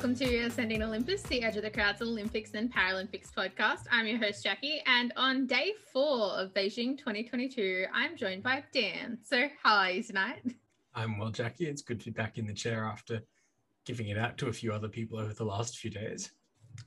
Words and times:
Welcome 0.00 0.16
to 0.16 0.36
Ascending 0.38 0.82
Olympus, 0.82 1.20
the 1.24 1.42
Edge 1.42 1.58
of 1.58 1.62
the 1.62 1.68
Crowds 1.68 2.00
Olympics 2.00 2.54
and 2.54 2.72
Paralympics 2.72 3.30
podcast. 3.36 3.80
I'm 3.92 4.06
your 4.06 4.16
host, 4.16 4.42
Jackie, 4.42 4.80
and 4.86 5.12
on 5.14 5.46
day 5.46 5.74
four 5.92 6.30
of 6.38 6.54
Beijing 6.54 6.96
2022, 6.96 7.84
I'm 7.92 8.16
joined 8.16 8.42
by 8.42 8.64
Dan. 8.72 9.18
So, 9.22 9.48
how 9.62 9.74
are 9.74 9.90
you 9.90 10.02
tonight? 10.02 10.40
I'm 10.94 11.18
well, 11.18 11.28
Jackie. 11.28 11.66
It's 11.66 11.82
good 11.82 12.00
to 12.00 12.06
be 12.06 12.12
back 12.12 12.38
in 12.38 12.46
the 12.46 12.54
chair 12.54 12.86
after 12.86 13.20
giving 13.84 14.08
it 14.08 14.16
out 14.16 14.38
to 14.38 14.48
a 14.48 14.54
few 14.54 14.72
other 14.72 14.88
people 14.88 15.18
over 15.18 15.34
the 15.34 15.44
last 15.44 15.76
few 15.76 15.90
days. 15.90 16.30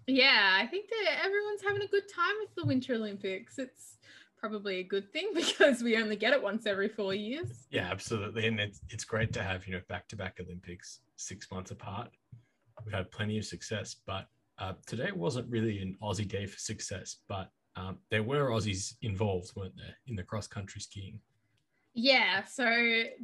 Yeah, 0.07 0.57
I 0.59 0.65
think 0.65 0.89
that 0.89 1.23
everyone's 1.23 1.61
having 1.61 1.83
a 1.83 1.87
good 1.87 2.09
time 2.11 2.33
with 2.39 2.55
the 2.55 2.65
Winter 2.65 2.95
Olympics. 2.95 3.59
It's 3.59 3.99
probably 4.39 4.79
a 4.79 4.83
good 4.83 5.13
thing 5.13 5.29
because 5.35 5.83
we 5.83 5.97
only 5.97 6.15
get 6.15 6.33
it 6.33 6.41
once 6.41 6.65
every 6.65 6.89
four 6.89 7.13
years. 7.13 7.67
Yeah, 7.69 7.91
absolutely. 7.91 8.47
And 8.47 8.59
it's, 8.59 8.81
it's 8.89 9.05
great 9.05 9.31
to 9.33 9.43
have, 9.43 9.67
you 9.67 9.73
know, 9.73 9.81
back 9.87 10.07
to 10.07 10.15
back 10.15 10.39
Olympics 10.41 11.01
six 11.15 11.51
months 11.51 11.69
apart 11.69 12.09
We've 12.85 12.93
had 12.93 13.11
plenty 13.11 13.37
of 13.37 13.45
success, 13.45 13.95
but 14.05 14.27
uh, 14.59 14.73
today 14.85 15.11
wasn't 15.11 15.49
really 15.49 15.79
an 15.79 15.97
Aussie 16.01 16.27
day 16.27 16.45
for 16.45 16.59
success, 16.59 17.17
but 17.27 17.49
um, 17.75 17.97
there 18.09 18.23
were 18.23 18.49
Aussies 18.49 18.95
involved, 19.01 19.51
weren't 19.55 19.75
there, 19.75 19.95
in 20.07 20.15
the 20.15 20.23
cross 20.23 20.47
country 20.47 20.81
skiing? 20.81 21.19
Yeah, 21.93 22.43
so 22.43 22.65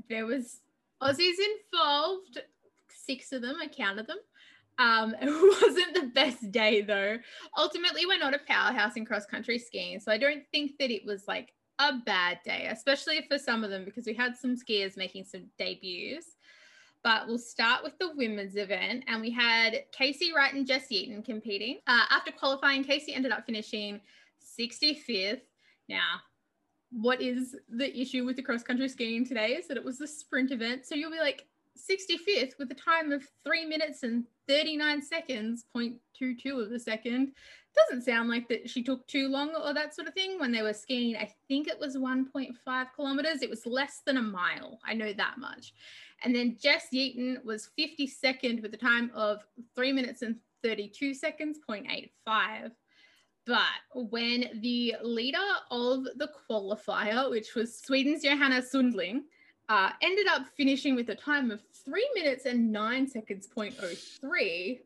there 0.09 0.25
was 0.25 0.61
Aussies 1.01 1.35
involved, 1.71 2.41
six 2.89 3.31
of 3.31 3.41
them, 3.41 3.57
I 3.61 3.67
counted 3.67 4.07
them. 4.07 4.17
Um, 4.79 5.13
it 5.21 5.61
wasn't 5.61 5.93
the 5.93 6.11
best 6.13 6.51
day 6.51 6.81
though. 6.81 7.17
Ultimately, 7.57 8.05
we're 8.05 8.17
not 8.17 8.33
a 8.33 8.39
powerhouse 8.47 8.95
in 8.95 9.05
cross 9.05 9.25
country 9.25 9.59
skiing, 9.59 9.99
so 9.99 10.11
I 10.11 10.17
don't 10.17 10.43
think 10.51 10.77
that 10.79 10.89
it 10.89 11.05
was 11.05 11.27
like 11.27 11.53
a 11.79 11.93
bad 12.05 12.39
day, 12.43 12.67
especially 12.69 13.25
for 13.27 13.37
some 13.37 13.63
of 13.63 13.69
them 13.69 13.85
because 13.85 14.05
we 14.05 14.13
had 14.13 14.35
some 14.35 14.55
skiers 14.55 14.97
making 14.97 15.25
some 15.25 15.45
debuts. 15.57 16.35
But 17.03 17.27
we'll 17.27 17.37
start 17.37 17.83
with 17.83 17.97
the 17.97 18.11
women's 18.15 18.55
event. 18.55 19.05
And 19.07 19.21
we 19.21 19.31
had 19.31 19.85
Casey 19.91 20.33
Wright 20.35 20.53
and 20.53 20.67
Jess 20.67 20.87
Yeaton 20.91 21.23
competing. 21.23 21.79
Uh, 21.87 22.05
after 22.09 22.31
qualifying, 22.31 22.83
Casey 22.83 23.13
ended 23.13 23.31
up 23.31 23.45
finishing 23.45 24.01
65th. 24.59 25.41
Now, 25.87 26.21
what 26.91 27.21
is 27.21 27.55
the 27.69 27.97
issue 27.99 28.25
with 28.25 28.35
the 28.35 28.41
cross 28.41 28.63
country 28.63 28.89
skiing 28.89 29.25
today 29.25 29.53
is 29.53 29.67
that 29.67 29.77
it 29.77 29.83
was 29.83 30.01
a 30.01 30.07
sprint 30.07 30.51
event. 30.51 30.85
So 30.85 30.95
you'll 30.95 31.11
be 31.11 31.19
like 31.19 31.45
65th 31.77 32.57
with 32.57 32.71
a 32.71 32.75
time 32.75 33.11
of 33.11 33.23
three 33.45 33.65
minutes 33.65 34.03
and 34.03 34.25
39 34.47 35.01
seconds, 35.01 35.65
0.22 35.75 36.65
of 36.65 36.71
a 36.71 36.79
second. 36.79 37.33
Doesn't 37.75 38.03
sound 38.03 38.29
like 38.29 38.47
that 38.49 38.69
she 38.69 38.83
took 38.83 39.07
too 39.07 39.27
long 39.27 39.55
or 39.55 39.73
that 39.73 39.95
sort 39.95 40.07
of 40.07 40.13
thing 40.13 40.39
when 40.39 40.51
they 40.51 40.61
were 40.61 40.73
skiing. 40.73 41.15
I 41.15 41.31
think 41.47 41.67
it 41.67 41.79
was 41.79 41.95
1.5 41.95 42.85
kilometers. 42.95 43.41
It 43.41 43.49
was 43.49 43.65
less 43.65 44.01
than 44.05 44.17
a 44.17 44.21
mile. 44.21 44.79
I 44.85 44.93
know 44.93 45.13
that 45.13 45.37
much. 45.37 45.73
And 46.23 46.35
then 46.35 46.57
Jess 46.61 46.87
Yeaton 46.93 47.43
was 47.45 47.69
52nd 47.79 48.61
with 48.61 48.73
a 48.73 48.77
time 48.77 49.11
of 49.15 49.45
three 49.75 49.93
minutes 49.93 50.21
and 50.21 50.35
32 50.63 51.13
seconds, 51.13 51.59
0.85. 51.67 52.71
But 53.45 53.63
when 53.95 54.59
the 54.61 54.95
leader 55.01 55.37
of 55.71 56.03
the 56.03 56.29
qualifier, 56.49 57.29
which 57.29 57.55
was 57.55 57.81
Sweden's 57.81 58.23
Johanna 58.23 58.61
Sundling, 58.61 59.23
uh, 59.69 59.91
ended 60.01 60.27
up 60.27 60.47
finishing 60.57 60.95
with 60.95 61.09
a 61.09 61.15
time 61.15 61.51
of 61.51 61.61
three 61.85 62.07
minutes 62.15 62.45
and 62.45 62.71
nine 62.71 63.07
seconds, 63.07 63.47
0.03, 63.47 64.79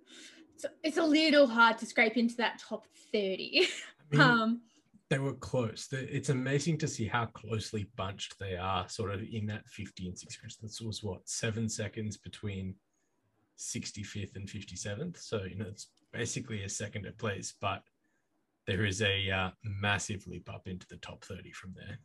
so 0.63 0.69
it's 0.81 0.95
a 0.95 1.03
little 1.03 1.45
hard 1.45 1.77
to 1.79 1.85
scrape 1.85 2.15
into 2.15 2.37
that 2.37 2.57
top 2.57 2.85
30. 3.11 3.67
I 4.13 4.15
mean, 4.15 4.21
um, 4.21 4.61
they 5.09 5.19
were 5.19 5.33
close. 5.33 5.89
It's 5.91 6.29
amazing 6.29 6.77
to 6.77 6.87
see 6.87 7.05
how 7.05 7.25
closely 7.25 7.89
bunched 7.97 8.39
they 8.39 8.55
are, 8.55 8.87
sort 8.87 9.11
of 9.11 9.21
in 9.29 9.45
that 9.47 9.67
50 9.67 10.07
and 10.07 10.17
60. 10.17 10.59
This 10.61 10.79
was 10.79 11.03
what 11.03 11.27
seven 11.27 11.67
seconds 11.67 12.15
between 12.15 12.75
65th 13.59 14.37
and 14.37 14.47
57th. 14.47 15.17
So 15.17 15.43
you 15.43 15.57
know 15.57 15.65
it's 15.67 15.87
basically 16.13 16.63
a 16.63 16.69
second 16.69 17.07
at 17.07 17.17
place, 17.17 17.53
but 17.59 17.83
there 18.65 18.85
is 18.85 19.01
a 19.01 19.29
uh, 19.29 19.49
massive 19.65 20.25
leap 20.27 20.49
up 20.49 20.69
into 20.69 20.87
the 20.87 20.95
top 20.97 21.25
30 21.25 21.51
from 21.51 21.73
there. 21.75 21.99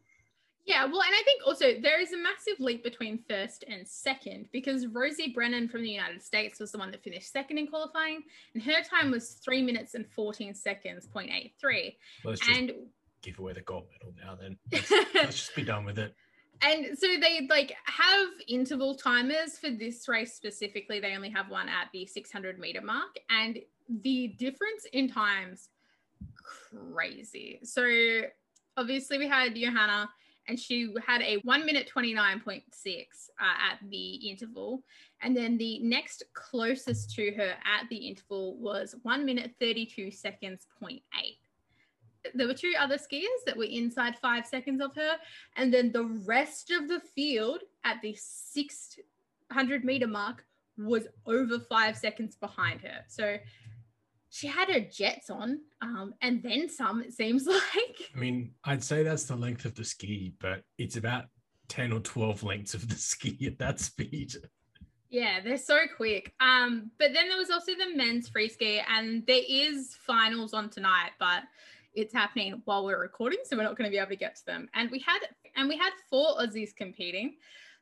Yeah, 0.68 0.84
well, 0.84 1.00
and 1.00 1.14
I 1.14 1.22
think 1.24 1.40
also 1.46 1.80
there 1.80 1.98
is 1.98 2.12
a 2.12 2.18
massive 2.18 2.60
leap 2.60 2.84
between 2.84 3.18
first 3.26 3.64
and 3.68 3.88
second 3.88 4.50
because 4.52 4.86
Rosie 4.86 5.32
Brennan 5.32 5.66
from 5.66 5.80
the 5.80 5.88
United 5.88 6.22
States 6.22 6.60
was 6.60 6.72
the 6.72 6.78
one 6.78 6.90
that 6.90 7.02
finished 7.02 7.32
second 7.32 7.56
in 7.56 7.68
qualifying, 7.68 8.22
and 8.52 8.62
her 8.62 8.82
time 8.82 9.10
was 9.10 9.40
three 9.42 9.62
minutes 9.62 9.94
and 9.94 10.06
14 10.10 10.54
seconds, 10.54 11.08
0.83. 11.08 11.96
and 12.54 12.72
give 13.22 13.38
away 13.38 13.54
the 13.54 13.62
gold 13.62 13.86
medal 13.92 14.14
now 14.22 14.36
then. 14.38 14.58
Let's, 14.70 14.90
let's 15.14 15.36
just 15.36 15.56
be 15.56 15.62
done 15.62 15.86
with 15.86 15.98
it. 15.98 16.14
And 16.60 16.98
so 16.98 17.06
they 17.18 17.46
like 17.48 17.74
have 17.86 18.28
interval 18.46 18.94
timers 18.94 19.58
for 19.58 19.70
this 19.70 20.06
race 20.06 20.34
specifically. 20.34 21.00
They 21.00 21.14
only 21.14 21.30
have 21.30 21.48
one 21.48 21.68
at 21.68 21.88
the 21.94 22.04
600 22.04 22.58
meter 22.58 22.82
mark 22.82 23.16
and 23.30 23.58
the 23.88 24.34
difference 24.38 24.84
in 24.92 25.08
times 25.08 25.70
crazy. 26.92 27.60
So 27.62 27.84
obviously 28.78 29.18
we 29.18 29.28
had 29.28 29.56
johanna 29.56 30.08
and 30.48 30.58
she 30.58 30.92
had 31.06 31.22
a 31.22 31.36
1 31.44 31.66
minute 31.66 31.90
29.6 31.94 32.58
uh, 32.58 32.62
at 33.40 33.78
the 33.90 34.14
interval 34.14 34.82
and 35.22 35.36
then 35.36 35.56
the 35.58 35.78
next 35.80 36.24
closest 36.32 37.14
to 37.14 37.32
her 37.32 37.54
at 37.64 37.88
the 37.90 37.96
interval 37.96 38.56
was 38.56 38.94
1 39.02 39.24
minute 39.24 39.52
32 39.60 40.10
seconds 40.10 40.66
0.8 40.82 41.00
there 42.34 42.46
were 42.46 42.54
two 42.54 42.74
other 42.78 42.96
skiers 42.96 43.44
that 43.46 43.56
were 43.56 43.64
inside 43.64 44.18
five 44.18 44.46
seconds 44.46 44.82
of 44.82 44.94
her, 44.96 45.16
and 45.56 45.72
then 45.72 45.92
the 45.92 46.04
rest 46.26 46.70
of 46.70 46.88
the 46.88 47.00
field 47.14 47.60
at 47.84 48.00
the 48.02 48.14
600 48.14 49.84
meter 49.84 50.06
mark 50.06 50.44
was 50.76 51.08
over 51.26 51.58
five 51.58 51.96
seconds 51.96 52.36
behind 52.36 52.80
her. 52.80 53.04
So 53.08 53.36
she 54.30 54.46
had 54.46 54.68
her 54.68 54.80
jets 54.80 55.30
on, 55.30 55.60
um, 55.80 56.14
and 56.20 56.42
then 56.42 56.68
some. 56.68 57.02
It 57.02 57.12
seems 57.12 57.46
like. 57.46 57.62
I 58.14 58.18
mean, 58.18 58.52
I'd 58.64 58.84
say 58.84 59.02
that's 59.02 59.24
the 59.24 59.36
length 59.36 59.64
of 59.64 59.74
the 59.74 59.84
ski, 59.84 60.34
but 60.40 60.62
it's 60.76 60.96
about 60.96 61.24
ten 61.68 61.92
or 61.92 62.00
twelve 62.00 62.42
lengths 62.42 62.74
of 62.74 62.88
the 62.88 62.94
ski 62.96 63.38
at 63.46 63.58
that 63.58 63.80
speed. 63.80 64.34
Yeah, 65.10 65.40
they're 65.42 65.56
so 65.56 65.78
quick. 65.96 66.34
Um, 66.38 66.90
but 66.98 67.14
then 67.14 67.28
there 67.28 67.38
was 67.38 67.50
also 67.50 67.72
the 67.72 67.96
men's 67.96 68.28
free 68.28 68.48
ski, 68.48 68.82
and 68.88 69.26
there 69.26 69.42
is 69.48 69.96
finals 70.06 70.52
on 70.52 70.68
tonight, 70.68 71.12
but 71.18 71.44
it's 71.94 72.12
happening 72.12 72.60
while 72.66 72.84
we're 72.84 73.00
recording, 73.00 73.38
so 73.44 73.56
we're 73.56 73.62
not 73.62 73.76
going 73.76 73.90
to 73.90 73.94
be 73.94 73.98
able 73.98 74.10
to 74.10 74.16
get 74.16 74.36
to 74.36 74.46
them. 74.46 74.68
And 74.74 74.90
we 74.90 74.98
had 74.98 75.20
and 75.56 75.68
we 75.68 75.76
had 75.76 75.90
four 76.10 76.36
Aussies 76.38 76.74
competing. 76.76 77.36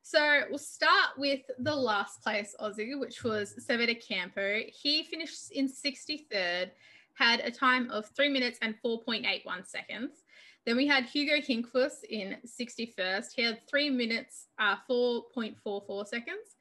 So 0.08 0.42
we'll 0.48 0.58
start 0.58 1.18
with 1.18 1.40
the 1.58 1.74
last 1.74 2.22
place 2.22 2.54
Aussie, 2.60 2.96
which 2.96 3.24
was 3.24 3.56
Seve 3.58 3.86
de 3.88 3.94
Campo. 3.96 4.60
He 4.68 5.02
finished 5.02 5.50
in 5.50 5.68
63rd, 5.68 6.70
had 7.14 7.40
a 7.40 7.50
time 7.50 7.90
of 7.90 8.06
three 8.14 8.28
minutes 8.28 8.56
and 8.62 8.76
4.81 8.84 9.66
seconds. 9.66 10.22
Then 10.64 10.76
we 10.76 10.86
had 10.86 11.06
Hugo 11.06 11.44
Hinckfuss 11.44 12.04
in 12.08 12.36
61st. 12.46 13.32
He 13.34 13.42
had 13.42 13.58
three 13.68 13.90
minutes, 13.90 14.46
uh, 14.60 14.76
4.44 14.88 16.06
seconds. 16.06 16.54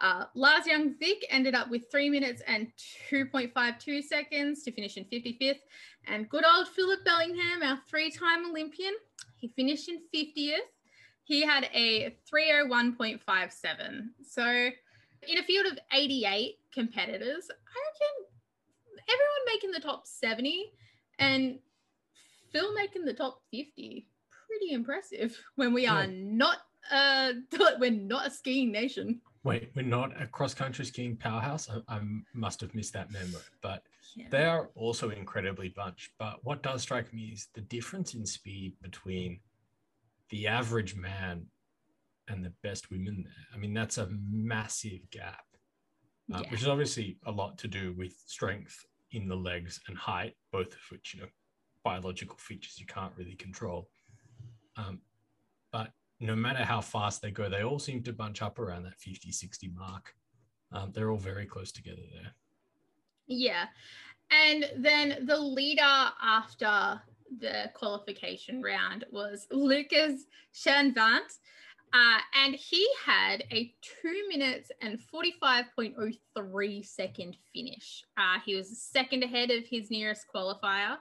Uh, 0.00 0.24
Lars 0.34 0.66
Young 0.66 0.96
Vik 0.98 1.24
ended 1.30 1.54
up 1.54 1.70
with 1.70 1.88
three 1.92 2.10
minutes 2.10 2.42
and 2.48 2.66
2.52 3.12 4.02
seconds 4.02 4.64
to 4.64 4.72
finish 4.72 4.96
in 4.96 5.04
55th. 5.04 5.60
And 6.08 6.28
good 6.28 6.44
old 6.44 6.66
Philip 6.66 7.04
Bellingham, 7.04 7.62
our 7.62 7.78
three 7.88 8.10
time 8.10 8.50
Olympian, 8.50 8.94
he 9.36 9.46
finished 9.46 9.88
in 9.88 10.00
50th. 10.12 10.66
He 11.28 11.42
had 11.42 11.68
a 11.74 12.16
301.57. 12.32 13.20
So, 14.26 14.44
in 14.44 15.38
a 15.38 15.42
field 15.42 15.66
of 15.66 15.78
88 15.92 16.54
competitors, 16.72 17.50
I 17.50 17.76
reckon 17.84 18.24
everyone 19.06 19.44
making 19.46 19.72
the 19.72 19.80
top 19.80 20.06
70 20.06 20.72
and 21.18 21.58
Phil 22.50 22.72
making 22.72 23.04
the 23.04 23.12
top 23.12 23.42
50. 23.50 24.06
Pretty 24.46 24.72
impressive 24.72 25.38
when 25.56 25.74
we 25.74 25.86
are 25.86 26.04
yeah. 26.04 26.10
not 26.14 26.58
uh 26.90 27.32
we're 27.78 27.90
not 27.90 28.26
a 28.26 28.30
skiing 28.30 28.72
nation. 28.72 29.20
Wait, 29.44 29.70
we're 29.76 29.82
not 29.82 30.18
a 30.20 30.26
cross 30.26 30.54
country 30.54 30.86
skiing 30.86 31.14
powerhouse. 31.14 31.68
I, 31.68 31.96
I, 31.96 32.00
must 32.32 32.62
have 32.62 32.74
missed 32.74 32.94
that 32.94 33.12
memo, 33.12 33.38
but 33.60 33.82
yeah. 34.16 34.26
they 34.30 34.46
are 34.46 34.70
also 34.74 35.10
incredibly 35.10 35.68
bunched. 35.68 36.12
But 36.18 36.42
what 36.42 36.62
does 36.62 36.80
strike 36.82 37.12
me 37.12 37.32
is 37.34 37.48
the 37.54 37.60
difference 37.60 38.14
in 38.14 38.24
speed 38.24 38.72
between 38.80 39.40
the 40.30 40.46
average 40.46 40.94
man 40.94 41.46
and 42.28 42.44
the 42.44 42.52
best 42.62 42.90
women 42.90 43.24
there. 43.24 43.46
I 43.54 43.56
mean, 43.56 43.74
that's 43.74 43.98
a 43.98 44.08
massive 44.10 45.10
gap, 45.10 45.44
uh, 46.32 46.40
yeah. 46.42 46.50
which 46.50 46.62
is 46.62 46.68
obviously 46.68 47.18
a 47.26 47.30
lot 47.30 47.58
to 47.58 47.68
do 47.68 47.94
with 47.96 48.14
strength 48.26 48.84
in 49.12 49.28
the 49.28 49.36
legs 49.36 49.80
and 49.88 49.96
height, 49.96 50.34
both 50.52 50.72
of 50.72 50.80
which, 50.90 51.14
you 51.14 51.20
know, 51.20 51.28
biological 51.84 52.36
features 52.36 52.78
you 52.78 52.86
can't 52.86 53.12
really 53.16 53.34
control. 53.34 53.88
Um, 54.76 55.00
but 55.72 55.90
no 56.20 56.36
matter 56.36 56.64
how 56.64 56.80
fast 56.80 57.22
they 57.22 57.30
go, 57.30 57.48
they 57.48 57.62
all 57.62 57.78
seem 57.78 58.02
to 58.02 58.12
bunch 58.12 58.42
up 58.42 58.58
around 58.58 58.84
that 58.84 58.98
50, 58.98 59.32
60 59.32 59.70
mark. 59.74 60.14
Um, 60.72 60.92
they're 60.92 61.10
all 61.10 61.18
very 61.18 61.46
close 61.46 61.72
together 61.72 62.02
there. 62.12 62.32
Yeah. 63.26 63.64
And 64.30 64.70
then 64.76 65.24
the 65.26 65.38
leader 65.38 66.10
after 66.22 67.00
the 67.40 67.70
qualification 67.74 68.62
round 68.62 69.04
was 69.10 69.46
Lucas 69.50 70.24
Chanavat. 70.54 71.38
Uh, 71.92 72.18
and 72.44 72.54
he 72.54 72.86
had 73.04 73.44
a 73.50 73.72
two 73.80 74.24
minutes 74.28 74.70
and 74.82 74.98
45.03 75.12 76.86
second 76.86 77.36
finish. 77.54 78.04
Uh, 78.18 78.38
he 78.44 78.54
was 78.54 78.78
second 78.78 79.22
ahead 79.22 79.50
of 79.50 79.66
his 79.66 79.90
nearest 79.90 80.26
qualifier. 80.34 80.96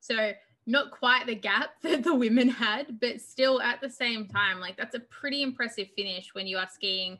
So, 0.00 0.32
not 0.66 0.92
quite 0.92 1.26
the 1.26 1.34
gap 1.34 1.70
that 1.82 2.04
the 2.04 2.14
women 2.14 2.48
had, 2.48 3.00
but 3.00 3.20
still 3.20 3.60
at 3.60 3.80
the 3.80 3.90
same 3.90 4.26
time, 4.26 4.60
like 4.60 4.76
that's 4.76 4.94
a 4.94 5.00
pretty 5.00 5.42
impressive 5.42 5.88
finish 5.96 6.30
when 6.32 6.46
you 6.46 6.56
are 6.56 6.68
skiing 6.72 7.18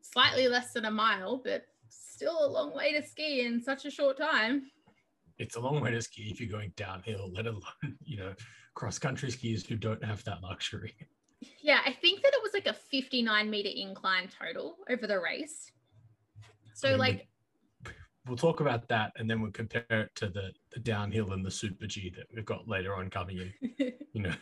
slightly 0.00 0.48
less 0.48 0.72
than 0.72 0.86
a 0.86 0.90
mile, 0.90 1.42
but 1.44 1.66
still 1.88 2.44
a 2.44 2.48
long 2.48 2.74
way 2.74 2.92
to 2.92 3.06
ski 3.06 3.44
in 3.44 3.62
such 3.62 3.84
a 3.84 3.90
short 3.90 4.18
time. 4.18 4.70
It's 5.38 5.56
a 5.56 5.60
long 5.60 5.80
way 5.80 5.90
to 5.92 6.02
ski 6.02 6.30
if 6.30 6.40
you're 6.40 6.50
going 6.50 6.72
downhill, 6.76 7.30
let 7.32 7.46
alone, 7.46 7.62
you 8.04 8.18
know, 8.18 8.34
cross 8.74 8.98
country 8.98 9.30
skiers 9.30 9.66
who 9.66 9.76
don't 9.76 10.02
have 10.04 10.24
that 10.24 10.42
luxury. 10.42 10.94
Yeah, 11.62 11.80
I 11.84 11.92
think 11.92 12.22
that 12.22 12.32
it 12.34 12.42
was 12.42 12.52
like 12.52 12.66
a 12.66 12.72
59 12.72 13.48
meter 13.48 13.70
incline 13.74 14.28
total 14.28 14.78
over 14.90 15.06
the 15.06 15.20
race. 15.20 15.70
So, 16.74 16.88
I 16.88 16.90
mean, 16.92 16.98
like, 16.98 17.28
we'll 18.26 18.36
talk 18.36 18.60
about 18.60 18.88
that 18.88 19.12
and 19.16 19.30
then 19.30 19.40
we'll 19.40 19.52
compare 19.52 19.84
it 19.90 20.10
to 20.16 20.28
the, 20.28 20.52
the 20.72 20.80
downhill 20.80 21.32
and 21.32 21.44
the 21.44 21.50
super 21.50 21.86
G 21.86 22.12
that 22.16 22.26
we've 22.34 22.44
got 22.44 22.66
later 22.66 22.94
on 22.96 23.10
coming 23.10 23.38
in. 23.38 23.92
you 24.12 24.22
know, 24.22 24.34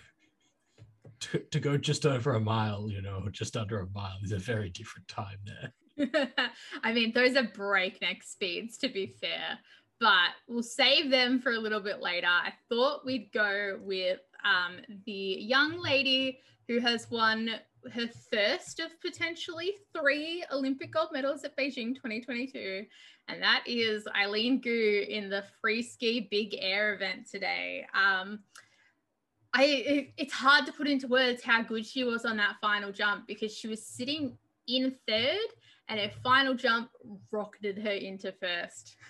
to, 1.20 1.38
to 1.38 1.60
go 1.60 1.76
just 1.76 2.06
over 2.06 2.34
a 2.34 2.40
mile, 2.40 2.90
you 2.90 3.02
know, 3.02 3.22
just 3.30 3.56
under 3.56 3.80
a 3.80 3.86
mile 3.94 4.18
is 4.22 4.32
a 4.32 4.38
very 4.38 4.70
different 4.70 5.08
time 5.08 5.38
there. 5.44 5.72
I 6.82 6.92
mean, 6.92 7.12
those 7.12 7.36
are 7.36 7.42
breakneck 7.42 8.22
speeds, 8.22 8.76
to 8.78 8.88
be 8.88 9.14
fair, 9.20 9.58
but 10.00 10.30
we'll 10.48 10.62
save 10.62 11.10
them 11.10 11.40
for 11.40 11.52
a 11.52 11.58
little 11.58 11.80
bit 11.80 12.00
later. 12.00 12.26
I 12.26 12.52
thought 12.68 13.06
we'd 13.06 13.32
go 13.32 13.78
with 13.82 14.20
um, 14.44 14.76
the 15.06 15.12
young 15.12 15.80
lady 15.80 16.40
who 16.68 16.80
has 16.80 17.10
won 17.10 17.50
her 17.92 18.08
first 18.32 18.80
of 18.80 19.00
potentially 19.00 19.74
three 19.96 20.44
Olympic 20.52 20.92
gold 20.92 21.08
medals 21.12 21.44
at 21.44 21.56
Beijing 21.56 21.94
2022. 21.94 22.84
And 23.28 23.42
that 23.42 23.62
is 23.66 24.06
Eileen 24.16 24.60
Gu 24.60 25.06
in 25.08 25.28
the 25.28 25.44
free 25.60 25.82
ski 25.82 26.28
big 26.30 26.56
air 26.58 26.94
event 26.94 27.28
today. 27.30 27.86
Um, 27.94 28.40
I 29.52 29.64
it, 29.64 30.12
it's 30.16 30.32
hard 30.32 30.66
to 30.66 30.72
put 30.72 30.86
into 30.86 31.08
words 31.08 31.42
how 31.42 31.62
good 31.62 31.86
she 31.86 32.04
was 32.04 32.24
on 32.24 32.36
that 32.36 32.56
final 32.60 32.92
jump 32.92 33.26
because 33.26 33.52
she 33.56 33.68
was 33.68 33.84
sitting 33.84 34.36
in 34.68 34.94
third 35.08 35.48
and 35.88 36.00
her 36.00 36.10
final 36.22 36.54
jump 36.54 36.90
rocketed 37.30 37.78
her 37.78 37.92
into 37.92 38.32
first. 38.32 38.96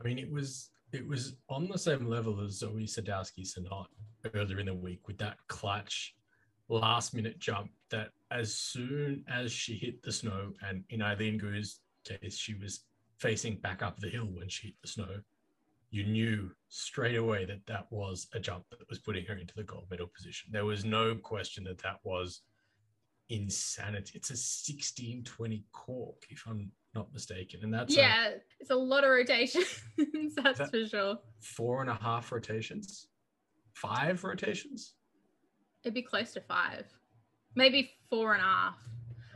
I 0.00 0.04
mean, 0.04 0.18
it 0.18 0.30
was 0.30 0.70
it 0.92 1.06
was 1.06 1.36
on 1.48 1.68
the 1.68 1.78
same 1.78 2.06
level 2.06 2.40
as 2.40 2.58
Zoe 2.58 2.84
Sadowski 2.84 3.46
Synnott 3.46 3.86
earlier 4.34 4.58
in 4.58 4.66
the 4.66 4.74
week 4.74 5.06
with 5.06 5.18
that 5.18 5.36
clutch 5.46 6.14
last 6.68 7.14
minute 7.14 7.38
jump 7.38 7.70
that 7.90 8.10
as 8.30 8.54
soon 8.54 9.24
as 9.28 9.52
she 9.52 9.74
hit 9.74 10.02
the 10.02 10.12
snow, 10.12 10.52
and 10.66 10.84
in 10.90 11.02
Eileen 11.02 11.38
Gu's 11.38 11.80
case, 12.04 12.36
she 12.36 12.54
was 12.54 12.84
facing 13.18 13.56
back 13.56 13.82
up 13.82 13.98
the 13.98 14.08
hill 14.08 14.28
when 14.32 14.48
she 14.48 14.68
hit 14.68 14.76
the 14.82 14.88
snow, 14.88 15.20
you 15.90 16.04
knew 16.04 16.50
straight 16.68 17.16
away 17.16 17.44
that 17.44 17.66
that 17.66 17.86
was 17.90 18.28
a 18.34 18.40
jump 18.40 18.64
that 18.70 18.88
was 18.88 19.00
putting 19.00 19.26
her 19.26 19.36
into 19.36 19.54
the 19.54 19.64
gold 19.64 19.86
medal 19.90 20.06
position. 20.06 20.50
There 20.52 20.64
was 20.64 20.84
no 20.84 21.16
question 21.16 21.64
that 21.64 21.82
that 21.82 21.98
was 22.04 22.42
insanity. 23.28 24.12
It's 24.14 24.30
a 24.30 24.34
1620 24.34 25.64
cork, 25.72 26.24
if 26.30 26.44
I'm 26.46 26.70
not 26.94 27.12
mistaken. 27.12 27.60
And 27.62 27.72
that's 27.72 27.94
yeah, 27.94 28.28
a, 28.28 28.32
it's 28.58 28.70
a 28.70 28.74
lot 28.74 29.04
of 29.04 29.10
rotations, 29.10 29.82
that's 30.36 30.58
that 30.58 30.70
for 30.70 30.86
sure. 30.86 31.18
Four 31.40 31.82
and 31.82 31.90
a 31.90 31.94
half 31.94 32.32
rotations, 32.32 33.08
five 33.74 34.22
rotations. 34.24 34.94
It'd 35.84 35.94
be 35.94 36.02
close 36.02 36.32
to 36.32 36.40
five, 36.40 36.86
maybe 37.54 37.90
four 38.08 38.34
and 38.34 38.42
a 38.42 38.46
half. 38.46 38.74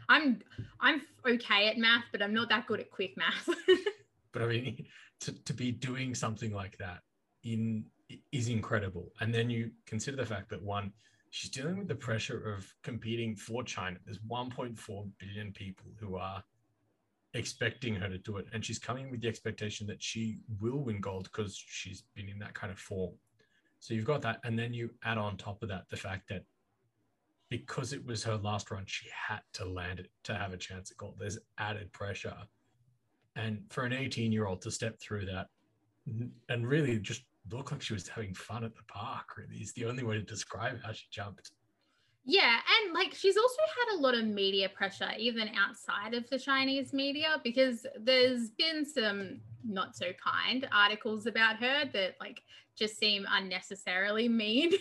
I'm 0.08 0.40
I'm 0.80 1.02
okay 1.26 1.68
at 1.68 1.78
math, 1.78 2.04
but 2.12 2.22
I'm 2.22 2.34
not 2.34 2.48
that 2.50 2.66
good 2.66 2.80
at 2.80 2.90
quick 2.90 3.16
math. 3.16 3.48
but 4.32 4.42
I 4.42 4.46
mean, 4.46 4.86
to, 5.20 5.32
to 5.44 5.54
be 5.54 5.72
doing 5.72 6.14
something 6.14 6.52
like 6.52 6.76
that 6.78 7.00
in 7.44 7.86
is 8.32 8.48
incredible. 8.48 9.12
And 9.20 9.32
then 9.32 9.48
you 9.50 9.70
consider 9.86 10.16
the 10.16 10.26
fact 10.26 10.50
that 10.50 10.62
one, 10.62 10.92
she's 11.30 11.50
dealing 11.50 11.78
with 11.78 11.88
the 11.88 11.94
pressure 11.94 12.54
of 12.54 12.72
competing 12.82 13.34
for 13.36 13.62
China. 13.62 13.96
There's 14.04 14.18
1.4 14.18 15.08
billion 15.18 15.52
people 15.52 15.86
who 15.98 16.16
are 16.16 16.42
expecting 17.34 17.94
her 17.96 18.08
to 18.08 18.18
do 18.18 18.36
it, 18.36 18.46
and 18.52 18.64
she's 18.64 18.78
coming 18.78 19.10
with 19.10 19.20
the 19.20 19.28
expectation 19.28 19.86
that 19.88 20.02
she 20.02 20.38
will 20.60 20.84
win 20.84 21.00
gold 21.00 21.24
because 21.24 21.56
she's 21.56 22.04
been 22.14 22.28
in 22.28 22.38
that 22.38 22.54
kind 22.54 22.72
of 22.72 22.78
form. 22.78 23.14
So 23.80 23.92
you've 23.92 24.06
got 24.06 24.22
that. 24.22 24.40
And 24.44 24.58
then 24.58 24.72
you 24.72 24.90
add 25.04 25.18
on 25.18 25.36
top 25.36 25.62
of 25.62 25.68
that 25.68 25.84
the 25.90 25.96
fact 25.96 26.28
that 26.28 26.44
because 27.50 27.92
it 27.92 28.04
was 28.06 28.24
her 28.24 28.36
last 28.36 28.70
run, 28.70 28.84
she 28.86 29.06
had 29.28 29.40
to 29.52 29.64
land 29.66 30.00
it 30.00 30.10
to 30.24 30.34
have 30.34 30.52
a 30.52 30.56
chance 30.56 30.90
at 30.90 30.96
gold. 30.96 31.16
There's 31.18 31.38
added 31.58 31.92
pressure. 31.92 32.34
And 33.36 33.62
for 33.68 33.84
an 33.84 33.92
18 33.92 34.32
year 34.32 34.46
old 34.46 34.62
to 34.62 34.70
step 34.70 34.98
through 35.00 35.26
that 35.26 35.48
and 36.48 36.66
really 36.66 36.98
just 36.98 37.24
look 37.50 37.72
like 37.72 37.82
she 37.82 37.92
was 37.92 38.08
having 38.08 38.32
fun 38.34 38.64
at 38.64 38.74
the 38.74 38.82
park, 38.88 39.36
really, 39.36 39.60
is 39.60 39.72
the 39.74 39.84
only 39.84 40.02
way 40.02 40.14
to 40.14 40.22
describe 40.22 40.82
how 40.82 40.92
she 40.92 41.04
jumped. 41.10 41.50
Yeah, 42.26 42.56
and 42.82 42.94
like 42.94 43.14
she's 43.14 43.36
also 43.36 43.60
had 43.68 43.98
a 43.98 44.00
lot 44.00 44.14
of 44.14 44.24
media 44.24 44.70
pressure, 44.70 45.10
even 45.18 45.50
outside 45.56 46.14
of 46.14 46.28
the 46.30 46.38
Chinese 46.38 46.92
media, 46.94 47.40
because 47.44 47.86
there's 48.00 48.50
been 48.50 48.86
some 48.86 49.40
not 49.62 49.94
so 49.94 50.06
kind 50.12 50.66
articles 50.72 51.26
about 51.26 51.56
her 51.56 51.84
that 51.92 52.14
like 52.20 52.42
just 52.76 52.98
seem 52.98 53.26
unnecessarily 53.30 54.28
mean 54.42 54.72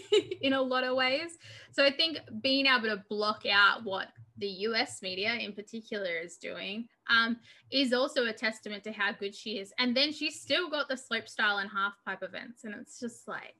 in 0.42 0.54
a 0.54 0.62
lot 0.62 0.86
of 0.86 0.96
ways. 0.96 1.38
So 1.72 1.84
I 1.84 1.92
think 1.92 2.20
being 2.42 2.66
able 2.66 2.88
to 2.88 3.04
block 3.10 3.44
out 3.46 3.84
what 3.84 4.08
the 4.38 4.48
US 4.48 5.02
media 5.02 5.34
in 5.34 5.54
particular 5.54 6.18
is 6.18 6.38
doing 6.38 6.88
um, 7.10 7.38
is 7.72 7.94
also 7.94 8.26
a 8.26 8.34
testament 8.34 8.84
to 8.86 8.92
how 8.92 9.12
good 9.12 9.36
she 9.36 9.58
is. 9.60 9.74
And 9.80 9.96
then 9.96 10.12
she's 10.12 10.40
still 10.40 10.70
got 10.70 10.88
the 10.88 10.96
slopestyle 10.96 11.62
and 11.62 11.70
half 11.70 11.94
pipe 12.06 12.24
events. 12.24 12.64
And 12.64 12.74
it's 12.74 13.00
just 13.00 13.28
like, 13.28 13.56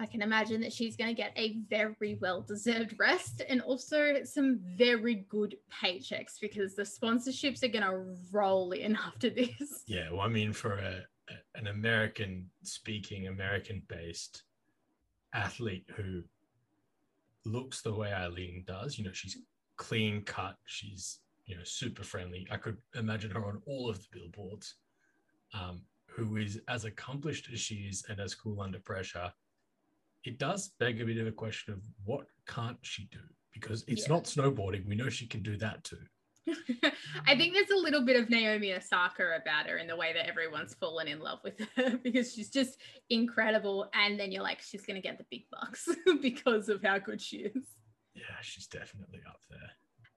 I 0.00 0.06
can 0.06 0.22
imagine 0.22 0.60
that 0.62 0.72
she's 0.72 0.96
going 0.96 1.14
to 1.14 1.14
get 1.14 1.32
a 1.36 1.58
very 1.70 2.18
well 2.20 2.42
deserved 2.42 2.96
rest 2.98 3.42
and 3.48 3.60
also 3.60 4.24
some 4.24 4.58
very 4.76 5.26
good 5.28 5.56
paychecks 5.82 6.40
because 6.40 6.74
the 6.74 6.82
sponsorships 6.82 7.62
are 7.62 7.68
going 7.68 7.84
to 7.84 8.20
roll 8.32 8.72
in 8.72 8.96
after 9.06 9.30
this. 9.30 9.84
Yeah. 9.86 10.10
Well, 10.10 10.22
I 10.22 10.28
mean, 10.28 10.52
for 10.52 10.74
a, 10.74 11.02
an 11.54 11.68
American 11.68 12.50
speaking, 12.62 13.28
American 13.28 13.82
based 13.88 14.42
athlete 15.32 15.84
who 15.96 16.22
looks 17.44 17.82
the 17.82 17.94
way 17.94 18.12
Eileen 18.12 18.64
does, 18.66 18.98
you 18.98 19.04
know, 19.04 19.12
she's 19.12 19.38
clean 19.76 20.22
cut, 20.22 20.56
she's, 20.64 21.20
you 21.46 21.56
know, 21.56 21.64
super 21.64 22.02
friendly. 22.02 22.46
I 22.50 22.56
could 22.56 22.78
imagine 22.94 23.30
her 23.30 23.46
on 23.46 23.60
all 23.66 23.88
of 23.88 23.98
the 23.98 24.06
billboards, 24.12 24.74
um, 25.52 25.82
who 26.06 26.36
is 26.36 26.60
as 26.68 26.84
accomplished 26.84 27.48
as 27.52 27.60
she 27.60 27.86
is 27.88 28.04
and 28.08 28.18
as 28.18 28.34
cool 28.34 28.60
under 28.60 28.80
pressure. 28.80 29.32
It 30.24 30.38
does 30.38 30.72
beg 30.78 31.00
a 31.00 31.04
bit 31.04 31.18
of 31.18 31.26
a 31.26 31.32
question 31.32 31.74
of 31.74 31.82
what 32.04 32.26
can't 32.46 32.78
she 32.82 33.08
do? 33.12 33.18
Because 33.52 33.84
it's 33.86 34.08
yeah. 34.08 34.14
not 34.14 34.24
snowboarding. 34.24 34.86
We 34.86 34.94
know 34.94 35.08
she 35.08 35.26
can 35.26 35.42
do 35.42 35.56
that 35.58 35.84
too. 35.84 35.98
I 37.26 37.36
think 37.36 37.54
there's 37.54 37.70
a 37.70 37.82
little 37.82 38.02
bit 38.02 38.16
of 38.20 38.28
Naomi 38.28 38.72
Osaka 38.74 39.38
about 39.40 39.66
her 39.66 39.78
in 39.78 39.86
the 39.86 39.96
way 39.96 40.12
that 40.12 40.28
everyone's 40.28 40.74
fallen 40.74 41.08
in 41.08 41.20
love 41.20 41.38
with 41.42 41.60
her 41.76 41.98
because 42.02 42.34
she's 42.34 42.50
just 42.50 42.78
incredible. 43.10 43.88
And 43.94 44.18
then 44.18 44.32
you're 44.32 44.42
like, 44.42 44.60
she's 44.60 44.84
going 44.84 45.00
to 45.00 45.06
get 45.06 45.18
the 45.18 45.24
big 45.30 45.44
bucks 45.50 45.88
because 46.22 46.68
of 46.68 46.82
how 46.82 46.98
good 46.98 47.20
she 47.20 47.38
is. 47.38 47.64
Yeah, 48.14 48.40
she's 48.42 48.66
definitely 48.66 49.20
up 49.26 49.40
there. 49.48 49.70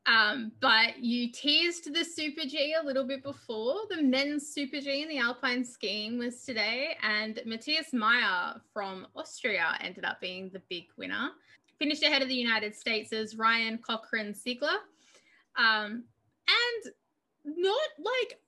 Um, 0.08 0.54
but 0.62 1.00
you 1.00 1.32
teased 1.32 1.94
the 1.94 2.04
Super 2.04 2.48
G 2.48 2.76
a 2.82 2.86
little 2.86 3.04
bit 3.04 3.24
before. 3.24 3.76
The 3.90 4.02
men's 4.02 4.48
Super 4.48 4.80
G 4.80 5.04
in 5.04 5.10
the 5.10 5.18
Alpine 5.18 5.66
skiing 5.66 6.18
was 6.18 6.44
today, 6.44 6.96
and 7.04 7.42
Matthias 7.46 7.92
Mayer 7.92 8.62
from 8.74 9.08
Austria 9.16 9.78
ended 9.82 10.06
up 10.06 10.22
being 10.22 10.50
the 10.50 10.62
big 10.70 10.86
winner. 10.98 11.32
Finished 11.78 12.04
ahead 12.04 12.22
of 12.22 12.30
the 12.30 12.36
United 12.36 12.74
States 12.74 13.12
as 13.12 13.36
Ryan 13.36 13.78
Cochran-Siegle. 13.78 14.78
Um, 15.58 16.04
and 16.48 16.94
not 17.44 17.90
like 18.00 18.40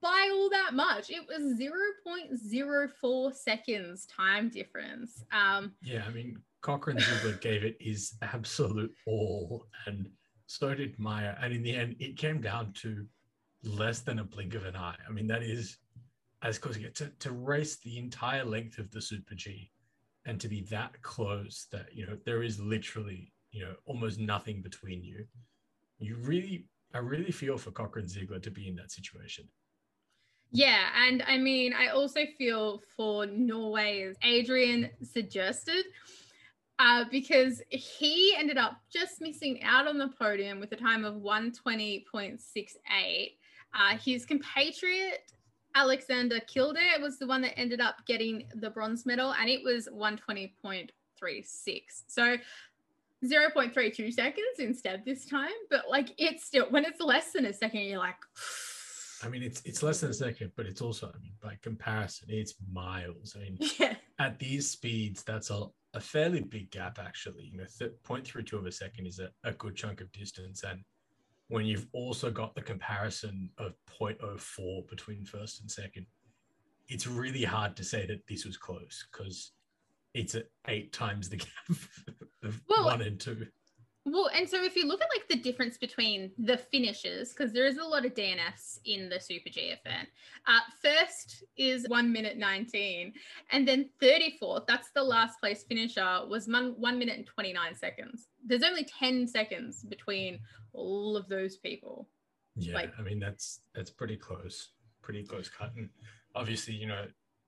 by 0.00 0.30
all 0.32 0.48
that 0.50 0.74
much. 0.74 1.10
It 1.10 1.26
was 1.26 1.58
0.04 1.60 3.34
seconds 3.34 4.06
time 4.06 4.48
difference. 4.50 5.24
Um, 5.32 5.72
yeah, 5.82 6.04
I 6.06 6.10
mean, 6.12 6.38
Cochran-Siegle 6.60 7.40
gave 7.40 7.64
it 7.64 7.76
his 7.80 8.14
absolute 8.22 8.94
all, 9.06 9.66
and 9.86 10.08
so 10.48 10.74
did 10.74 10.98
Mayer. 10.98 11.36
And 11.40 11.52
in 11.52 11.62
the 11.62 11.76
end, 11.76 11.96
it 12.00 12.16
came 12.16 12.40
down 12.40 12.72
to 12.80 13.06
less 13.62 14.00
than 14.00 14.18
a 14.18 14.24
blink 14.24 14.54
of 14.54 14.64
an 14.64 14.74
eye. 14.74 14.96
I 15.06 15.12
mean, 15.12 15.26
that 15.26 15.42
is 15.42 15.76
as 16.42 16.58
close 16.58 16.78
to, 16.94 17.10
to 17.18 17.30
race 17.32 17.76
the 17.76 17.98
entire 17.98 18.44
length 18.44 18.78
of 18.78 18.90
the 18.90 19.02
Super 19.02 19.34
G 19.34 19.70
and 20.24 20.40
to 20.40 20.48
be 20.48 20.62
that 20.70 21.00
close 21.02 21.66
that, 21.70 21.94
you 21.94 22.06
know, 22.06 22.16
there 22.24 22.42
is 22.42 22.58
literally, 22.58 23.30
you 23.52 23.64
know, 23.64 23.74
almost 23.84 24.18
nothing 24.18 24.62
between 24.62 25.04
you. 25.04 25.26
You 25.98 26.16
really 26.16 26.66
I 26.94 26.98
really 26.98 27.30
feel 27.30 27.58
for 27.58 27.70
Cochran-Siegle 27.70 28.42
to 28.42 28.50
be 28.50 28.68
in 28.68 28.76
that 28.76 28.90
situation. 28.90 29.46
Yeah, 30.50 30.86
and 31.06 31.22
I 31.26 31.36
mean, 31.36 31.74
I 31.74 31.88
also 31.88 32.20
feel 32.38 32.80
for 32.96 33.26
Norway's 33.26 34.16
Adrian 34.22 34.88
Sejersted. 35.02 35.82
Uh, 36.78 37.04
because 37.10 37.60
he 37.70 38.34
ended 38.36 38.56
up 38.56 38.80
just 38.92 39.20
missing 39.20 39.62
out 39.62 39.86
on 39.86 39.98
the 39.98 40.08
podium 40.18 40.60
with 40.60 40.72
a 40.72 40.76
time 40.76 41.04
of 41.04 41.16
120.68. 41.16 43.32
Uh, 43.74 43.98
his 43.98 44.24
compatriot 44.24 45.30
Alexander 45.74 46.40
Kilde 46.40 46.78
was 47.00 47.18
the 47.18 47.26
one 47.26 47.42
that 47.42 47.58
ended 47.58 47.80
up 47.80 48.06
getting 48.06 48.44
the 48.54 48.70
bronze 48.70 49.04
medal, 49.06 49.34
and 49.34 49.48
it 49.48 49.62
was 49.62 49.88
120.36. 49.88 50.90
So 52.06 52.36
0.32 53.24 54.12
seconds 54.12 54.58
instead 54.58 55.04
this 55.04 55.26
time. 55.26 55.50
But 55.70 55.84
like 55.90 56.14
it's 56.18 56.44
still 56.44 56.66
when 56.70 56.84
it's 56.84 57.00
less 57.00 57.32
than 57.32 57.46
a 57.46 57.52
second, 57.52 57.82
you're 57.82 57.98
like 57.98 58.16
I 59.22 59.28
mean, 59.28 59.42
it's 59.42 59.62
it's 59.64 59.82
less 59.82 60.00
than 60.00 60.10
a 60.10 60.14
second, 60.14 60.52
but 60.56 60.66
it's 60.66 60.80
also, 60.80 61.10
I 61.12 61.18
mean, 61.20 61.32
by 61.42 61.58
comparison, 61.60 62.28
it's 62.30 62.54
miles. 62.72 63.36
I 63.36 63.40
mean, 63.40 63.58
yeah. 63.78 63.96
at 64.20 64.38
these 64.38 64.70
speeds, 64.70 65.24
that's 65.24 65.50
a, 65.50 65.64
a 65.94 66.00
fairly 66.00 66.40
big 66.40 66.70
gap, 66.70 66.98
actually. 66.98 67.50
You 67.52 67.58
know, 67.58 67.66
th- 67.78 67.92
0.32 68.06 68.52
of 68.54 68.66
a 68.66 68.72
second 68.72 69.06
is 69.06 69.18
a, 69.18 69.30
a 69.44 69.52
good 69.52 69.76
chunk 69.76 70.00
of 70.00 70.12
distance. 70.12 70.62
And 70.62 70.80
when 71.48 71.64
you've 71.64 71.86
also 71.92 72.30
got 72.30 72.54
the 72.54 72.62
comparison 72.62 73.50
of 73.58 73.74
0.04 74.00 74.88
between 74.88 75.24
first 75.24 75.60
and 75.60 75.70
second, 75.70 76.06
it's 76.88 77.06
really 77.06 77.44
hard 77.44 77.76
to 77.76 77.84
say 77.84 78.06
that 78.06 78.26
this 78.28 78.44
was 78.44 78.56
close 78.56 79.06
because 79.10 79.52
it's 80.14 80.34
at 80.34 80.46
eight 80.68 80.92
times 80.92 81.28
the 81.28 81.36
gap 81.36 81.48
of 82.42 82.60
well, 82.68 82.86
one 82.86 83.02
and 83.02 83.20
two. 83.20 83.46
Well, 84.10 84.30
and 84.34 84.48
so 84.48 84.62
if 84.62 84.76
you 84.76 84.86
look 84.86 85.02
at 85.02 85.08
like 85.14 85.28
the 85.28 85.36
difference 85.36 85.76
between 85.76 86.30
the 86.38 86.56
finishes, 86.56 87.32
because 87.32 87.52
there 87.52 87.66
is 87.66 87.76
a 87.78 87.84
lot 87.84 88.06
of 88.06 88.14
DNFs 88.14 88.78
in 88.84 89.08
the 89.08 89.20
Super 89.20 89.50
G 89.50 89.74
event. 89.84 90.08
Uh, 90.46 90.60
first 90.82 91.44
is 91.56 91.86
one 91.88 92.12
minute 92.12 92.38
19, 92.38 93.12
and 93.52 93.68
then 93.68 93.90
34th, 94.02 94.66
that's 94.66 94.90
the 94.94 95.02
last 95.02 95.40
place 95.40 95.64
finisher, 95.64 96.20
was 96.28 96.48
one, 96.48 96.74
one 96.78 96.98
minute 96.98 97.18
and 97.18 97.26
29 97.26 97.74
seconds. 97.74 98.28
There's 98.44 98.62
only 98.62 98.84
10 98.84 99.26
seconds 99.26 99.84
between 99.84 100.38
all 100.72 101.16
of 101.16 101.28
those 101.28 101.56
people. 101.56 102.08
Yeah, 102.56 102.74
like, 102.74 102.92
I 102.98 103.02
mean 103.02 103.20
that's 103.20 103.60
that's 103.74 103.90
pretty 103.90 104.16
close, 104.16 104.70
pretty 105.02 105.22
close 105.22 105.48
cut. 105.48 105.72
And 105.76 105.90
obviously, 106.34 106.74
you 106.74 106.86
know, 106.86 107.04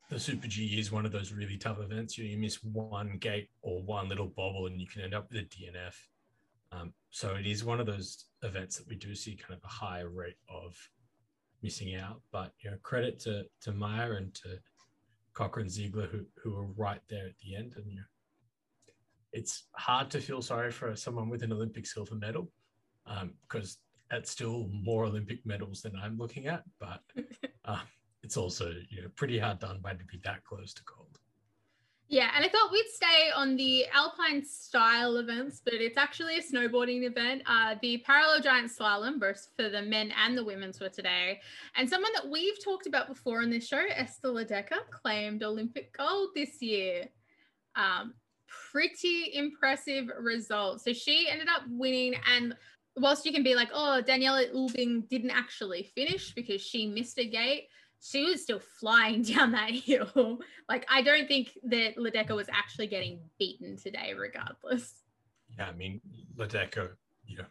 the 0.08 0.20
Super 0.20 0.46
G 0.46 0.78
is 0.78 0.92
one 0.92 1.06
of 1.06 1.12
those 1.12 1.32
really 1.32 1.56
tough 1.56 1.80
events. 1.80 2.18
You, 2.18 2.24
you 2.24 2.38
miss 2.38 2.62
one 2.62 3.16
gate 3.18 3.48
or 3.62 3.82
one 3.82 4.08
little 4.08 4.26
bobble, 4.26 4.66
and 4.66 4.80
you 4.80 4.86
can 4.86 5.02
end 5.02 5.14
up 5.14 5.28
with 5.30 5.40
a 5.40 5.44
DNF. 5.44 5.94
Um, 6.72 6.92
so 7.10 7.34
it 7.34 7.46
is 7.46 7.64
one 7.64 7.80
of 7.80 7.86
those 7.86 8.26
events 8.42 8.76
that 8.76 8.88
we 8.88 8.96
do 8.96 9.14
see 9.14 9.36
kind 9.36 9.54
of 9.54 9.64
a 9.64 9.72
higher 9.72 10.08
rate 10.08 10.36
of 10.48 10.76
missing 11.62 11.96
out. 11.96 12.20
But 12.32 12.52
you 12.62 12.70
know, 12.70 12.76
credit 12.82 13.18
to 13.20 13.44
to 13.62 13.72
Mayer 13.72 14.14
and 14.14 14.34
to 14.36 14.58
Cochran-Siegle 15.34 16.08
who 16.10 16.24
who 16.42 16.54
were 16.54 16.66
right 16.76 17.00
there 17.08 17.26
at 17.26 17.38
the 17.42 17.56
end. 17.56 17.74
And 17.76 17.86
you 17.90 17.96
know, 17.96 18.02
it's 19.32 19.64
hard 19.72 20.10
to 20.10 20.20
feel 20.20 20.42
sorry 20.42 20.70
for 20.70 20.94
someone 20.96 21.28
with 21.28 21.42
an 21.42 21.52
Olympic 21.52 21.86
silver 21.86 22.14
medal 22.14 22.50
because 23.42 23.74
um, 23.74 23.80
that's 24.10 24.30
still 24.30 24.68
more 24.72 25.04
Olympic 25.04 25.44
medals 25.44 25.82
than 25.82 25.96
I'm 25.96 26.18
looking 26.18 26.46
at. 26.46 26.62
But 26.78 27.02
uh, 27.64 27.80
it's 28.22 28.36
also 28.36 28.72
you 28.88 29.02
know 29.02 29.08
pretty 29.16 29.38
hard 29.38 29.58
done 29.58 29.80
by 29.82 29.94
to 29.94 30.04
be 30.04 30.20
that 30.24 30.44
close 30.44 30.72
to 30.74 30.82
gold. 30.84 31.18
Yeah, 32.10 32.32
and 32.34 32.44
I 32.44 32.48
thought 32.48 32.72
we'd 32.72 32.88
stay 32.92 33.30
on 33.36 33.54
the 33.54 33.86
alpine 33.94 34.44
style 34.44 35.18
events, 35.18 35.62
but 35.64 35.74
it's 35.74 35.96
actually 35.96 36.38
a 36.38 36.42
snowboarding 36.42 37.04
event. 37.04 37.42
Uh, 37.46 37.76
the 37.82 37.98
parallel 37.98 38.40
giant 38.40 38.68
slalom, 38.68 39.20
both 39.20 39.46
for 39.56 39.68
the 39.68 39.82
men 39.82 40.12
and 40.20 40.36
the 40.36 40.42
women's 40.42 40.78
for 40.78 40.88
today. 40.88 41.40
And 41.76 41.88
someone 41.88 42.10
that 42.14 42.28
we've 42.28 42.62
talked 42.64 42.88
about 42.88 43.06
before 43.06 43.42
on 43.42 43.50
this 43.50 43.68
show, 43.68 43.84
Ester 43.94 44.26
Ledecká, 44.26 44.90
claimed 44.90 45.44
Olympic 45.44 45.96
gold 45.96 46.30
this 46.34 46.60
year. 46.60 47.04
Um, 47.76 48.14
pretty 48.72 49.30
impressive 49.34 50.10
result. 50.18 50.80
So 50.80 50.92
she 50.92 51.28
ended 51.30 51.46
up 51.46 51.62
winning, 51.68 52.16
and 52.26 52.56
whilst 52.96 53.24
you 53.24 53.32
can 53.32 53.44
be 53.44 53.54
like, 53.54 53.70
oh, 53.72 54.02
Daniela 54.04 54.52
Ulbing 54.52 55.02
didn't 55.02 55.30
actually 55.30 55.84
finish 55.94 56.34
because 56.34 56.60
she 56.60 56.88
missed 56.88 57.20
a 57.20 57.24
gate 57.24 57.68
she 58.00 58.24
was 58.24 58.42
still 58.42 58.60
flying 58.60 59.22
down 59.34 59.52
that 59.52 59.70
hill. 59.70 60.38
like 60.68 60.86
I 60.88 61.02
don't 61.02 61.28
think 61.28 61.58
that 61.64 61.96
Ledecká 61.96 62.34
was 62.34 62.48
actually 62.52 62.86
getting 62.86 63.20
beaten 63.38 63.76
today, 63.76 64.14
regardless. 64.16 64.94
Yeah, 65.56 65.68
I 65.68 65.72
mean 65.72 66.00
Ledecká, 66.36 66.90
you 67.26 67.38
know, 67.38 67.44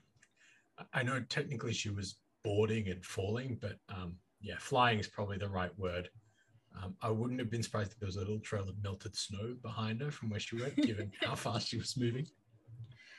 I 0.93 1.03
know 1.03 1.21
technically 1.29 1.73
she 1.73 1.89
was 1.89 2.15
boarding 2.43 2.87
and 2.89 3.03
falling, 3.05 3.57
but 3.61 3.77
um, 3.89 4.15
yeah, 4.41 4.55
flying 4.59 4.99
is 4.99 5.07
probably 5.07 5.37
the 5.37 5.49
right 5.49 5.77
word. 5.77 6.09
Um, 6.81 6.95
I 7.01 7.09
wouldn't 7.09 7.39
have 7.39 7.49
been 7.49 7.63
surprised 7.63 7.91
if 7.91 7.99
there 7.99 8.07
was 8.07 8.15
a 8.15 8.19
little 8.19 8.39
trail 8.39 8.69
of 8.69 8.81
melted 8.81 9.15
snow 9.15 9.55
behind 9.61 10.01
her 10.01 10.11
from 10.11 10.29
where 10.29 10.39
she 10.39 10.55
went, 10.55 10.75
given 10.77 11.11
how 11.21 11.35
fast 11.35 11.67
she 11.67 11.77
was 11.77 11.97
moving. 11.97 12.27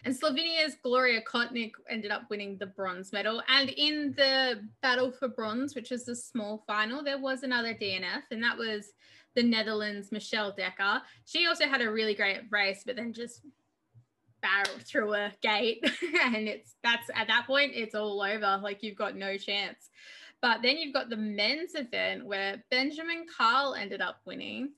And 0.05 0.15
Slovenia's 0.15 0.77
Gloria 0.83 1.21
Kotnik 1.23 1.73
ended 1.89 2.11
up 2.11 2.29
winning 2.31 2.57
the 2.57 2.67
bronze 2.67 3.13
medal. 3.13 3.43
And 3.49 3.69
in 3.71 4.15
the 4.17 4.67
battle 4.83 5.13
for 5.13 5.29
bronze, 5.29 5.75
which 5.75 5.93
is 5.93 6.05
the 6.05 6.17
small 6.17 6.65
final, 6.67 7.03
there 7.03 7.19
was 7.19 7.43
another 7.43 7.75
DNF, 7.75 8.23
and 8.31 8.43
that 8.43 8.57
was 8.57 8.93
the 9.35 9.43
Netherlands' 9.43 10.11
Michelle 10.11 10.53
Dekker. 10.53 11.03
She 11.25 11.47
also 11.47 11.67
had 11.67 11.83
a 11.83 11.91
really 11.91 12.15
great 12.15 12.41
race, 12.51 12.83
but 12.85 12.97
then 12.97 13.13
just 13.13 13.43
barreled 14.41 14.83
through 14.83 15.15
a 15.15 15.33
gate. 15.43 15.85
and 16.25 16.49
it's 16.49 16.75
that's 16.83 17.11
at 17.15 17.29
that 17.29 17.47
point, 17.47 17.73
it's 17.75 17.95
all 17.95 18.23
over. 18.23 18.59
Like 18.63 18.83
you've 18.83 18.97
got 18.97 19.17
no 19.17 19.37
chance. 19.37 19.91
But 20.41 20.63
then 20.63 20.79
you've 20.79 20.95
got 20.95 21.11
the 21.11 21.17
men's 21.17 21.75
event 21.75 22.25
where 22.25 22.65
Benjamin 22.71 23.27
Karl 23.37 23.75
ended 23.75 24.01
up 24.01 24.21
winning. 24.25 24.71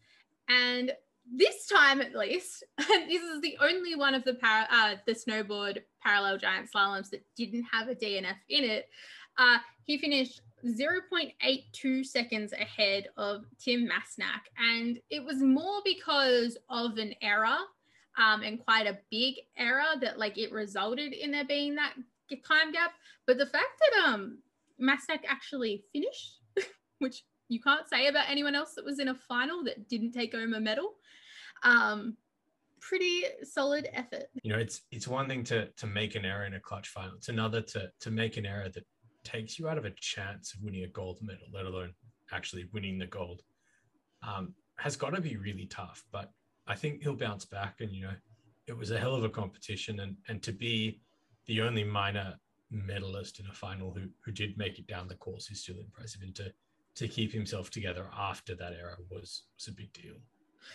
And 0.48 0.92
this 1.30 1.66
time 1.66 2.00
at 2.00 2.14
least, 2.14 2.64
this 2.78 3.22
is 3.22 3.40
the 3.40 3.56
only 3.60 3.94
one 3.94 4.14
of 4.14 4.24
the 4.24 4.36
uh, 4.42 4.96
the 5.06 5.14
snowboard 5.14 5.78
parallel 6.02 6.38
giant 6.38 6.70
slaloms 6.72 7.10
that 7.10 7.24
didn't 7.36 7.64
have 7.64 7.88
a 7.88 7.94
DNF 7.94 8.36
in 8.48 8.64
it. 8.64 8.88
Uh, 9.38 9.58
he 9.84 9.98
finished 9.98 10.42
0.82 10.64 12.04
seconds 12.04 12.52
ahead 12.52 13.08
of 13.16 13.44
Tim 13.58 13.88
Mastnak, 13.88 14.42
and 14.58 14.98
it 15.10 15.24
was 15.24 15.42
more 15.42 15.80
because 15.84 16.58
of 16.68 16.98
an 16.98 17.14
error 17.22 17.58
um, 18.18 18.42
and 18.42 18.64
quite 18.64 18.86
a 18.86 18.98
big 19.10 19.36
error 19.56 19.96
that 20.00 20.18
like 20.18 20.38
it 20.38 20.52
resulted 20.52 21.12
in 21.12 21.30
there 21.30 21.44
being 21.44 21.74
that 21.76 21.94
time 22.46 22.72
gap. 22.72 22.92
But 23.26 23.38
the 23.38 23.46
fact 23.46 23.80
that 23.80 24.08
um 24.08 24.38
Mastnak 24.80 25.20
actually 25.28 25.84
finished, 25.92 26.40
which 26.98 27.24
you 27.48 27.60
can't 27.60 27.88
say 27.88 28.06
about 28.06 28.28
anyone 28.28 28.54
else 28.54 28.74
that 28.74 28.84
was 28.84 28.98
in 28.98 29.08
a 29.08 29.14
final 29.14 29.62
that 29.64 29.88
didn't 29.88 30.12
take 30.12 30.34
home 30.34 30.54
a 30.54 30.60
medal. 30.60 30.94
Um, 31.62 32.16
pretty 32.80 33.24
solid 33.44 33.88
effort. 33.92 34.26
You 34.42 34.52
know, 34.52 34.58
it's 34.58 34.82
it's 34.90 35.08
one 35.08 35.28
thing 35.28 35.44
to 35.44 35.66
to 35.66 35.86
make 35.86 36.14
an 36.14 36.24
error 36.24 36.44
in 36.44 36.54
a 36.54 36.60
clutch 36.60 36.88
final. 36.88 37.16
It's 37.16 37.28
another 37.28 37.62
to 37.62 37.90
to 38.00 38.10
make 38.10 38.36
an 38.36 38.44
error 38.44 38.68
that 38.68 38.84
takes 39.24 39.58
you 39.58 39.68
out 39.68 39.78
of 39.78 39.84
a 39.84 39.90
chance 40.00 40.52
of 40.54 40.62
winning 40.62 40.84
a 40.84 40.88
gold 40.88 41.18
medal, 41.22 41.46
let 41.52 41.64
alone 41.64 41.94
actually 42.32 42.68
winning 42.72 42.98
the 42.98 43.06
gold. 43.06 43.42
Um, 44.26 44.54
has 44.76 44.96
got 44.96 45.14
to 45.14 45.20
be 45.20 45.36
really 45.36 45.66
tough, 45.66 46.04
but 46.10 46.32
I 46.66 46.74
think 46.74 47.02
he'll 47.02 47.14
bounce 47.14 47.44
back. 47.44 47.80
And 47.80 47.92
you 47.92 48.02
know, 48.02 48.14
it 48.66 48.76
was 48.76 48.90
a 48.90 48.98
hell 48.98 49.14
of 49.14 49.24
a 49.24 49.28
competition, 49.28 50.00
and 50.00 50.16
and 50.28 50.42
to 50.42 50.52
be 50.52 51.00
the 51.46 51.60
only 51.60 51.84
minor 51.84 52.34
medalist 52.70 53.38
in 53.38 53.46
a 53.46 53.52
final 53.52 53.92
who 53.92 54.08
who 54.24 54.32
did 54.32 54.56
make 54.58 54.78
it 54.78 54.86
down 54.86 55.08
the 55.08 55.14
course 55.14 55.50
is 55.50 55.62
still 55.62 55.78
impressive. 55.78 56.22
And 56.22 56.34
to 56.36 56.52
to 56.94 57.08
keep 57.08 57.32
himself 57.32 57.70
together 57.70 58.06
after 58.16 58.54
that 58.54 58.72
era 58.72 58.96
was 59.10 59.42
was 59.56 59.68
a 59.68 59.72
big 59.72 59.92
deal. 59.92 60.14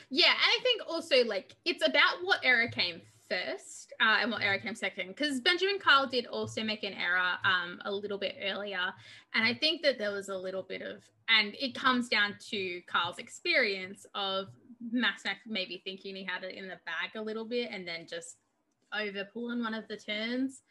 Yeah, 0.10 0.32
and 0.32 0.38
I 0.38 0.60
think 0.64 0.82
also 0.88 1.24
like 1.24 1.56
it's 1.66 1.86
about 1.86 2.24
what 2.24 2.40
era 2.44 2.70
came 2.70 3.02
first 3.30 3.94
uh, 4.00 4.20
and 4.22 4.32
what 4.32 4.42
era 4.42 4.60
came 4.60 4.76
second 4.76 5.10
because 5.10 5.42
Benjamin 5.42 5.80
Karl 5.80 6.08
did 6.08 6.26
also 6.28 6.64
make 6.64 6.84
an 6.84 6.94
error 6.94 7.34
um, 7.44 7.80
a 7.86 7.92
little 7.92 8.18
bit 8.18 8.36
earlier, 8.44 8.94
and 9.34 9.46
I 9.46 9.54
think 9.54 9.82
that 9.84 9.98
there 9.98 10.12
was 10.12 10.30
a 10.30 10.38
little 10.38 10.64
bit 10.64 10.82
of, 10.82 11.04
and 11.30 11.54
it 11.60 11.76
comes 11.76 12.10
down 12.10 12.36
to 12.50 12.82
Karl's 12.88 13.20
experience 13.20 14.06
of 14.16 14.48
Mastnak 14.94 15.38
maybe 15.46 15.82
thinking 15.84 16.16
he 16.16 16.24
had 16.24 16.44
it 16.44 16.56
in 16.56 16.68
the 16.68 16.80
bag 16.86 17.16
a 17.16 17.22
little 17.22 17.46
bit 17.46 17.70
and 17.72 17.88
then 17.88 18.06
just 18.08 18.38
over 18.98 19.26
pulling 19.26 19.60
one 19.60 19.74
of 19.74 19.88
the 19.88 19.98
turns. 19.98 20.62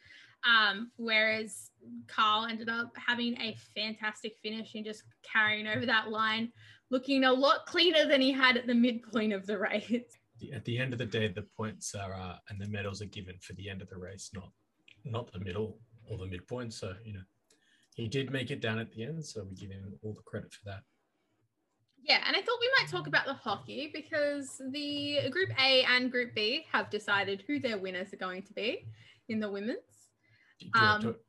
Um, 0.45 0.91
whereas 0.97 1.71
Karl 2.07 2.45
ended 2.45 2.69
up 2.69 2.93
having 2.95 3.39
a 3.41 3.55
fantastic 3.75 4.37
finish 4.41 4.75
and 4.75 4.85
just 4.85 5.03
carrying 5.23 5.67
over 5.67 5.85
that 5.85 6.09
line 6.09 6.51
looking 6.89 7.23
a 7.23 7.31
lot 7.33 7.65
cleaner 7.65 8.05
than 8.07 8.21
he 8.21 8.31
had 8.31 8.57
at 8.57 8.67
the 8.67 8.73
midpoint 8.73 9.33
of 9.33 9.45
the 9.45 9.57
race. 9.57 9.91
At 10.53 10.63
the 10.65 10.77
end 10.77 10.93
of 10.93 10.99
the 10.99 11.05
day, 11.05 11.27
the 11.29 11.41
points 11.41 11.95
are 11.95 12.13
uh, 12.13 12.35
and 12.49 12.61
the 12.61 12.67
medals 12.67 13.01
are 13.01 13.07
given 13.07 13.39
for 13.41 13.53
the 13.53 13.71
end 13.71 13.81
of 13.81 13.89
the 13.89 13.97
race, 13.97 14.29
not 14.35 14.51
not 15.03 15.31
the 15.31 15.39
middle 15.39 15.79
or 16.07 16.19
the 16.19 16.27
midpoint. 16.27 16.73
So 16.73 16.93
you 17.03 17.13
know, 17.13 17.23
he 17.95 18.07
did 18.07 18.29
make 18.29 18.51
it 18.51 18.61
down 18.61 18.77
at 18.77 18.91
the 18.91 19.03
end, 19.03 19.25
so 19.25 19.43
we 19.49 19.55
give 19.55 19.71
him 19.71 19.97
all 20.03 20.13
the 20.13 20.21
credit 20.21 20.53
for 20.53 20.63
that. 20.65 20.81
Yeah, 22.03 22.19
and 22.27 22.35
I 22.35 22.41
thought 22.41 22.59
we 22.61 22.69
might 22.79 22.87
talk 22.87 23.07
about 23.07 23.25
the 23.25 23.33
hockey 23.33 23.89
because 23.91 24.61
the 24.71 25.27
Group 25.31 25.49
A 25.59 25.83
and 25.89 26.11
Group 26.11 26.35
B 26.35 26.67
have 26.71 26.91
decided 26.91 27.43
who 27.47 27.59
their 27.59 27.79
winners 27.79 28.13
are 28.13 28.17
going 28.17 28.43
to 28.43 28.53
be 28.53 28.85
in 29.29 29.39
the 29.39 29.49
women's. 29.49 29.96
Um, 30.73 31.01
talk, 31.01 31.19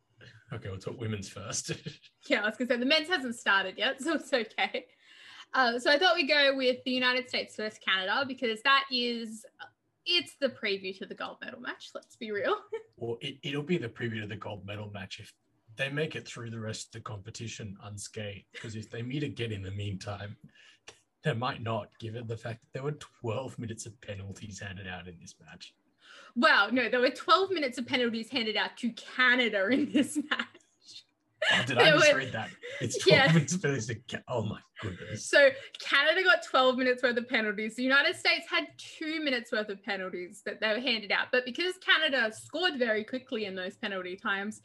okay, 0.54 0.68
we'll 0.68 0.78
talk 0.78 1.00
women's 1.00 1.28
first. 1.28 1.72
yeah, 2.28 2.42
I 2.42 2.46
was 2.46 2.56
going 2.56 2.68
to 2.68 2.74
say 2.74 2.80
the 2.80 2.86
men's 2.86 3.08
hasn't 3.08 3.36
started 3.36 3.76
yet, 3.76 4.00
so 4.02 4.14
it's 4.14 4.32
okay. 4.32 4.86
Uh, 5.54 5.78
so 5.78 5.90
I 5.90 5.98
thought 5.98 6.14
we'd 6.14 6.28
go 6.28 6.56
with 6.56 6.78
the 6.84 6.90
United 6.90 7.28
States 7.28 7.56
versus 7.56 7.78
Canada 7.84 8.24
because 8.26 8.60
that 8.62 8.84
is 8.92 9.44
it's 10.08 10.34
the 10.40 10.48
preview 10.48 10.96
to 10.98 11.06
the 11.06 11.14
gold 11.14 11.36
medal 11.42 11.60
match. 11.60 11.90
Let's 11.94 12.16
be 12.16 12.32
real. 12.32 12.56
Well, 13.00 13.16
it, 13.20 13.36
it'll 13.44 13.62
be 13.62 13.78
the 13.78 13.88
preview 13.88 14.22
to 14.22 14.26
the 14.26 14.34
gold 14.34 14.66
medal 14.66 14.90
match 14.92 15.20
if 15.20 15.32
they 15.76 15.88
make 15.88 16.16
it 16.16 16.26
through 16.26 16.50
the 16.50 16.58
rest 16.58 16.86
of 16.86 16.92
the 16.94 17.00
competition 17.00 17.76
unscathed. 17.84 18.46
Because 18.52 18.74
if 18.74 18.90
they 18.90 19.02
meet 19.02 19.22
again 19.22 19.52
in 19.52 19.62
the 19.62 19.70
meantime, 19.70 20.36
they 21.22 21.32
might 21.32 21.62
not, 21.62 21.96
given 22.00 22.26
the 22.26 22.36
fact 22.36 22.60
that 22.60 22.72
there 22.72 22.82
were 22.82 22.98
12 23.20 23.56
minutes 23.56 23.86
of 23.86 24.00
penalties 24.00 24.58
handed 24.58 24.88
out 24.88 25.06
in 25.06 25.14
this 25.20 25.36
match. 25.46 25.74
Wow, 26.38 26.68
no, 26.70 26.88
there 26.88 27.00
were 27.00 27.10
12 27.10 27.50
minutes 27.50 27.78
of 27.78 27.86
penalties 27.86 28.30
handed 28.30 28.56
out 28.56 28.76
to 28.78 28.90
Canada 28.90 29.66
in 29.68 29.90
this 29.90 30.16
match. 30.30 30.46
Oh, 31.52 31.64
did 31.66 31.78
I 31.78 31.90
misread 31.90 32.32
that? 32.32 32.50
It's 32.80 32.98
12 33.04 33.18
yeah. 33.18 33.32
minutes 33.32 33.56
penalties. 33.56 33.90
Oh 34.28 34.42
my 34.44 34.60
goodness. 34.80 35.26
So 35.26 35.48
Canada 35.80 36.22
got 36.22 36.44
12 36.44 36.76
minutes 36.76 37.02
worth 37.02 37.16
of 37.16 37.28
penalties. 37.28 37.74
The 37.74 37.82
United 37.82 38.14
States 38.14 38.46
had 38.48 38.68
two 38.76 39.20
minutes 39.20 39.50
worth 39.50 39.68
of 39.68 39.82
penalties 39.82 40.42
that 40.46 40.60
they 40.60 40.68
were 40.68 40.80
handed 40.80 41.10
out. 41.10 41.26
But 41.32 41.44
because 41.44 41.74
Canada 41.78 42.32
scored 42.32 42.78
very 42.78 43.02
quickly 43.02 43.46
in 43.46 43.56
those 43.56 43.76
penalty 43.76 44.14
times, 44.14 44.60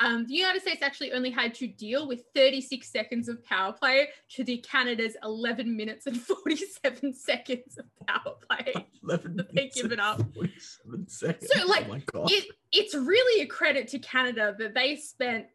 um, 0.00 0.26
the 0.26 0.34
United 0.34 0.62
States 0.62 0.82
actually 0.82 1.12
only 1.12 1.30
had 1.30 1.54
to 1.54 1.66
deal 1.66 2.06
with 2.06 2.22
36 2.34 2.90
seconds 2.90 3.28
of 3.28 3.44
power 3.44 3.72
play 3.72 4.08
to 4.30 4.44
the 4.44 4.58
Canada's 4.58 5.16
11 5.22 5.76
minutes 5.76 6.06
and 6.06 6.20
47 6.20 7.14
seconds 7.14 7.78
of 7.78 7.84
power 8.06 8.34
play. 8.48 8.74
11 9.02 9.36
minutes 9.36 9.54
they 9.54 9.68
given 9.68 10.00
up. 10.00 10.22
47 10.34 11.08
seconds. 11.08 11.50
So, 11.52 11.66
like, 11.66 11.86
oh 12.14 12.26
it, 12.28 12.46
it's 12.72 12.94
really 12.94 13.42
a 13.42 13.46
credit 13.46 13.88
to 13.88 13.98
Canada 13.98 14.54
that 14.58 14.74
they 14.74 14.96
spent 14.96 15.46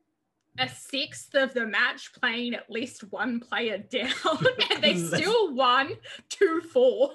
a 0.60 0.70
sixth 0.70 1.34
of 1.36 1.54
the 1.54 1.66
match 1.66 2.12
playing 2.14 2.54
at 2.54 2.70
least 2.70 3.02
one 3.12 3.40
player 3.40 3.78
down, 3.90 4.46
and 4.72 4.84
they 4.84 4.98
still 4.98 5.54
won 5.54 5.94
2 6.30 6.62
4. 6.62 7.12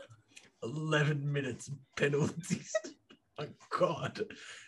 11 0.62 1.32
minutes 1.32 1.70
penalties. 1.96 2.72
oh, 3.38 3.44
God. 3.70 4.20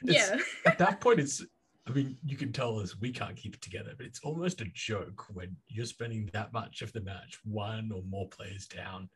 It's, 0.02 0.31
yeah. 0.31 0.38
at 0.64 0.79
that 0.79 1.00
point, 1.00 1.19
it's 1.19 1.45
I 1.90 1.92
mean, 1.92 2.16
you 2.25 2.37
can 2.37 2.52
tell 2.52 2.78
us 2.78 3.00
we 3.00 3.11
can't 3.11 3.35
keep 3.35 3.54
it 3.54 3.62
together, 3.62 3.92
but 3.97 4.06
it's 4.06 4.20
almost 4.20 4.61
a 4.61 4.66
joke 4.73 5.25
when 5.32 5.56
you're 5.66 5.87
spending 5.87 6.30
that 6.32 6.52
much 6.52 6.82
of 6.82 6.92
the 6.92 7.00
match, 7.00 7.40
one 7.44 7.90
or 7.92 8.02
more 8.09 8.28
players 8.28 8.66
down. 8.66 9.09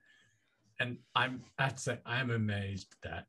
And 0.80 0.98
I'm, 1.14 1.42
I 1.56 1.64
have 1.64 1.76
to 1.76 1.80
say, 1.80 1.98
I 2.04 2.18
am 2.18 2.30
amazed 2.30 2.96
that 3.04 3.26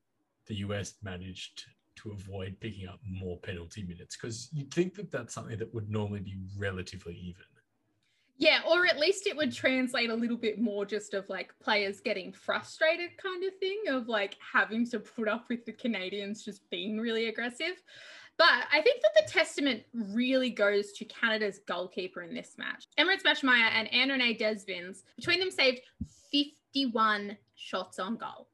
the 0.48 0.56
US 0.56 0.96
managed 1.04 1.64
to 1.98 2.12
avoid 2.12 2.60
picking 2.60 2.88
up 2.88 3.00
more 3.08 3.38
penalty 3.40 3.84
minutes 3.84 4.18
because 4.18 4.50
you'd 4.52 4.74
think 4.74 4.96
that 4.96 5.12
that's 5.12 5.36
something 5.36 5.58
that 5.60 5.74
would 5.76 5.92
normally 5.92 6.22
be 6.22 6.38
relatively 6.58 7.14
even. 7.14 7.44
Yeah, 8.38 8.60
or 8.68 8.86
at 8.86 9.00
least 9.00 9.28
it 9.28 9.38
would 9.38 9.54
translate 9.54 10.10
a 10.10 10.16
little 10.16 10.36
bit 10.36 10.60
more 10.60 10.86
just 10.86 11.14
of 11.14 11.30
like 11.30 11.54
players 11.60 12.02
getting 12.02 12.34
frustrated 12.34 13.12
kind 13.18 13.44
of 13.46 13.56
thing 13.60 13.84
of 13.90 14.10
like 14.10 14.36
having 14.54 14.90
to 14.90 15.00
put 15.00 15.30
up 15.30 15.46
with 15.50 15.66
the 15.66 15.72
Canadians 15.72 16.44
just 16.44 16.70
being 16.70 17.00
really 17.00 17.28
aggressive. 17.28 17.82
But 18.38 18.66
I 18.72 18.82
think 18.82 19.02
that 19.02 19.26
the 19.26 19.32
testament 19.32 19.84
really 19.94 20.50
goes 20.50 20.92
to 20.94 21.06
Canada's 21.06 21.60
goalkeeper 21.66 22.22
in 22.22 22.34
this 22.34 22.56
match. 22.58 22.86
Emerance 22.98 23.24
Maschmeyer 23.24 23.70
and 23.74 23.92
Ann-Renée 23.94 24.38
Desbiens, 24.38 25.04
between 25.16 25.40
them 25.40 25.52
saved 25.52 25.82
51 26.32 27.38
shots 27.56 27.98
on 27.98 28.18
goal. 28.18 28.50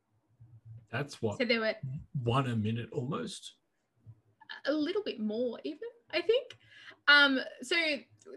That's 0.92 1.22
what. 1.22 1.40
So 1.40 1.46
there 1.46 1.62
were 1.62 1.74
one 2.24 2.48
a 2.48 2.56
minute 2.56 2.90
almost. 2.92 3.54
A 4.66 4.74
little 4.74 5.02
bit 5.04 5.20
more, 5.20 5.58
even 5.64 5.80
I 6.14 6.22
think. 6.22 6.58
Um, 7.08 7.40
so 7.64 7.76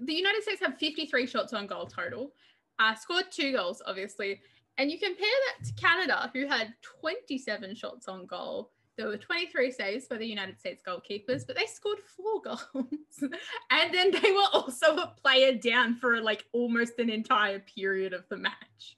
the 0.01 0.15
United 0.15 0.43
States 0.43 0.61
have 0.61 0.79
53 0.79 1.27
shots 1.27 1.53
on 1.53 1.67
goal 1.67 1.87
total, 1.87 2.33
uh, 2.79 2.95
scored 2.95 3.27
two 3.31 3.53
goals, 3.53 3.83
obviously. 3.87 4.41
And 4.79 4.91
you 4.91 4.99
compare 4.99 5.27
that 5.27 5.67
to 5.67 5.73
Canada, 5.75 6.31
who 6.33 6.47
had 6.49 6.75
27 7.01 7.75
shots 7.75 8.09
on 8.09 8.27
goal 8.27 8.71
there 8.97 9.09
were 9.09 9.17
23 9.17 9.71
saves 9.71 10.07
by 10.07 10.17
the 10.17 10.27
United 10.27 10.59
States 10.59 10.83
goalkeepers, 10.87 11.47
but 11.47 11.57
they 11.57 11.67
scored 11.67 11.99
four 11.99 12.41
goals. 12.45 13.33
and 13.71 13.93
then 13.93 14.11
they 14.11 14.31
were 14.31 14.49
also 14.53 14.97
a 14.97 15.15
player 15.21 15.55
down 15.55 15.97
for 15.97 16.21
like 16.21 16.45
almost 16.53 16.99
an 16.99 17.11
entire 17.11 17.59
period 17.59 18.13
of 18.13 18.25
the 18.29 18.37
match. 18.37 18.97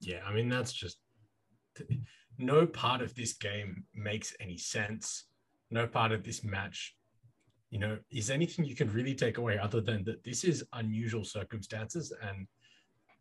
Yeah, 0.00 0.20
I 0.26 0.32
mean, 0.32 0.48
that's 0.48 0.72
just 0.72 0.98
no 2.38 2.66
part 2.66 3.02
of 3.02 3.14
this 3.14 3.32
game 3.34 3.84
makes 3.94 4.34
any 4.40 4.56
sense. 4.56 5.24
No 5.70 5.86
part 5.86 6.12
of 6.12 6.24
this 6.24 6.42
match, 6.42 6.96
you 7.70 7.78
know, 7.78 7.98
is 8.10 8.30
anything 8.30 8.64
you 8.64 8.74
can 8.74 8.92
really 8.92 9.14
take 9.14 9.38
away 9.38 9.58
other 9.58 9.80
than 9.80 10.04
that 10.04 10.24
this 10.24 10.44
is 10.44 10.64
unusual 10.72 11.24
circumstances 11.24 12.12
and 12.22 12.46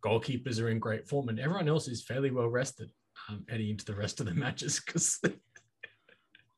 goalkeepers 0.04 0.62
are 0.62 0.70
in 0.70 0.80
great 0.80 1.08
form 1.08 1.30
and 1.30 1.40
everyone 1.40 1.68
else 1.68 1.88
is 1.88 2.04
fairly 2.04 2.32
well 2.32 2.48
rested 2.48 2.90
um, 3.28 3.46
heading 3.50 3.70
into 3.70 3.86
the 3.86 3.96
rest 3.96 4.20
of 4.20 4.26
the 4.26 4.34
matches 4.46 4.82
because 4.86 5.20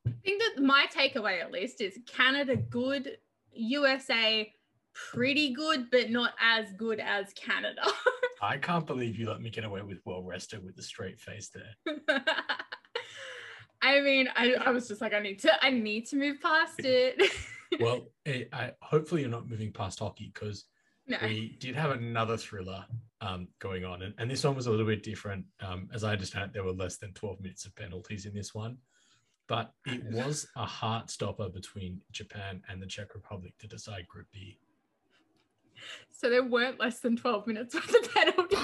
I 0.08 0.12
think 0.24 0.42
that 0.42 0.64
my 0.64 0.86
takeaway, 0.94 1.42
at 1.42 1.52
least, 1.52 1.82
is 1.82 1.98
Canada 2.08 2.56
good, 2.56 3.18
USA 3.54 4.52
pretty 4.94 5.54
good, 5.54 5.90
but 5.92 6.10
not 6.10 6.34
as 6.40 6.72
good 6.74 7.00
as 7.00 7.34
Canada. 7.34 7.82
I 8.42 8.58
can't 8.58 8.86
believe 8.86 9.18
you 9.18 9.30
let 9.30 9.42
me 9.42 9.50
get 9.50 9.64
away 9.64 9.82
with 9.82 10.00
well 10.06 10.24
rested 10.24 10.64
with 10.64 10.78
a 10.78 10.82
straight 10.82 11.20
face 11.20 11.50
there. 11.50 11.98
I 13.84 14.02
mean, 14.02 14.30
I, 14.36 14.54
I 14.54 14.72
was 14.72 14.88
just 14.88 15.02
like, 15.02 15.14
I 15.14 15.20
need 15.20 15.40
to, 15.40 15.64
I 15.64 15.72
need 15.72 16.08
to 16.08 16.16
move 16.16 16.40
past 16.42 16.80
it. 16.80 17.22
well, 17.80 18.08
it, 18.26 18.50
I, 18.54 18.72
hopefully 18.82 19.22
you're 19.22 19.30
not 19.30 19.50
moving 19.50 19.72
past 19.72 20.00
hockey 20.00 20.32
because 20.34 20.66
no. 21.08 21.18
we 21.24 21.58
did 21.60 21.76
have 21.76 21.92
another 21.92 22.38
thriller 22.38 22.86
um, 23.22 23.48
going 23.60 23.86
on, 23.86 24.04
and, 24.04 24.14
and 24.18 24.30
this 24.30 24.44
one 24.44 24.56
was 24.56 24.68
a 24.68 24.72
little 24.72 24.86
bit 24.86 25.04
different. 25.04 25.46
Um, 25.62 25.90
as 25.94 26.04
I 26.04 26.12
understand 26.12 26.46
it, 26.46 26.54
there 26.54 26.64
were 26.64 26.74
less 26.74 26.98
than 26.98 27.14
12 27.14 27.42
minutes 27.42 27.66
of 27.66 27.76
penalties 27.76 28.26
in 28.26 28.34
this 28.34 28.54
one 28.54 28.78
but 29.52 29.74
it 29.86 30.02
was 30.06 30.48
a 30.56 30.66
heart 30.66 31.12
stopper 31.12 31.50
between 31.50 32.00
Japan 32.14 32.62
and 32.70 32.82
the 32.82 32.86
Czech 32.86 33.14
Republic 33.14 33.52
to 33.60 33.68
decide 33.68 34.08
Group 34.08 34.28
B. 34.32 34.58
So 36.10 36.30
there 36.30 36.46
weren't 36.46 36.80
less 36.80 37.02
than 37.02 37.18
12 37.18 37.48
minutes 37.48 37.76
of 37.76 37.86
the 37.86 38.10
penalty. 38.16 38.56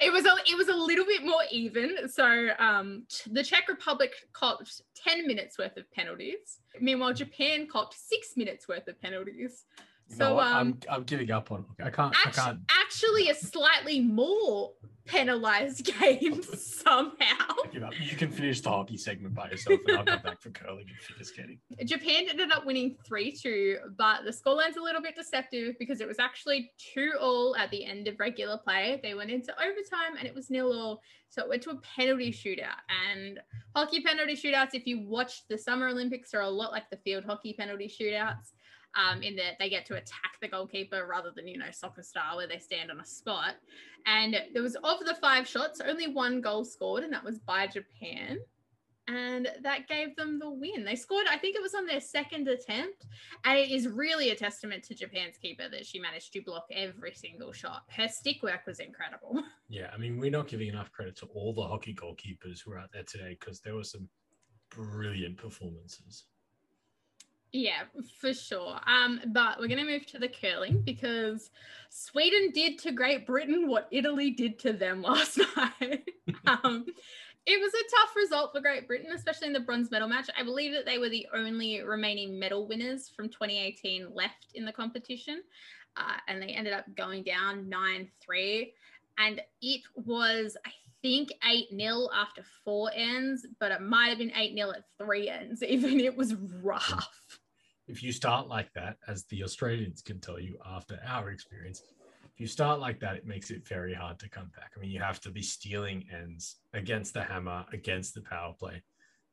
it 0.00 0.12
was 0.12 0.24
a 0.24 0.30
it 0.48 0.56
was 0.56 0.68
a 0.68 0.76
little 0.76 1.04
bit 1.04 1.24
more 1.24 1.42
even. 1.50 2.08
So 2.08 2.50
um, 2.60 3.06
the 3.28 3.42
Czech 3.42 3.68
Republic 3.68 4.12
copped 4.32 4.82
10 4.94 5.26
minutes 5.26 5.58
worth 5.58 5.76
of 5.76 5.90
penalties. 5.90 6.60
Meanwhile, 6.80 7.14
Japan 7.14 7.66
copped 7.66 7.96
six 7.98 8.36
minutes 8.36 8.68
worth 8.68 8.86
of 8.86 9.02
penalties. 9.02 9.64
So 10.06 10.36
no, 10.36 10.40
um, 10.40 10.56
I'm 10.56 10.78
I'm 10.88 11.02
giving 11.02 11.32
up 11.32 11.50
on. 11.50 11.64
It. 11.80 11.86
I 11.86 11.90
can't. 11.90 12.14
Actually, 12.24 12.42
I 12.42 12.44
can't. 12.44 12.60
Actually, 12.80 13.30
a 13.30 13.34
slightly 13.34 13.98
more 13.98 14.74
penalized 15.06 15.84
game 16.00 16.42
somehow. 16.42 17.54
You 17.72 18.16
can 18.16 18.30
finish 18.30 18.60
the 18.60 18.70
hockey 18.70 18.96
segment 18.96 19.34
by 19.34 19.50
yourself, 19.50 19.80
and 19.86 19.98
I'll 19.98 20.04
come 20.04 20.22
back 20.22 20.40
for 20.40 20.50
curling 20.50 20.86
and 20.88 20.98
figure 20.98 21.24
skating. 21.24 21.58
Japan 21.84 22.26
ended 22.28 22.52
up 22.52 22.66
winning 22.66 22.96
three 23.06 23.32
two, 23.32 23.78
but 23.96 24.24
the 24.24 24.30
scoreline's 24.30 24.76
a 24.76 24.82
little 24.82 25.02
bit 25.02 25.14
deceptive 25.16 25.76
because 25.78 26.00
it 26.00 26.08
was 26.08 26.18
actually 26.18 26.72
two 26.78 27.12
all 27.20 27.56
at 27.56 27.70
the 27.70 27.84
end 27.84 28.08
of 28.08 28.18
regular 28.18 28.58
play. 28.58 29.00
They 29.02 29.14
went 29.14 29.30
into 29.30 29.52
overtime 29.54 30.16
and 30.18 30.26
it 30.26 30.34
was 30.34 30.50
nil 30.50 30.72
all, 30.72 31.00
so 31.28 31.42
it 31.42 31.48
went 31.48 31.62
to 31.62 31.70
a 31.70 31.80
penalty 31.96 32.32
shootout. 32.32 32.80
And 33.10 33.40
hockey 33.74 34.02
penalty 34.02 34.34
shootouts, 34.34 34.74
if 34.74 34.86
you 34.86 35.00
watched 35.00 35.48
the 35.48 35.58
Summer 35.58 35.88
Olympics, 35.88 36.34
are 36.34 36.42
a 36.42 36.48
lot 36.48 36.72
like 36.72 36.90
the 36.90 36.98
field 36.98 37.24
hockey 37.24 37.54
penalty 37.58 37.88
shootouts 37.88 38.52
um, 38.94 39.22
in 39.22 39.36
that 39.36 39.58
they 39.58 39.68
get 39.68 39.86
to 39.86 39.94
attack 39.94 40.38
the 40.40 40.48
goalkeeper 40.48 41.06
rather 41.06 41.30
than, 41.34 41.46
you 41.46 41.58
know, 41.58 41.70
soccer 41.72 42.02
style 42.02 42.36
where 42.36 42.48
they 42.48 42.58
stand 42.58 42.90
on 42.90 43.00
a 43.00 43.04
spot. 43.04 43.54
And 44.06 44.36
there 44.52 44.62
was 44.62 44.76
of 44.76 45.00
the 45.00 45.14
five 45.20 45.46
shots, 45.46 45.80
only 45.80 46.08
one 46.08 46.40
goal 46.40 46.64
scored, 46.64 47.04
and 47.04 47.12
that 47.12 47.24
was 47.24 47.38
by 47.38 47.66
Japan. 47.66 48.38
And 49.08 49.48
that 49.62 49.88
gave 49.88 50.14
them 50.14 50.38
the 50.38 50.48
win. 50.48 50.84
They 50.84 50.94
scored, 50.94 51.26
I 51.28 51.36
think 51.36 51.56
it 51.56 51.62
was 51.62 51.74
on 51.74 51.84
their 51.84 52.00
second 52.00 52.46
attempt. 52.46 53.06
And 53.44 53.58
it 53.58 53.70
is 53.70 53.88
really 53.88 54.30
a 54.30 54.36
testament 54.36 54.84
to 54.84 54.94
Japan's 54.94 55.36
keeper 55.36 55.68
that 55.68 55.84
she 55.84 55.98
managed 55.98 56.32
to 56.34 56.42
block 56.42 56.66
every 56.70 57.14
single 57.14 57.52
shot. 57.52 57.82
Her 57.88 58.06
stick 58.06 58.42
work 58.42 58.60
was 58.66 58.80
incredible. 58.80 59.42
Yeah, 59.72 59.88
I 59.94 59.98
mean, 59.98 60.18
we're 60.18 60.32
not 60.32 60.48
giving 60.48 60.66
enough 60.66 60.90
credit 60.90 61.14
to 61.18 61.26
all 61.26 61.54
the 61.54 61.62
hockey 61.62 61.94
goalkeepers 61.94 62.58
who 62.60 62.72
are 62.72 62.78
out 62.78 62.90
there 62.92 63.04
today 63.04 63.36
because 63.38 63.60
there 63.60 63.76
were 63.76 63.84
some 63.84 64.08
brilliant 64.68 65.36
performances. 65.36 66.24
Yeah, 67.52 67.82
for 68.20 68.32
sure. 68.32 68.78
Um, 68.86 69.20
but 69.26 69.58
we're 69.58 69.66
going 69.66 69.84
to 69.84 69.92
move 69.92 70.06
to 70.06 70.18
the 70.18 70.28
curling 70.28 70.82
because 70.82 71.50
Sweden 71.88 72.50
did 72.52 72.78
to 72.80 72.92
Great 72.92 73.26
Britain 73.26 73.68
what 73.68 73.88
Italy 73.90 74.30
did 74.30 74.58
to 74.60 74.72
them 74.72 75.02
last 75.02 75.40
night. 75.56 76.04
um, 76.46 76.86
it 77.46 77.60
was 77.60 77.72
a 77.74 77.90
tough 77.96 78.14
result 78.14 78.52
for 78.52 78.60
Great 78.60 78.86
Britain, 78.86 79.10
especially 79.12 79.48
in 79.48 79.52
the 79.52 79.60
bronze 79.60 79.90
medal 79.90 80.08
match. 80.08 80.30
I 80.38 80.44
believe 80.44 80.72
that 80.72 80.86
they 80.86 80.98
were 80.98 81.08
the 81.08 81.26
only 81.34 81.82
remaining 81.82 82.38
medal 82.38 82.68
winners 82.68 83.08
from 83.08 83.28
2018 83.28 84.14
left 84.14 84.52
in 84.54 84.64
the 84.64 84.72
competition. 84.72 85.42
Uh, 85.96 86.18
and 86.28 86.40
they 86.40 86.48
ended 86.48 86.72
up 86.72 86.84
going 86.94 87.24
down 87.24 87.68
9 87.68 88.08
3. 88.24 88.72
And 89.18 89.40
it 89.60 89.82
was, 89.96 90.56
I 90.64 90.70
think 91.02 91.32
8 91.44 91.68
0 91.76 92.08
after 92.14 92.42
four 92.64 92.90
ends, 92.94 93.46
but 93.58 93.72
it 93.72 93.80
might 93.80 94.08
have 94.08 94.18
been 94.18 94.32
8 94.34 94.54
0 94.54 94.70
at 94.70 94.84
three 94.98 95.28
ends, 95.28 95.62
even. 95.66 95.98
It 96.00 96.16
was 96.16 96.34
rough 96.62 97.39
if 97.90 98.02
you 98.02 98.12
start 98.12 98.48
like 98.48 98.72
that, 98.74 98.96
as 99.08 99.24
the 99.26 99.42
Australians 99.42 100.00
can 100.00 100.20
tell 100.20 100.38
you 100.38 100.56
after 100.64 101.00
our 101.06 101.30
experience, 101.30 101.82
if 102.24 102.40
you 102.40 102.46
start 102.46 102.80
like 102.80 103.00
that, 103.00 103.16
it 103.16 103.26
makes 103.26 103.50
it 103.50 103.66
very 103.66 103.92
hard 103.92 104.18
to 104.20 104.28
come 104.28 104.50
back. 104.56 104.72
I 104.76 104.80
mean, 104.80 104.90
you 104.90 105.00
have 105.00 105.20
to 105.22 105.30
be 105.30 105.42
stealing 105.42 106.04
ends 106.12 106.56
against 106.72 107.14
the 107.14 107.22
hammer, 107.22 107.66
against 107.72 108.14
the 108.14 108.22
power 108.22 108.54
play. 108.58 108.82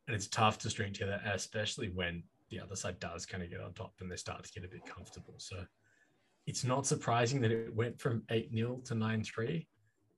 And 0.07 0.15
it's 0.15 0.27
tough 0.27 0.57
to 0.59 0.69
string 0.69 0.93
together, 0.93 1.21
especially 1.25 1.89
when 1.89 2.23
the 2.49 2.59
other 2.59 2.75
side 2.75 2.99
does 2.99 3.25
kind 3.25 3.43
of 3.43 3.49
get 3.49 3.61
on 3.61 3.73
top 3.73 3.93
and 3.99 4.11
they 4.11 4.15
start 4.15 4.43
to 4.43 4.51
get 4.51 4.65
a 4.65 4.67
bit 4.67 4.85
comfortable. 4.85 5.35
So 5.37 5.63
it's 6.47 6.63
not 6.63 6.87
surprising 6.87 7.41
that 7.41 7.51
it 7.51 7.75
went 7.75 7.99
from 7.99 8.23
8 8.31 8.51
0 8.53 8.81
to 8.85 8.95
9 8.95 9.23
3. 9.23 9.67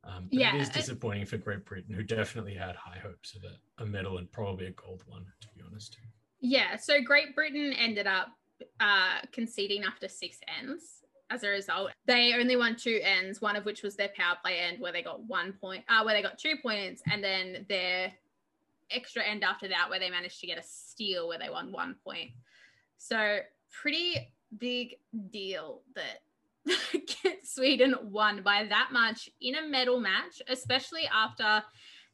Um, 0.06 0.28
yeah, 0.32 0.56
it 0.56 0.62
is 0.62 0.70
disappointing 0.70 1.26
for 1.26 1.38
Great 1.38 1.66
Britain, 1.66 1.94
who 1.94 2.04
definitely 2.04 2.54
had 2.54 2.76
high 2.76 3.00
hopes 3.00 3.36
of 3.36 3.44
a, 3.44 3.84
a 3.84 3.86
medal 3.86 4.18
and 4.18 4.32
probably 4.32 4.68
a 4.68 4.72
gold 4.72 5.04
one, 5.08 5.26
to 5.42 5.48
be 5.56 5.62
honest. 5.66 5.98
Yeah, 6.42 6.78
so 6.78 7.02
Great 7.02 7.36
Britain 7.36 7.74
ended 7.74 8.08
up 8.08 8.30
uh, 8.80 9.20
conceding 9.32 9.84
after 9.84 10.08
six 10.08 10.40
ends 10.60 11.04
as 11.30 11.44
a 11.44 11.50
result. 11.50 11.92
They 12.06 12.34
only 12.34 12.56
won 12.56 12.76
two 12.76 13.00
ends, 13.04 13.42
one 13.42 13.56
of 13.56 13.66
which 13.66 13.84
was 13.84 13.96
their 13.96 14.10
power 14.16 14.38
play 14.42 14.60
end 14.60 14.80
where 14.80 14.92
they 14.92 15.04
got 15.04 15.24
one 15.24 15.54
point, 15.54 15.84
uh, 15.90 16.04
where 16.04 16.16
they 16.16 16.22
got 16.22 16.38
two 16.38 16.56
points, 16.62 17.02
and 17.12 17.24
then 17.24 17.66
their 17.70 18.12
extra 18.92 19.24
end 19.24 19.44
after 19.44 19.68
that 19.68 19.90
where 19.90 20.00
they 20.00 20.10
managed 20.10 20.40
to 20.42 20.48
get 20.48 20.58
a 20.58 20.64
steal 20.64 21.28
where 21.28 21.38
they 21.38 21.50
won 21.50 21.72
one 21.72 21.96
point. 22.04 22.32
So 22.98 23.40
pretty 23.70 24.32
big 24.58 24.96
deal 25.30 25.82
that 25.96 26.24
Sweden 27.44 27.96
won 28.04 28.42
by 28.42 28.66
that 28.66 28.90
much 28.92 29.30
in 29.42 29.56
a 29.56 29.68
medal 29.68 30.00
match, 30.00 30.42
especially 30.48 31.08
after 31.14 31.64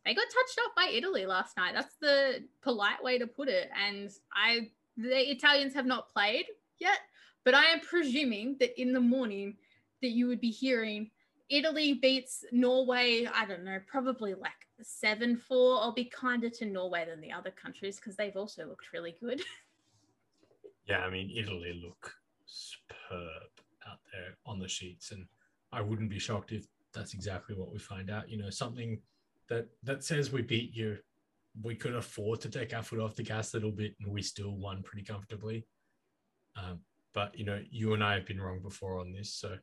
they 0.05 0.13
got 0.13 0.25
touched 0.25 0.59
up 0.65 0.75
by 0.75 0.91
Italy 0.93 1.25
last 1.25 1.57
night. 1.57 1.73
That's 1.73 1.95
the 1.95 2.43
polite 2.61 3.03
way 3.03 3.17
to 3.17 3.27
put 3.27 3.47
it. 3.47 3.69
And 3.75 4.09
I 4.33 4.69
the 4.97 5.31
Italians 5.31 5.73
have 5.73 5.85
not 5.85 6.09
played 6.09 6.45
yet, 6.79 6.99
but 7.43 7.53
I 7.53 7.65
am 7.65 7.81
presuming 7.81 8.55
that 8.59 8.79
in 8.79 8.93
the 8.93 9.01
morning 9.01 9.57
that 10.01 10.11
you 10.11 10.27
would 10.27 10.39
be 10.39 10.51
hearing 10.51 11.09
Italy 11.49 11.93
beats 11.93 12.43
Norway, 12.51 13.27
I 13.31 13.45
don't 13.45 13.63
know, 13.63 13.79
probably 13.87 14.33
like 14.33 14.51
7 14.81 15.37
4. 15.37 15.81
I'll 15.81 15.91
be 15.91 16.05
kinder 16.05 16.49
to 16.49 16.65
Norway 16.65 17.05
than 17.05 17.21
the 17.21 17.31
other 17.31 17.51
countries 17.51 17.97
because 17.97 18.15
they've 18.15 18.35
also 18.35 18.65
looked 18.65 18.93
really 18.93 19.15
good. 19.19 19.41
yeah, 20.87 20.99
I 20.99 21.09
mean, 21.09 21.31
Italy 21.35 21.79
look 21.83 22.13
superb 22.45 23.51
out 23.87 23.99
there 24.11 24.37
on 24.45 24.59
the 24.59 24.67
sheets. 24.67 25.11
And 25.11 25.25
I 25.71 25.81
wouldn't 25.81 26.09
be 26.09 26.19
shocked 26.19 26.51
if 26.51 26.65
that's 26.93 27.13
exactly 27.13 27.55
what 27.55 27.71
we 27.71 27.77
find 27.77 28.09
out. 28.09 28.29
You 28.29 28.37
know, 28.37 28.49
something 28.49 28.99
that 29.49 29.67
that 29.83 30.03
says 30.03 30.31
we 30.31 30.41
beat 30.41 30.75
you, 30.75 30.97
we 31.61 31.75
could 31.75 31.95
afford 31.95 32.41
to 32.41 32.49
take 32.49 32.73
our 32.73 32.83
foot 32.83 32.99
off 32.99 33.15
the 33.15 33.23
gas 33.23 33.53
a 33.53 33.57
little 33.57 33.71
bit, 33.71 33.95
and 33.99 34.11
we 34.11 34.21
still 34.21 34.55
won 34.55 34.83
pretty 34.83 35.05
comfortably. 35.05 35.65
Um, 36.55 36.79
but 37.13 37.37
you 37.37 37.45
know, 37.45 37.61
you 37.69 37.93
and 37.93 38.03
I 38.03 38.15
have 38.15 38.25
been 38.25 38.41
wrong 38.41 38.59
before 38.59 38.99
on 38.99 39.13
this, 39.13 39.33
so 39.33 39.57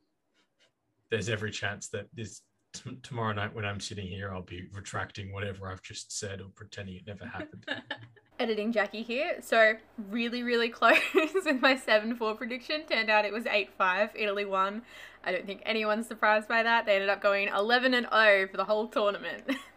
there's 1.11 1.29
every 1.29 1.51
chance 1.51 1.89
that 1.89 2.07
this 2.15 2.43
t- 2.73 2.99
tomorrow 3.03 3.33
night 3.33 3.55
when 3.55 3.65
I'm 3.65 3.81
sitting 3.81 4.07
here, 4.07 4.33
I'll 4.33 4.43
be 4.43 4.69
retracting 4.73 5.33
whatever 5.33 5.71
I've 5.71 5.83
just 5.83 6.19
said 6.19 6.41
or 6.41 6.49
pretending 6.55 6.97
it 6.97 7.07
never 7.07 7.27
happened. 7.27 7.67
Editing 8.41 8.73
Jackie 8.73 9.03
here. 9.03 9.37
So 9.41 9.75
really, 10.11 10.43
really 10.43 10.69
close 10.69 10.99
with 11.15 11.61
my 11.61 11.75
7-4 11.77 12.37
prediction. 12.37 12.83
Turned 12.91 13.11
out 13.11 13.25
it 13.25 13.33
was 13.33 13.45
8-5. 13.45 14.11
Italy 14.15 14.45
won. 14.45 14.83
I 15.23 15.33
don't 15.33 15.47
think 15.47 15.63
anyone's 15.65 16.09
surprised 16.09 16.49
by 16.49 16.63
that. 16.63 16.87
They 16.87 16.95
ended 16.95 17.11
up 17.11 17.23
going 17.23 17.49
11 17.49 17.95
and 17.95 18.07
0 18.13 18.49
for 18.49 18.57
the 18.57 18.65
whole 18.65 18.89
tournament. 18.89 19.45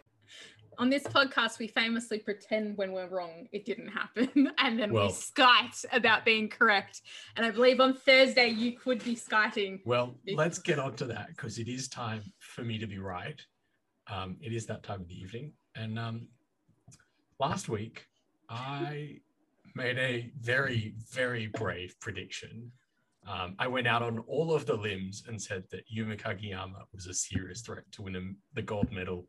on 0.78 0.90
this 0.90 1.04
podcast, 1.04 1.60
we 1.60 1.68
famously 1.68 2.20
pretend 2.20 2.78
when 2.78 2.92
we're 2.92 3.08
wrong 3.08 3.48
it 3.52 3.66
didn't 3.66 3.90
happen, 3.90 4.52
and 4.60 4.80
then 4.80 4.92
well, 4.92 5.08
we 5.08 5.14
skite 5.14 5.86
about 5.92 6.26
being 6.26 6.50
correct. 6.50 7.02
And 7.36 7.46
I 7.46 7.52
believe 7.52 7.80
on 7.80 7.94
Thursday 7.94 8.50
you 8.50 8.74
could 8.74 9.04
be 9.04 9.16
skiting. 9.16 9.82
Well, 9.86 10.16
let's 10.34 10.60
get 10.60 10.80
on 10.80 10.96
to 10.96 11.06
that 11.06 11.28
because 11.30 11.60
it 11.60 11.68
is 11.68 11.88
time 11.88 12.22
for 12.40 12.64
me 12.64 12.78
to 12.80 12.88
be 12.88 13.00
right. 13.00 13.40
Um, 14.12 14.38
it 14.42 14.54
is 14.54 14.66
that 14.68 14.84
time 14.84 15.02
of 15.02 15.08
the 15.08 15.20
evening, 15.20 15.54
and 15.76 15.98
um, 15.98 16.28
last 17.40 17.70
week 17.70 18.06
I 18.50 19.20
made 19.76 19.98
a 19.98 20.32
very, 20.40 20.96
very 21.12 21.48
brave 21.48 21.96
prediction. 22.00 22.72
Um, 23.28 23.56
I 23.58 23.68
went 23.68 23.88
out 23.88 24.04
on 24.04 24.20
all 24.28 24.54
of 24.54 24.66
the 24.66 24.76
limbs 24.76 25.24
and 25.28 25.42
said 25.42 25.64
that 25.72 25.84
Yuma 25.88 26.16
Kagiyama 26.16 26.84
was 26.94 27.08
a 27.08 27.14
serious 27.14 27.62
threat 27.62 27.84
to 27.94 28.04
win 28.04 28.36
the 28.54 28.62
gold 28.62 28.92
medal 28.92 29.28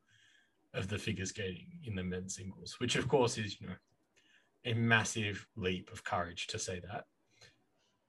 of 0.76 0.88
the 0.88 0.98
figure 0.98 1.26
skating 1.26 1.66
in 1.84 1.94
the 1.94 2.02
men's 2.02 2.36
singles, 2.36 2.76
which 2.78 2.96
of 2.96 3.08
course 3.08 3.38
is 3.38 3.60
you 3.60 3.66
know 3.68 3.74
a 4.64 4.74
massive 4.74 5.46
leap 5.56 5.90
of 5.92 6.04
courage 6.04 6.46
to 6.48 6.58
say 6.58 6.80
that. 6.80 7.04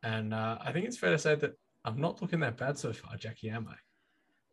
And 0.03 0.33
uh, 0.33 0.57
I 0.61 0.71
think 0.71 0.85
it's 0.85 0.97
fair 0.97 1.11
to 1.11 1.17
say 1.17 1.35
that 1.35 1.53
I'm 1.85 1.99
not 1.99 2.21
looking 2.21 2.39
that 2.41 2.57
bad 2.57 2.77
so 2.77 2.93
far, 2.93 3.15
Jackie. 3.15 3.49
Am 3.49 3.67
I? 3.69 3.75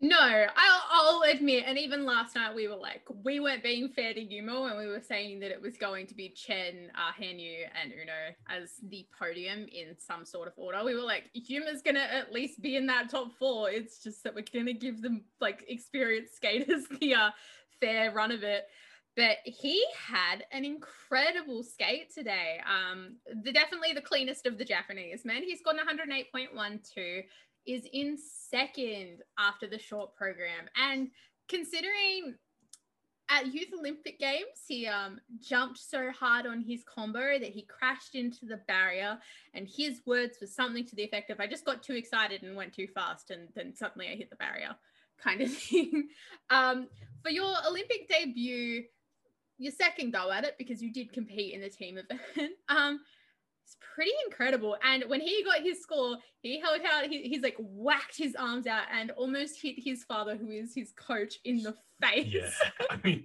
No, 0.00 0.18
I'll, 0.18 0.82
I'll 0.90 1.22
admit, 1.30 1.64
and 1.66 1.78
even 1.78 2.04
last 2.04 2.34
night 2.34 2.54
we 2.54 2.68
were 2.68 2.76
like, 2.76 3.02
we 3.22 3.40
weren't 3.40 3.62
being 3.62 3.88
fair 3.88 4.12
to 4.12 4.20
Yuma 4.20 4.64
and 4.64 4.76
we 4.76 4.86
were 4.86 5.00
saying 5.00 5.40
that 5.40 5.50
it 5.50 5.62
was 5.62 5.78
going 5.78 6.06
to 6.08 6.14
be 6.14 6.28
Chen, 6.28 6.90
uh, 6.94 7.12
Hanyu, 7.18 7.60
and 7.80 7.92
Uno 7.92 8.34
as 8.50 8.72
the 8.90 9.06
podium 9.18 9.66
in 9.72 9.96
some 9.98 10.26
sort 10.26 10.48
of 10.48 10.54
order. 10.58 10.84
We 10.84 10.94
were 10.94 11.00
like, 11.00 11.30
Yuma's 11.32 11.80
going 11.80 11.94
to 11.94 12.02
at 12.02 12.32
least 12.32 12.60
be 12.60 12.76
in 12.76 12.86
that 12.88 13.08
top 13.08 13.32
four. 13.38 13.70
It's 13.70 14.02
just 14.02 14.24
that 14.24 14.34
we're 14.34 14.44
going 14.52 14.66
to 14.66 14.74
give 14.74 15.00
them 15.00 15.22
like 15.40 15.64
experienced 15.68 16.36
skaters 16.36 16.84
the 17.00 17.14
uh, 17.14 17.30
fair 17.84 18.12
run 18.12 18.30
of 18.30 18.42
it. 18.42 18.66
But 19.16 19.36
he 19.44 19.84
had 20.08 20.44
an 20.50 20.64
incredible 20.64 21.62
skate 21.62 22.12
today. 22.12 22.58
Um, 22.66 23.16
the 23.42 23.52
definitely 23.52 23.92
the 23.94 24.00
cleanest 24.00 24.44
of 24.46 24.58
the 24.58 24.64
Japanese 24.64 25.24
men. 25.24 25.44
He's 25.44 25.62
got 25.62 25.76
108.12, 25.76 27.24
is 27.66 27.86
in 27.92 28.18
second 28.18 29.22
after 29.38 29.68
the 29.68 29.78
short 29.78 30.16
program. 30.16 30.66
And 30.76 31.10
considering 31.48 32.34
at 33.30 33.54
Youth 33.54 33.68
Olympic 33.78 34.18
Games, 34.18 34.64
he 34.66 34.88
um, 34.88 35.20
jumped 35.40 35.78
so 35.78 36.10
hard 36.10 36.46
on 36.46 36.60
his 36.60 36.82
combo 36.82 37.38
that 37.38 37.50
he 37.50 37.62
crashed 37.62 38.16
into 38.16 38.46
the 38.46 38.60
barrier. 38.66 39.16
And 39.54 39.68
his 39.68 40.00
words 40.06 40.38
were 40.40 40.48
something 40.48 40.84
to 40.86 40.96
the 40.96 41.04
effect 41.04 41.30
of, 41.30 41.38
I 41.38 41.46
just 41.46 41.64
got 41.64 41.84
too 41.84 41.94
excited 41.94 42.42
and 42.42 42.56
went 42.56 42.74
too 42.74 42.88
fast. 42.92 43.30
And 43.30 43.48
then 43.54 43.74
suddenly 43.76 44.08
I 44.08 44.16
hit 44.16 44.28
the 44.28 44.36
barrier 44.36 44.74
kind 45.22 45.40
of 45.40 45.52
thing. 45.52 46.08
Um, 46.50 46.88
for 47.22 47.30
your 47.30 47.54
Olympic 47.66 48.08
debut, 48.08 48.84
your 49.58 49.72
second 49.72 50.12
go 50.12 50.30
at 50.30 50.44
it 50.44 50.56
because 50.58 50.82
you 50.82 50.92
did 50.92 51.12
compete 51.12 51.54
in 51.54 51.60
the 51.60 51.70
team 51.70 51.98
event. 51.98 52.52
Um, 52.68 53.00
it's 53.64 53.76
pretty 53.94 54.12
incredible. 54.26 54.76
And 54.84 55.04
when 55.08 55.20
he 55.20 55.42
got 55.42 55.62
his 55.62 55.80
score, 55.80 56.16
he 56.42 56.60
held 56.60 56.80
out, 56.82 57.06
he, 57.06 57.22
he's 57.22 57.42
like 57.42 57.56
whacked 57.58 58.16
his 58.16 58.34
arms 58.34 58.66
out 58.66 58.84
and 58.92 59.10
almost 59.12 59.60
hit 59.60 59.76
his 59.78 60.04
father, 60.04 60.36
who 60.36 60.50
is 60.50 60.74
his 60.74 60.92
coach, 60.92 61.38
in 61.44 61.62
the 61.62 61.74
face. 62.02 62.26
Yeah. 62.32 62.50
I 62.90 62.98
mean, 63.02 63.22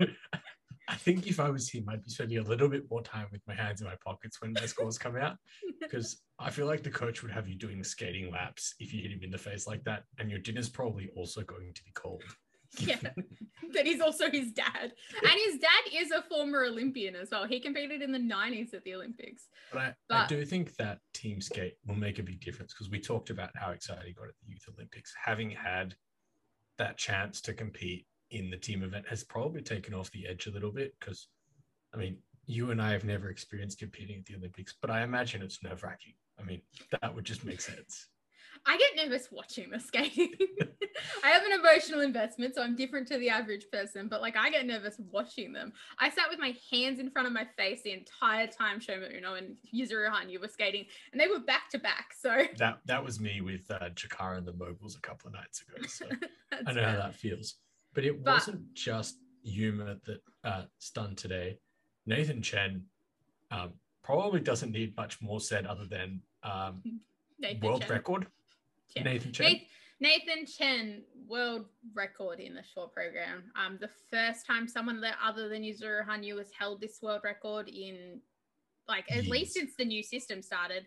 I 0.89 0.95
think 0.95 1.27
if 1.27 1.39
I 1.39 1.49
was 1.49 1.69
him, 1.69 1.85
I'd 1.87 2.03
be 2.03 2.09
spending 2.09 2.39
a 2.39 2.43
little 2.43 2.67
bit 2.67 2.89
more 2.89 3.03
time 3.03 3.27
with 3.31 3.41
my 3.47 3.53
hands 3.53 3.79
in 3.79 3.87
my 3.87 3.95
pockets 4.03 4.41
when 4.41 4.53
my 4.53 4.65
scores 4.65 4.97
come 4.97 5.15
out 5.15 5.37
because 5.81 6.23
I 6.39 6.49
feel 6.49 6.65
like 6.65 6.81
the 6.81 6.89
coach 6.89 7.21
would 7.21 7.31
have 7.31 7.47
you 7.47 7.55
doing 7.55 7.83
skating 7.83 8.31
laps 8.31 8.73
if 8.79 8.91
you 8.91 9.03
hit 9.03 9.11
him 9.11 9.19
in 9.21 9.29
the 9.29 9.37
face 9.37 9.67
like 9.67 9.83
that, 9.83 10.03
and 10.17 10.31
your 10.31 10.39
dinner's 10.39 10.67
probably 10.67 11.11
also 11.15 11.43
going 11.43 11.73
to 11.75 11.83
be 11.83 11.91
cold. 11.93 12.23
yeah, 12.79 12.97
that 13.73 13.85
he's 13.85 14.01
also 14.01 14.31
his 14.31 14.51
dad, 14.51 14.93
and 15.21 15.31
his 15.45 15.59
dad 15.59 15.93
is 15.95 16.11
a 16.11 16.23
former 16.23 16.65
Olympian 16.65 17.15
as 17.15 17.29
well. 17.31 17.45
He 17.45 17.59
competed 17.59 18.01
in 18.01 18.11
the 18.11 18.19
'90s 18.19 18.73
at 18.73 18.83
the 18.83 18.93
Olympics. 18.93 19.47
But 19.71 19.81
I, 19.81 19.93
but 20.07 20.15
I 20.15 20.27
do 20.27 20.45
think 20.45 20.75
that 20.75 20.99
team 21.13 21.41
skate 21.41 21.75
will 21.87 21.95
make 21.95 22.19
a 22.19 22.23
big 22.23 22.41
difference 22.41 22.73
because 22.73 22.91
we 22.91 22.99
talked 22.99 23.31
about 23.31 23.49
how 23.55 23.71
excited 23.71 24.05
he 24.05 24.13
got 24.13 24.27
at 24.27 24.35
the 24.43 24.51
Youth 24.51 24.65
Olympics, 24.75 25.13
having 25.23 25.49
had 25.49 25.95
that 26.77 26.97
chance 26.97 27.41
to 27.41 27.53
compete 27.53 28.05
in 28.31 28.49
the 28.49 28.57
team 28.57 28.83
event 28.83 29.07
has 29.07 29.23
probably 29.23 29.61
taken 29.61 29.93
off 29.93 30.11
the 30.11 30.27
edge 30.27 30.47
a 30.47 30.51
little 30.51 30.71
bit 30.71 30.93
because, 30.99 31.27
I 31.93 31.97
mean, 31.97 32.17
you 32.45 32.71
and 32.71 32.81
I 32.81 32.91
have 32.91 33.03
never 33.03 33.29
experienced 33.29 33.79
competing 33.79 34.19
at 34.19 34.25
the 34.25 34.35
Olympics, 34.35 34.75
but 34.81 34.89
I 34.89 35.03
imagine 35.03 35.41
it's 35.41 35.63
nerve 35.63 35.83
wracking. 35.83 36.13
I 36.39 36.43
mean, 36.43 36.61
that 37.01 37.13
would 37.13 37.25
just 37.25 37.45
make 37.45 37.61
sense. 37.61 38.07
I 38.65 38.77
get 38.77 38.95
nervous 38.95 39.29
watching 39.31 39.69
the 39.69 39.79
skating. 39.79 40.33
I 41.23 41.29
have 41.29 41.43
an 41.43 41.59
emotional 41.59 42.01
investment, 42.01 42.55
so 42.55 42.61
I'm 42.61 42.75
different 42.75 43.07
to 43.09 43.17
the 43.17 43.29
average 43.29 43.65
person, 43.71 44.07
but 44.09 44.21
like 44.21 44.35
I 44.35 44.49
get 44.49 44.65
nervous 44.65 44.95
watching 45.11 45.53
them. 45.53 45.71
I 45.97 46.09
sat 46.09 46.29
with 46.29 46.39
my 46.39 46.55
hands 46.71 46.99
in 46.99 47.09
front 47.09 47.27
of 47.27 47.33
my 47.33 47.47
face 47.57 47.81
the 47.83 47.93
entire 47.93 48.47
time 48.47 48.79
Shoma 48.79 49.15
Uno 49.15 49.35
and 49.35 49.55
Yuzuru 49.73 50.09
Hanyu 50.09 50.41
were 50.41 50.47
skating, 50.47 50.85
and 51.11 51.21
they 51.21 51.27
were 51.27 51.39
back 51.39 51.69
to 51.71 51.79
back. 51.79 52.13
So 52.19 52.35
that 52.57 52.79
that 52.85 53.03
was 53.03 53.19
me 53.19 53.41
with 53.41 53.69
uh, 53.69 53.89
Jakara 53.93 54.37
and 54.37 54.47
the 54.47 54.53
Moguls 54.53 54.95
a 54.95 55.01
couple 55.01 55.27
of 55.27 55.33
nights 55.33 55.61
ago. 55.61 55.87
So 55.87 56.05
I 56.51 56.73
know 56.73 56.81
fair. 56.81 56.89
how 56.89 56.97
that 56.97 57.15
feels. 57.15 57.55
But 57.99 58.05
it 58.05 58.23
but, 58.23 58.35
wasn't 58.35 58.73
just 58.73 59.17
Yuma 59.43 59.97
that 60.05 60.21
uh, 60.45 60.61
stunned 60.77 61.17
today. 61.17 61.57
Nathan 62.05 62.41
Chen 62.41 62.85
um, 63.51 63.73
probably 64.05 64.39
doesn't 64.39 64.71
need 64.71 64.95
much 64.95 65.21
more 65.21 65.41
said 65.41 65.65
other 65.65 65.85
than 65.85 66.21
um, 66.43 66.81
world 67.61 67.81
Chen. 67.81 67.89
record. 67.89 68.27
Yeah. 68.95 69.03
Nathan 69.03 69.33
Chen. 69.33 69.59
Nathan 69.99 70.45
Chen, 70.45 71.01
world 71.27 71.65
record 71.93 72.39
in 72.39 72.53
the 72.53 72.63
short 72.73 72.93
program. 72.93 73.43
Um, 73.57 73.77
the 73.81 73.89
first 74.09 74.45
time 74.45 74.65
someone 74.65 75.03
other 75.21 75.49
than 75.49 75.61
Yuzuru 75.61 76.07
Hanyu 76.07 76.37
has 76.37 76.51
held 76.57 76.79
this 76.79 76.99
world 77.01 77.19
record 77.25 77.67
in 77.67 78.21
like 78.87 79.11
at 79.11 79.25
Years. 79.25 79.27
least 79.27 79.53
since 79.55 79.73
the 79.77 79.83
new 79.83 80.03
system 80.03 80.41
started. 80.41 80.85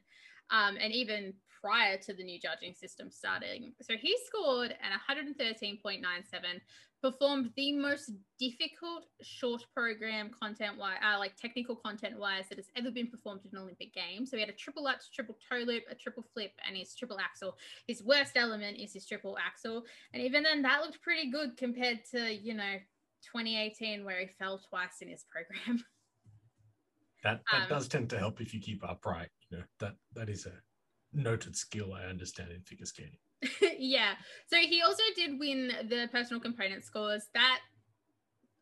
um, 0.50 0.78
and 0.80 0.94
even 0.94 1.34
prior 1.62 1.96
to 1.96 2.12
the 2.12 2.24
new 2.24 2.40
judging 2.40 2.74
system 2.74 3.10
starting. 3.10 3.72
So 3.80 3.94
he 3.96 4.16
scored 4.26 4.74
an 4.82 5.36
113.97, 5.38 6.02
performed 7.02 7.50
the 7.56 7.72
most 7.72 8.12
difficult 8.38 9.04
short 9.22 9.64
program 9.74 10.30
content 10.40 10.78
wise, 10.78 10.98
uh, 11.04 11.18
like 11.18 11.36
technical 11.36 11.76
content 11.76 12.18
wise, 12.18 12.44
that 12.48 12.58
has 12.58 12.68
ever 12.76 12.90
been 12.90 13.08
performed 13.08 13.40
in 13.44 13.56
an 13.56 13.62
Olympic 13.62 13.94
game. 13.94 14.26
So 14.26 14.36
he 14.36 14.40
had 14.40 14.50
a 14.50 14.54
triple 14.54 14.84
lutz, 14.84 15.08
triple 15.08 15.36
toe 15.50 15.64
loop, 15.64 15.84
a 15.90 15.94
triple 15.94 16.24
flip, 16.34 16.52
and 16.66 16.76
his 16.76 16.94
triple 16.94 17.18
axel. 17.20 17.56
His 17.86 18.02
worst 18.02 18.32
element 18.36 18.78
is 18.78 18.92
his 18.92 19.06
triple 19.06 19.36
axel, 19.38 19.84
and 20.12 20.22
even 20.22 20.42
then, 20.42 20.62
that 20.62 20.80
looked 20.82 21.02
pretty 21.02 21.30
good 21.30 21.56
compared 21.56 22.00
to 22.12 22.32
you 22.32 22.54
know 22.54 22.74
2018 23.32 24.04
where 24.04 24.20
he 24.20 24.26
fell 24.38 24.60
twice 24.68 25.00
in 25.00 25.08
his 25.08 25.24
program. 25.30 25.84
That 27.22 27.40
that 27.52 27.62
um, 27.62 27.68
does 27.68 27.86
tend 27.86 28.10
to 28.10 28.18
help 28.18 28.40
if 28.40 28.52
you 28.52 28.60
keep 28.60 28.82
upright. 28.82 29.28
You 29.48 29.58
know 29.58 29.64
that 29.78 29.94
that 30.14 30.28
is 30.28 30.46
a 30.46 30.52
noted 31.12 31.56
skill 31.56 31.92
I 31.94 32.04
understand 32.04 32.50
in 32.52 32.62
figure 32.62 32.86
skating. 32.86 33.18
yeah. 33.78 34.14
So 34.48 34.56
he 34.56 34.82
also 34.82 35.02
did 35.16 35.38
win 35.38 35.72
the 35.88 36.08
personal 36.12 36.40
component 36.40 36.84
scores. 36.84 37.28
That 37.34 37.60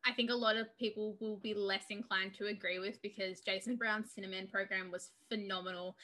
I 0.05 0.13
think 0.13 0.31
a 0.31 0.35
lot 0.35 0.55
of 0.55 0.75
people 0.77 1.17
will 1.19 1.37
be 1.37 1.53
less 1.53 1.85
inclined 1.89 2.33
to 2.35 2.47
agree 2.47 2.79
with 2.79 3.01
because 3.01 3.41
Jason 3.41 3.75
Brown's 3.75 4.11
Sinnerman 4.17 4.49
program 4.51 4.91
was 4.91 5.09
phenomenal. 5.29 5.95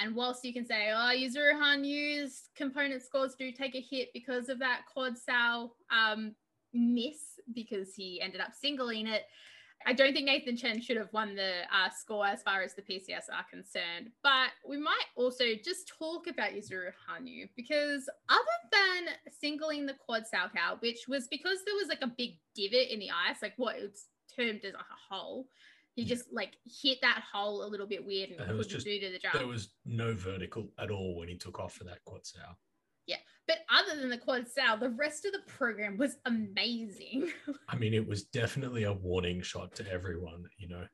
And 0.00 0.16
whilst 0.16 0.44
you 0.44 0.52
can 0.52 0.66
say, 0.66 0.90
oh, 0.90 1.12
Yuzuru 1.14 1.54
Hanyu's 1.54 2.48
component 2.56 3.02
scores 3.02 3.36
do 3.38 3.52
take 3.52 3.76
a 3.76 3.80
hit 3.80 4.08
because 4.12 4.48
of 4.48 4.58
that 4.58 4.82
quad 4.92 5.16
sal 5.16 5.76
um, 5.90 6.34
miss 6.72 7.38
because 7.54 7.94
he 7.94 8.20
ended 8.20 8.40
up 8.40 8.52
singling 8.52 9.06
it, 9.06 9.22
I 9.86 9.92
don't 9.92 10.12
think 10.12 10.26
Nathan 10.26 10.56
Chen 10.56 10.80
should 10.80 10.96
have 10.96 11.12
won 11.12 11.34
the 11.34 11.62
uh, 11.72 11.90
score 11.90 12.26
as 12.26 12.42
far 12.42 12.62
as 12.62 12.74
the 12.74 12.82
PCS 12.82 13.28
are 13.32 13.44
concerned. 13.50 14.10
But 14.22 14.50
we 14.66 14.78
might 14.78 15.06
also 15.16 15.44
just 15.62 15.92
talk 15.98 16.26
about 16.26 16.52
Yuzuru 16.52 16.92
Hanyu 17.08 17.48
because 17.56 18.08
other 18.28 18.40
than 18.72 19.14
singling 19.40 19.86
the 19.86 19.94
quad 19.94 20.24
cow, 20.32 20.76
which 20.80 21.06
was 21.08 21.26
because 21.28 21.58
there 21.64 21.74
was 21.74 21.88
like 21.88 22.02
a 22.02 22.06
big 22.06 22.38
divot 22.54 22.90
in 22.90 22.98
the 22.98 23.10
ice, 23.10 23.42
like 23.42 23.54
what 23.56 23.76
it's 23.76 24.06
termed 24.34 24.64
as 24.64 24.74
like 24.74 24.82
a 24.82 25.14
hole. 25.14 25.46
He 25.94 26.02
yeah. 26.02 26.08
just 26.08 26.32
like 26.32 26.56
hit 26.82 26.98
that 27.02 27.22
hole 27.32 27.64
a 27.64 27.68
little 27.68 27.86
bit 27.86 28.04
weird 28.04 28.30
and, 28.30 28.40
and 28.40 28.48
couldn't 28.48 28.68
just, 28.68 28.84
do 28.84 28.98
to 28.98 29.10
the 29.12 29.18
jump. 29.18 29.34
There 29.34 29.46
was 29.46 29.68
no 29.84 30.14
vertical 30.14 30.68
at 30.78 30.90
all 30.90 31.16
when 31.16 31.28
he 31.28 31.36
took 31.36 31.60
off 31.60 31.74
for 31.74 31.84
that 31.84 32.04
quad 32.04 32.26
sow. 32.26 32.40
Yeah. 33.06 33.18
But 33.46 33.58
other 33.68 34.00
than 34.00 34.08
the 34.08 34.18
quad 34.18 34.48
sal, 34.48 34.78
the 34.78 34.90
rest 34.90 35.26
of 35.26 35.32
the 35.32 35.42
program 35.46 35.98
was 35.98 36.16
amazing. 36.24 37.30
I 37.68 37.76
mean, 37.76 37.92
it 37.92 38.06
was 38.06 38.24
definitely 38.24 38.84
a 38.84 38.92
warning 38.92 39.42
shot 39.42 39.74
to 39.76 39.90
everyone. 39.90 40.48
You 40.56 40.68
know, 40.68 40.84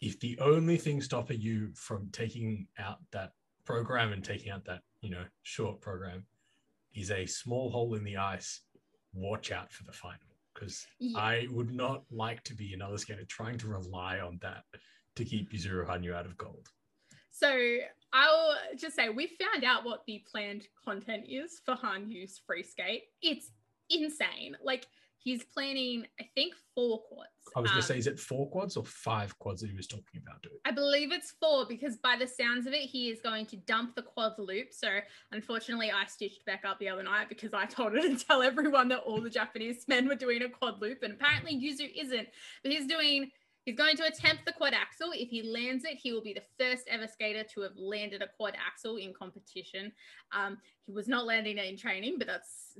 if 0.00 0.20
the 0.20 0.38
only 0.40 0.76
thing 0.76 1.00
stopping 1.00 1.40
you 1.40 1.70
from 1.74 2.08
taking 2.12 2.66
out 2.78 2.98
that 3.12 3.32
program 3.64 4.12
and 4.12 4.22
taking 4.22 4.52
out 4.52 4.64
that, 4.66 4.82
you 5.00 5.10
know, 5.10 5.24
short 5.42 5.80
program 5.80 6.24
is 6.94 7.10
a 7.10 7.24
small 7.24 7.70
hole 7.70 7.94
in 7.94 8.04
the 8.04 8.16
ice, 8.16 8.60
watch 9.14 9.50
out 9.50 9.72
for 9.72 9.84
the 9.84 9.92
final. 9.92 10.18
Because 10.52 10.86
yeah. 10.98 11.18
I 11.18 11.46
would 11.50 11.72
not 11.72 12.02
like 12.10 12.42
to 12.44 12.54
be 12.54 12.74
another 12.74 12.98
skater 12.98 13.24
trying 13.24 13.58
to 13.58 13.68
rely 13.68 14.18
on 14.18 14.38
that 14.42 14.64
to 15.14 15.24
keep 15.24 15.52
Yuzuru 15.52 15.86
Hanyu 15.86 16.14
out 16.14 16.26
of 16.26 16.36
gold. 16.36 16.68
So 17.30 17.78
I'll 18.12 18.54
just 18.76 18.96
say 18.96 19.08
we 19.08 19.26
found 19.26 19.64
out 19.64 19.84
what 19.84 20.04
the 20.06 20.22
planned 20.30 20.66
content 20.84 21.24
is 21.28 21.60
for 21.64 21.74
Hanyu's 21.74 22.40
free 22.46 22.62
skate. 22.62 23.04
It's 23.22 23.50
insane. 23.90 24.56
Like 24.62 24.86
he's 25.18 25.44
planning, 25.44 26.06
I 26.20 26.24
think, 26.34 26.54
four 26.74 27.02
quads. 27.02 27.28
I 27.56 27.60
was 27.60 27.70
going 27.70 27.82
to 27.82 27.86
um, 27.86 27.88
say, 27.88 27.98
is 27.98 28.06
it 28.06 28.18
four 28.18 28.48
quads 28.48 28.76
or 28.76 28.84
five 28.84 29.38
quads 29.38 29.60
that 29.60 29.70
he 29.70 29.76
was 29.76 29.86
talking 29.86 30.22
about 30.22 30.42
doing? 30.42 30.56
I 30.64 30.70
believe 30.70 31.12
it's 31.12 31.32
four 31.40 31.66
because 31.66 31.96
by 31.96 32.16
the 32.18 32.26
sounds 32.26 32.66
of 32.66 32.72
it, 32.72 32.82
he 32.82 33.10
is 33.10 33.20
going 33.20 33.46
to 33.46 33.56
dump 33.56 33.94
the 33.94 34.02
quad 34.02 34.34
loop. 34.38 34.72
So 34.72 34.88
unfortunately, 35.32 35.90
I 35.90 36.06
stitched 36.06 36.44
back 36.46 36.64
up 36.66 36.78
the 36.78 36.88
other 36.88 37.02
night 37.02 37.28
because 37.28 37.52
I 37.52 37.66
told 37.66 37.92
her 37.92 38.00
to 38.00 38.16
tell 38.24 38.42
everyone 38.42 38.88
that 38.88 39.00
all 39.00 39.20
the 39.20 39.30
Japanese 39.30 39.84
men 39.88 40.08
were 40.08 40.14
doing 40.14 40.42
a 40.42 40.48
quad 40.48 40.80
loop, 40.80 41.02
and 41.02 41.14
apparently 41.14 41.54
Yuzu 41.54 41.90
isn't. 41.96 42.28
But 42.62 42.72
he's 42.72 42.86
doing 42.86 43.30
He's 43.64 43.76
going 43.76 43.96
to 43.96 44.06
attempt 44.06 44.46
the 44.46 44.52
quad 44.52 44.72
axel. 44.72 45.10
If 45.12 45.28
he 45.28 45.42
lands 45.42 45.84
it, 45.84 45.98
he 46.02 46.12
will 46.12 46.22
be 46.22 46.32
the 46.32 46.42
first 46.58 46.88
ever 46.88 47.06
skater 47.06 47.44
to 47.54 47.60
have 47.62 47.72
landed 47.76 48.22
a 48.22 48.28
quad 48.36 48.54
axel 48.54 48.96
in 48.96 49.12
competition. 49.12 49.92
Um, 50.32 50.58
he 50.86 50.92
was 50.92 51.06
not 51.06 51.26
landing 51.26 51.58
it 51.58 51.66
in 51.66 51.76
training, 51.76 52.16
but 52.18 52.26
that's 52.26 52.78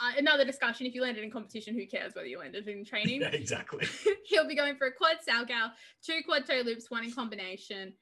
uh, 0.00 0.12
another 0.18 0.44
discussion. 0.44 0.86
If 0.86 0.94
you 0.94 1.02
landed 1.02 1.24
in 1.24 1.30
competition, 1.30 1.74
who 1.74 1.86
cares 1.86 2.14
whether 2.14 2.28
you 2.28 2.38
landed 2.38 2.68
in 2.68 2.84
training? 2.84 3.20
Yeah, 3.26 3.28
exactly. 3.28 3.86
He'll 4.26 4.46
be 4.46 4.54
going 4.54 4.76
for 4.76 4.86
a 4.86 4.92
quad 4.92 5.16
salchow, 5.26 5.70
two 6.04 6.20
quad 6.24 6.46
toe 6.46 6.62
loops, 6.64 6.90
one 6.90 7.04
in 7.04 7.12
combination, 7.12 7.92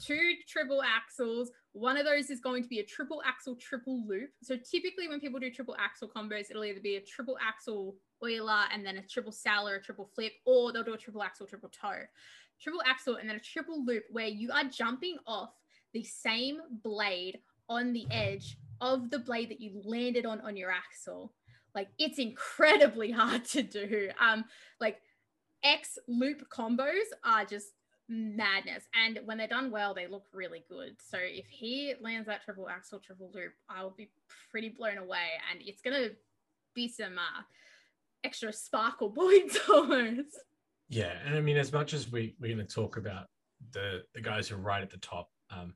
two 0.00 0.34
triple 0.48 0.82
axels. 0.82 1.48
One 1.72 1.96
of 1.96 2.04
those 2.04 2.30
is 2.30 2.40
going 2.40 2.62
to 2.62 2.68
be 2.68 2.78
a 2.78 2.84
triple 2.84 3.22
axel 3.26 3.56
triple 3.56 4.06
loop. 4.06 4.30
So 4.42 4.56
typically, 4.56 5.08
when 5.08 5.20
people 5.20 5.40
do 5.40 5.50
triple 5.50 5.76
axel 5.78 6.08
combos, 6.08 6.50
it'll 6.50 6.64
either 6.64 6.80
be 6.80 6.96
a 6.96 7.00
triple 7.00 7.36
axel 7.40 7.96
Euler 8.24 8.64
and 8.72 8.84
then 8.84 8.96
a 8.96 9.02
triple 9.02 9.32
sal 9.32 9.66
a 9.66 9.80
triple 9.80 10.10
flip, 10.14 10.32
or 10.44 10.72
they'll 10.72 10.84
do 10.84 10.94
a 10.94 10.98
triple 10.98 11.22
axel, 11.22 11.46
triple 11.46 11.70
toe. 11.70 12.02
Triple 12.60 12.82
axel, 12.86 13.16
and 13.16 13.28
then 13.28 13.36
a 13.36 13.40
triple 13.40 13.84
loop 13.84 14.04
where 14.10 14.26
you 14.26 14.50
are 14.52 14.64
jumping 14.64 15.16
off 15.26 15.50
the 15.92 16.04
same 16.04 16.58
blade 16.82 17.40
on 17.68 17.92
the 17.92 18.06
edge 18.10 18.56
of 18.80 19.10
the 19.10 19.18
blade 19.18 19.50
that 19.50 19.60
you 19.60 19.80
landed 19.84 20.26
on 20.26 20.40
on 20.40 20.56
your 20.56 20.70
axel. 20.70 21.32
Like 21.74 21.88
it's 21.98 22.18
incredibly 22.18 23.10
hard 23.12 23.44
to 23.46 23.62
do. 23.62 24.10
Um, 24.20 24.44
like 24.80 24.98
X 25.64 25.98
loop 26.08 26.48
combos 26.50 27.06
are 27.24 27.44
just 27.44 27.68
madness. 28.08 28.84
And 28.94 29.20
when 29.24 29.38
they're 29.38 29.46
done 29.46 29.70
well, 29.70 29.94
they 29.94 30.06
look 30.06 30.24
really 30.32 30.64
good. 30.68 30.96
So 30.98 31.18
if 31.20 31.46
he 31.48 31.94
lands 32.00 32.26
that 32.26 32.44
triple 32.44 32.68
axel, 32.68 32.98
triple 32.98 33.30
loop, 33.34 33.52
I 33.68 33.82
will 33.82 33.94
be 33.96 34.10
pretty 34.50 34.68
blown 34.68 34.98
away. 34.98 35.38
And 35.50 35.62
it's 35.64 35.80
gonna 35.80 36.08
be 36.74 36.88
some 36.88 37.18
uh, 37.18 37.42
extra 38.24 38.52
sparkle 38.52 39.10
points 39.10 39.58
almost. 39.68 40.38
Yeah, 40.88 41.14
and 41.24 41.34
I 41.34 41.40
mean, 41.40 41.56
as 41.56 41.72
much 41.72 41.94
as 41.94 42.10
we 42.10 42.34
we're 42.40 42.54
going 42.54 42.66
to 42.66 42.74
talk 42.74 42.96
about 42.96 43.26
the 43.72 44.02
the 44.14 44.20
guys 44.20 44.48
who 44.48 44.56
are 44.56 44.60
right 44.60 44.82
at 44.82 44.90
the 44.90 44.98
top, 44.98 45.30
um, 45.50 45.74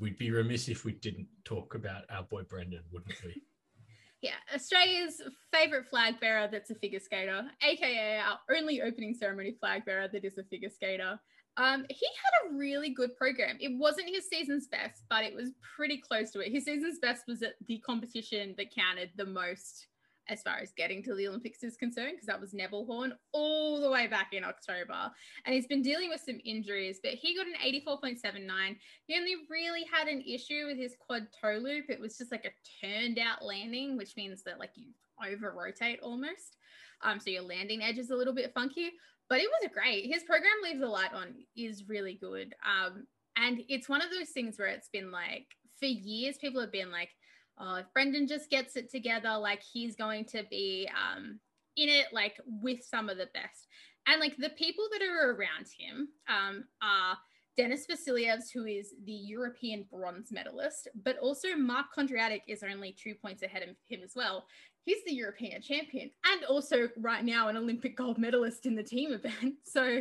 we'd 0.00 0.18
be 0.18 0.30
remiss 0.30 0.68
if 0.68 0.84
we 0.84 0.92
didn't 0.92 1.28
talk 1.44 1.74
about 1.74 2.04
our 2.10 2.22
boy 2.22 2.42
Brendan, 2.42 2.82
wouldn't 2.92 3.14
we? 3.24 3.42
yeah, 4.22 4.36
Australia's 4.54 5.20
favorite 5.52 5.86
flag 5.88 6.18
bearer 6.20 6.48
that's 6.50 6.70
a 6.70 6.74
figure 6.74 7.00
skater, 7.00 7.44
aka 7.62 8.18
our 8.18 8.38
only 8.56 8.82
opening 8.82 9.14
ceremony 9.14 9.54
flag 9.60 9.84
bearer 9.84 10.08
that 10.08 10.24
is 10.24 10.38
a 10.38 10.44
figure 10.44 10.70
skater. 10.70 11.18
Um, 11.58 11.86
he 11.88 12.06
had 12.06 12.50
a 12.50 12.54
really 12.56 12.90
good 12.90 13.16
program. 13.16 13.56
It 13.60 13.72
wasn't 13.78 14.10
his 14.10 14.28
season's 14.28 14.68
best, 14.68 15.04
but 15.08 15.24
it 15.24 15.34
was 15.34 15.52
pretty 15.76 15.98
close 15.98 16.30
to 16.32 16.40
it. 16.40 16.52
His 16.52 16.66
season's 16.66 16.98
best 16.98 17.24
was 17.26 17.42
at 17.42 17.54
the 17.66 17.78
competition 17.78 18.54
that 18.58 18.74
counted 18.74 19.10
the 19.16 19.24
most 19.24 19.86
as 20.28 20.42
far 20.42 20.58
as 20.58 20.72
getting 20.76 21.02
to 21.04 21.14
the 21.14 21.28
Olympics 21.28 21.62
is 21.62 21.76
concerned, 21.76 22.12
because 22.12 22.26
that 22.26 22.40
was 22.40 22.52
Nebelhorn 22.52 23.12
all 23.32 23.80
the 23.80 23.90
way 23.90 24.06
back 24.06 24.32
in 24.32 24.44
October. 24.44 25.10
And 25.44 25.54
he's 25.54 25.66
been 25.66 25.82
dealing 25.82 26.08
with 26.08 26.20
some 26.20 26.40
injuries, 26.44 27.00
but 27.02 27.12
he 27.12 27.36
got 27.36 27.46
an 27.46 27.54
84.79. 27.64 28.76
He 29.06 29.16
only 29.16 29.34
really 29.48 29.84
had 29.92 30.08
an 30.08 30.22
issue 30.22 30.66
with 30.66 30.78
his 30.78 30.96
quad 30.98 31.28
toe 31.40 31.58
loop. 31.62 31.86
It 31.88 32.00
was 32.00 32.18
just 32.18 32.32
like 32.32 32.44
a 32.44 32.86
turned 32.86 33.18
out 33.18 33.44
landing, 33.44 33.96
which 33.96 34.16
means 34.16 34.42
that 34.44 34.58
like 34.58 34.72
you 34.74 34.88
over 35.26 35.54
rotate 35.56 36.00
almost. 36.02 36.56
Um, 37.02 37.20
so 37.20 37.30
your 37.30 37.42
landing 37.42 37.82
edge 37.82 37.98
is 37.98 38.10
a 38.10 38.16
little 38.16 38.34
bit 38.34 38.52
funky, 38.54 38.92
but 39.28 39.38
it 39.38 39.48
was 39.60 39.70
great. 39.72 40.06
His 40.12 40.24
program 40.24 40.52
Leave 40.62 40.80
the 40.80 40.86
Light 40.86 41.12
On 41.12 41.34
is 41.56 41.88
really 41.88 42.14
good. 42.20 42.54
Um, 42.64 43.06
and 43.36 43.62
it's 43.68 43.88
one 43.88 44.00
of 44.00 44.10
those 44.10 44.30
things 44.30 44.58
where 44.58 44.68
it's 44.68 44.88
been 44.88 45.10
like, 45.10 45.46
for 45.78 45.86
years, 45.86 46.38
people 46.38 46.60
have 46.60 46.72
been 46.72 46.90
like, 46.90 47.10
oh, 47.58 47.76
if 47.76 47.86
Brendan 47.92 48.26
just 48.26 48.50
gets 48.50 48.76
it 48.76 48.90
together, 48.90 49.36
like 49.36 49.62
he's 49.62 49.96
going 49.96 50.24
to 50.26 50.44
be 50.50 50.88
um, 50.90 51.38
in 51.76 51.88
it, 51.88 52.06
like 52.12 52.40
with 52.46 52.82
some 52.82 53.08
of 53.08 53.18
the 53.18 53.28
best. 53.34 53.68
And 54.06 54.20
like 54.20 54.36
the 54.36 54.50
people 54.50 54.84
that 54.92 55.02
are 55.02 55.32
around 55.32 55.66
him 55.76 56.08
um, 56.28 56.64
are 56.82 57.16
Denis 57.56 57.86
Vasilyevs, 57.86 58.52
who 58.52 58.66
is 58.66 58.94
the 59.04 59.12
European 59.12 59.86
bronze 59.90 60.30
medalist, 60.30 60.88
but 61.04 61.18
also 61.18 61.56
Mark 61.56 61.86
Kondratiuk 61.96 62.42
is 62.46 62.62
only 62.62 62.94
two 63.02 63.14
points 63.14 63.42
ahead 63.42 63.62
of 63.62 63.70
him 63.88 64.00
as 64.04 64.12
well. 64.14 64.46
He's 64.84 65.02
the 65.04 65.14
European 65.14 65.60
champion 65.62 66.10
and 66.26 66.44
also 66.44 66.88
right 66.98 67.24
now 67.24 67.48
an 67.48 67.56
Olympic 67.56 67.96
gold 67.96 68.18
medalist 68.18 68.66
in 68.66 68.76
the 68.76 68.82
team 68.82 69.12
event. 69.24 69.54
So 69.64 70.00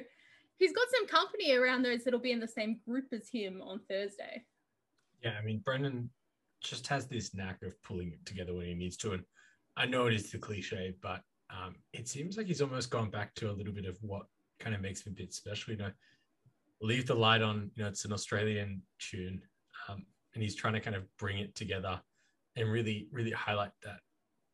he's 0.57 0.73
got 0.73 0.87
some 0.95 1.07
company 1.07 1.53
around 1.53 1.81
those 1.81 2.03
that'll 2.03 2.19
be 2.19 2.31
in 2.31 2.39
the 2.39 2.47
same 2.47 2.79
group 2.87 3.05
as 3.11 3.27
him 3.31 3.61
on 3.61 3.79
Thursday. 3.89 4.43
Yeah, 5.23 5.37
I 5.41 5.43
mean, 5.43 5.59
Brendan 5.59 6.09
just 6.65 6.87
has 6.87 7.07
this 7.07 7.33
knack 7.33 7.61
of 7.63 7.81
pulling 7.83 8.09
it 8.09 8.25
together 8.25 8.53
when 8.53 8.65
he 8.65 8.73
needs 8.73 8.97
to. 8.97 9.13
And 9.13 9.23
I 9.77 9.85
know 9.85 10.07
it 10.07 10.13
is 10.13 10.31
the 10.31 10.37
cliche, 10.37 10.95
but 11.01 11.21
um, 11.49 11.75
it 11.93 12.07
seems 12.07 12.37
like 12.37 12.47
he's 12.47 12.61
almost 12.61 12.89
gone 12.89 13.09
back 13.09 13.33
to 13.35 13.49
a 13.49 13.53
little 13.53 13.73
bit 13.73 13.85
of 13.85 13.97
what 14.01 14.23
kind 14.59 14.75
of 14.75 14.81
makes 14.81 15.05
him 15.05 15.13
a 15.13 15.15
bit 15.15 15.33
special. 15.33 15.73
You 15.73 15.79
know, 15.79 15.91
leave 16.81 17.07
the 17.07 17.15
light 17.15 17.41
on. 17.41 17.71
You 17.75 17.83
know, 17.83 17.89
it's 17.89 18.05
an 18.05 18.13
Australian 18.13 18.81
tune, 18.99 19.41
um, 19.87 20.05
and 20.33 20.43
he's 20.43 20.55
trying 20.55 20.73
to 20.73 20.79
kind 20.79 20.95
of 20.95 21.03
bring 21.17 21.39
it 21.39 21.55
together 21.55 22.01
and 22.55 22.71
really, 22.71 23.07
really 23.11 23.31
highlight 23.31 23.71
that 23.83 23.99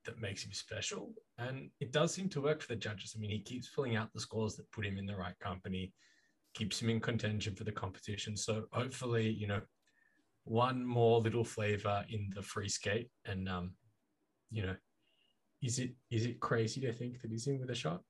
that 0.05 0.19
makes 0.19 0.43
him 0.43 0.51
special. 0.51 1.13
And 1.37 1.69
it 1.79 1.91
does 1.91 2.13
seem 2.13 2.29
to 2.29 2.41
work 2.41 2.61
for 2.61 2.67
the 2.67 2.75
judges. 2.75 3.13
I 3.15 3.19
mean, 3.19 3.29
he 3.29 3.39
keeps 3.39 3.69
pulling 3.69 3.95
out 3.95 4.11
the 4.13 4.19
scores 4.19 4.55
that 4.55 4.71
put 4.71 4.85
him 4.85 4.97
in 4.97 5.05
the 5.05 5.15
right 5.15 5.37
company, 5.39 5.93
keeps 6.55 6.81
him 6.81 6.89
in 6.89 6.99
contention 6.99 7.55
for 7.55 7.63
the 7.63 7.71
competition. 7.71 8.35
So 8.35 8.65
hopefully, 8.71 9.29
you 9.29 9.47
know, 9.47 9.61
one 10.43 10.85
more 10.85 11.19
little 11.19 11.43
flavor 11.43 12.03
in 12.09 12.29
the 12.35 12.41
free 12.41 12.69
skate, 12.69 13.09
and 13.25 13.47
um, 13.47 13.71
you 14.49 14.63
know, 14.63 14.75
is 15.61 15.79
it 15.79 15.91
is 16.09 16.25
it 16.25 16.39
crazy 16.39 16.81
to 16.81 16.93
think 16.93 17.21
that 17.21 17.31
he's 17.31 17.47
in 17.47 17.59
with 17.59 17.69
a 17.69 17.75
shot? 17.75 18.01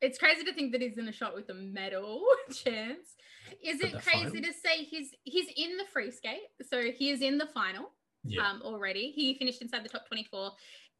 It's 0.00 0.18
crazy 0.18 0.42
to 0.44 0.52
think 0.52 0.72
that 0.72 0.82
he's 0.82 0.98
in 0.98 1.06
a 1.08 1.12
shot 1.12 1.34
with 1.34 1.48
a 1.48 1.54
medal 1.54 2.24
chance. 2.52 3.14
Is 3.62 3.80
it 3.80 4.02
crazy 4.02 4.24
final? 4.24 4.42
to 4.42 4.52
say 4.52 4.84
he's 4.84 5.12
he's 5.22 5.46
in 5.56 5.76
the 5.76 5.84
free 5.92 6.10
skate? 6.10 6.50
So 6.68 6.90
he 6.90 7.10
is 7.10 7.22
in 7.22 7.38
the 7.38 7.46
final 7.46 7.90
Yeah, 8.24 8.48
um, 8.48 8.62
already. 8.62 9.12
He 9.14 9.34
finished 9.34 9.62
inside 9.62 9.84
the 9.84 9.88
top 9.88 10.06
24. 10.08 10.52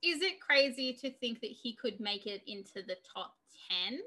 Is 0.03 0.23
it 0.23 0.41
crazy 0.41 0.93
to 1.01 1.11
think 1.11 1.41
that 1.41 1.51
he 1.51 1.75
could 1.75 2.01
make 2.01 2.27
it 2.27 2.43
into 2.47 2.83
the 2.87 2.97
top 3.15 3.35
10? 3.89 3.99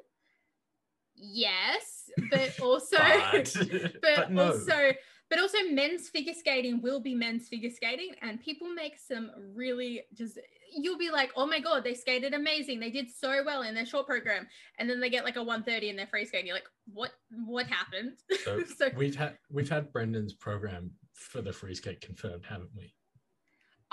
Yes, 1.15 2.09
but 2.29 2.53
also 2.61 2.97
but, 2.97 3.55
but, 3.71 4.01
but 4.01 4.31
no. 4.31 4.51
also 4.51 4.91
but 5.29 5.39
also 5.39 5.57
men's 5.71 6.09
figure 6.09 6.33
skating 6.33 6.81
will 6.81 6.99
be 6.99 7.15
men's 7.15 7.47
figure 7.47 7.69
skating 7.69 8.11
and 8.21 8.41
people 8.41 8.67
make 8.73 8.97
some 8.97 9.31
really 9.55 10.01
just 10.13 10.37
you'll 10.75 10.97
be 10.97 11.09
like 11.09 11.31
oh 11.35 11.45
my 11.45 11.59
god 11.59 11.83
they 11.83 11.93
skated 11.93 12.33
amazing. 12.33 12.79
They 12.79 12.91
did 12.91 13.09
so 13.09 13.43
well 13.45 13.63
in 13.63 13.75
their 13.75 13.85
short 13.85 14.07
program. 14.07 14.47
And 14.79 14.89
then 14.89 14.99
they 14.99 15.09
get 15.09 15.25
like 15.25 15.35
a 15.35 15.43
130 15.43 15.89
in 15.89 15.95
their 15.95 16.07
free 16.07 16.25
skate 16.25 16.39
and 16.39 16.47
you're 16.47 16.55
like 16.55 16.69
what 16.93 17.11
what 17.45 17.67
happened? 17.67 18.13
So 18.43 18.63
so 18.77 18.89
we've 18.95 19.15
had 19.15 19.37
we've 19.49 19.69
had 19.69 19.91
Brendan's 19.91 20.33
program 20.33 20.91
for 21.13 21.41
the 21.41 21.53
free 21.53 21.75
skate 21.75 22.01
confirmed, 22.01 22.43
haven't 22.45 22.71
we? 22.75 22.93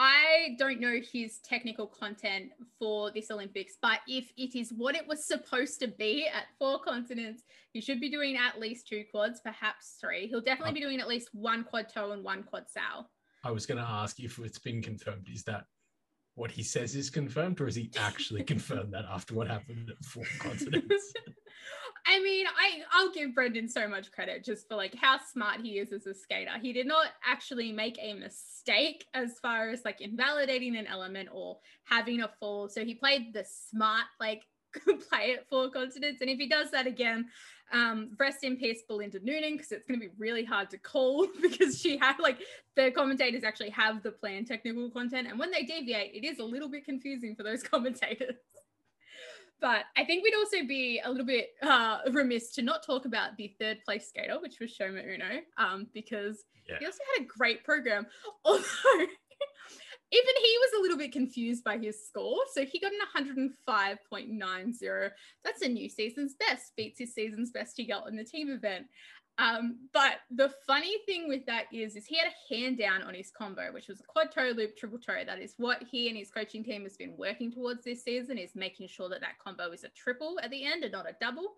I 0.04 0.56
don't 0.58 0.80
know 0.80 0.98
his 1.12 1.38
technical 1.44 1.86
content 1.86 2.50
for 2.76 3.12
this 3.12 3.30
Olympics, 3.30 3.74
but 3.80 4.00
if 4.08 4.32
it 4.36 4.56
is 4.58 4.72
what 4.72 4.96
it 4.96 5.06
was 5.06 5.24
supposed 5.24 5.78
to 5.78 5.86
be 5.86 6.26
at 6.26 6.46
four 6.58 6.80
continents, 6.80 7.44
he 7.72 7.80
should 7.80 8.00
be 8.00 8.10
doing 8.10 8.36
at 8.36 8.58
least 8.58 8.88
two 8.88 9.04
quads, 9.12 9.40
perhaps 9.40 9.98
three. 10.00 10.26
He'll 10.26 10.40
definitely 10.40 10.74
be 10.74 10.80
doing 10.80 10.98
at 10.98 11.06
least 11.06 11.28
one 11.32 11.62
quad 11.62 11.88
toe 11.88 12.10
and 12.10 12.24
one 12.24 12.42
quad 12.42 12.64
sal. 12.68 13.10
I 13.44 13.52
was 13.52 13.64
going 13.64 13.78
to 13.78 13.88
ask 13.88 14.18
if 14.18 14.40
it's 14.40 14.58
been 14.58 14.82
confirmed. 14.82 15.28
Is 15.32 15.44
that 15.44 15.66
what 16.34 16.50
he 16.50 16.64
says 16.64 16.96
is 16.96 17.08
confirmed, 17.08 17.60
or 17.60 17.68
is 17.68 17.76
he 17.76 17.92
actually 17.96 18.42
confirmed 18.52 18.92
that 18.94 19.04
after 19.08 19.34
what 19.34 19.46
happened 19.46 19.88
at 19.88 20.04
four 20.04 20.24
continents? 20.40 21.12
I 22.06 22.20
mean, 22.20 22.46
I 22.46 22.82
I'll 22.92 23.12
give 23.12 23.34
Brendan 23.34 23.68
so 23.68 23.88
much 23.88 24.10
credit 24.10 24.44
just 24.44 24.68
for 24.68 24.76
like 24.76 24.94
how 24.94 25.18
smart 25.32 25.60
he 25.60 25.78
is 25.78 25.92
as 25.92 26.06
a 26.06 26.14
skater. 26.14 26.58
He 26.60 26.72
did 26.72 26.86
not 26.86 27.06
actually 27.24 27.72
make 27.72 27.98
a 28.00 28.14
mistake 28.14 29.06
as 29.14 29.38
far 29.40 29.70
as 29.70 29.84
like 29.84 30.00
invalidating 30.00 30.76
an 30.76 30.86
element 30.86 31.28
or 31.32 31.58
having 31.84 32.22
a 32.22 32.30
fall. 32.40 32.68
So 32.68 32.84
he 32.84 32.94
played 32.94 33.32
the 33.32 33.44
smart 33.44 34.06
like 34.18 34.42
play 35.08 35.34
at 35.34 35.48
four 35.48 35.70
continents. 35.70 36.20
And 36.20 36.30
if 36.30 36.38
he 36.38 36.48
does 36.48 36.70
that 36.70 36.86
again, 36.86 37.26
um, 37.72 38.10
rest 38.18 38.44
in 38.44 38.56
peace, 38.56 38.82
Belinda 38.86 39.18
Noonan, 39.22 39.52
because 39.52 39.72
it's 39.72 39.86
going 39.86 39.98
to 39.98 40.06
be 40.06 40.12
really 40.18 40.44
hard 40.44 40.70
to 40.70 40.78
call 40.78 41.26
because 41.42 41.80
she 41.80 41.96
had 41.96 42.18
like 42.18 42.38
the 42.76 42.90
commentators 42.90 43.44
actually 43.44 43.70
have 43.70 44.02
the 44.02 44.12
planned 44.12 44.46
technical 44.46 44.90
content, 44.90 45.28
and 45.28 45.38
when 45.38 45.50
they 45.50 45.62
deviate, 45.62 46.14
it 46.14 46.26
is 46.26 46.38
a 46.38 46.44
little 46.44 46.68
bit 46.68 46.84
confusing 46.84 47.34
for 47.34 47.42
those 47.42 47.62
commentators. 47.70 48.36
But 49.62 49.84
I 49.96 50.04
think 50.04 50.24
we'd 50.24 50.34
also 50.34 50.66
be 50.66 51.00
a 51.04 51.08
little 51.08 51.24
bit 51.24 51.50
uh, 51.62 51.98
remiss 52.10 52.50
to 52.56 52.62
not 52.62 52.84
talk 52.84 53.04
about 53.06 53.36
the 53.38 53.54
third 53.60 53.78
place 53.84 54.08
skater, 54.08 54.38
which 54.42 54.58
was 54.60 54.76
Shoma 54.76 55.02
Uno, 55.14 55.40
um, 55.56 55.86
because 55.94 56.44
Yeah. 56.68 56.78
he 56.80 56.84
also 56.86 56.98
had 57.16 57.22
a 57.24 57.26
great 57.28 57.62
program. 57.64 58.06
Although 58.44 59.06
even 60.14 60.34
he 60.42 60.58
was 60.60 60.72
a 60.78 60.82
little 60.82 60.98
bit 60.98 61.12
confused 61.12 61.62
by 61.64 61.78
his 61.78 62.04
score. 62.06 62.38
So 62.52 62.64
he 62.66 62.80
got 62.80 62.92
an 62.92 63.24
105.90. 63.68 65.10
That's 65.44 65.62
a 65.62 65.68
new 65.68 65.88
season's 65.88 66.34
best, 66.34 66.72
beats 66.76 66.98
his 66.98 67.14
season's 67.14 67.50
best 67.52 67.74
he 67.76 67.86
got 67.86 68.08
in 68.08 68.16
the 68.16 68.24
team 68.24 68.50
event. 68.50 68.86
Um, 69.38 69.78
but 69.94 70.16
the 70.30 70.52
funny 70.66 70.98
thing 71.06 71.28
with 71.28 71.46
that 71.46 71.64
is, 71.72 71.96
is 71.96 72.06
he 72.06 72.18
had 72.18 72.28
a 72.28 72.54
hand 72.54 72.78
down 72.78 73.02
on 73.02 73.14
his 73.14 73.30
combo, 73.30 73.72
which 73.72 73.88
was 73.88 74.00
a 74.00 74.04
quad 74.04 74.30
toe 74.30 74.52
loop, 74.54 74.76
triple 74.76 74.98
toe. 74.98 75.24
That 75.26 75.40
is 75.40 75.54
what 75.56 75.82
he 75.90 76.08
and 76.08 76.16
his 76.16 76.30
coaching 76.30 76.62
team 76.62 76.82
has 76.82 76.96
been 76.96 77.16
working 77.16 77.50
towards 77.50 77.82
this 77.82 78.04
season, 78.04 78.36
is 78.36 78.54
making 78.54 78.88
sure 78.88 79.08
that 79.08 79.20
that 79.20 79.38
combo 79.42 79.72
is 79.72 79.84
a 79.84 79.88
triple 79.90 80.38
at 80.42 80.50
the 80.50 80.64
end 80.64 80.84
and 80.84 80.92
not 80.92 81.08
a 81.08 81.16
double. 81.20 81.54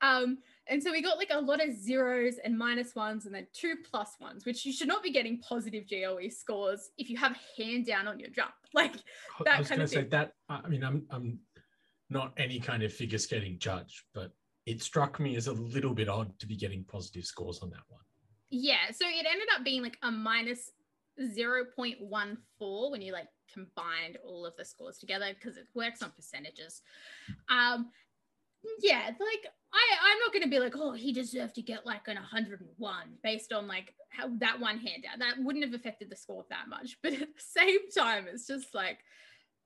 Um, 0.00 0.38
and 0.68 0.82
so 0.82 0.90
we 0.90 1.02
got 1.02 1.18
like 1.18 1.30
a 1.30 1.40
lot 1.40 1.62
of 1.62 1.74
zeros 1.74 2.36
and 2.42 2.56
minus 2.56 2.94
ones 2.94 3.26
and 3.26 3.34
then 3.34 3.46
two 3.52 3.76
plus 3.88 4.16
ones, 4.20 4.46
which 4.46 4.64
you 4.64 4.72
should 4.72 4.88
not 4.88 5.02
be 5.02 5.12
getting 5.12 5.38
positive 5.40 5.84
GOE 5.88 6.28
scores 6.30 6.90
if 6.96 7.10
you 7.10 7.18
have 7.18 7.32
a 7.32 7.62
hand 7.62 7.86
down 7.86 8.08
on 8.08 8.18
your 8.18 8.30
jump. 8.30 8.52
Like, 8.74 8.94
That 9.44 9.56
I 9.56 9.58
was 9.58 9.68
kind 9.68 9.80
going 9.80 9.84
of 9.84 9.90
to 9.90 9.96
say 9.96 10.04
that. 10.04 10.32
I 10.48 10.66
mean, 10.66 10.82
I'm 10.82 11.04
I'm 11.10 11.40
not 12.08 12.32
any 12.38 12.58
kind 12.58 12.82
of 12.82 12.90
figure 12.90 13.18
skating 13.18 13.58
judge, 13.58 14.06
but 14.14 14.32
it 14.66 14.82
struck 14.82 15.18
me 15.18 15.36
as 15.36 15.46
a 15.46 15.52
little 15.52 15.94
bit 15.94 16.08
odd 16.08 16.38
to 16.38 16.46
be 16.46 16.56
getting 16.56 16.84
positive 16.84 17.24
scores 17.24 17.60
on 17.60 17.70
that 17.70 17.82
one. 17.88 18.00
yeah. 18.50 18.90
So 18.92 19.06
it 19.06 19.26
ended 19.30 19.48
up 19.56 19.64
being 19.64 19.82
like 19.82 19.98
a 20.02 20.10
minus 20.10 20.70
0.14 21.20 22.90
when 22.90 23.02
you 23.02 23.12
like 23.12 23.28
combined 23.52 24.18
all 24.24 24.46
of 24.46 24.56
the 24.56 24.64
scores 24.64 24.98
together 24.98 25.26
because 25.34 25.56
it 25.56 25.66
works 25.74 26.02
on 26.02 26.10
percentages. 26.10 26.82
Um, 27.48 27.90
yeah, 28.80 29.06
like 29.06 29.46
I, 29.72 30.10
I'm 30.10 30.18
not 30.20 30.32
going 30.32 30.44
to 30.44 30.48
be 30.48 30.60
like, 30.60 30.74
oh, 30.76 30.92
he 30.92 31.12
deserved 31.12 31.54
to 31.56 31.62
get 31.62 31.84
like 31.84 32.06
an 32.08 32.16
101 32.16 32.96
based 33.22 33.52
on 33.52 33.66
like 33.66 33.94
how 34.10 34.28
that 34.38 34.60
one 34.60 34.78
handout. 34.78 35.18
That 35.18 35.42
wouldn't 35.42 35.64
have 35.64 35.74
affected 35.74 36.10
the 36.10 36.16
score 36.16 36.44
that 36.50 36.68
much. 36.68 36.98
But 37.02 37.14
at 37.14 37.20
the 37.20 37.26
same 37.38 37.90
time, 37.96 38.26
it's 38.32 38.46
just 38.46 38.74
like 38.74 38.98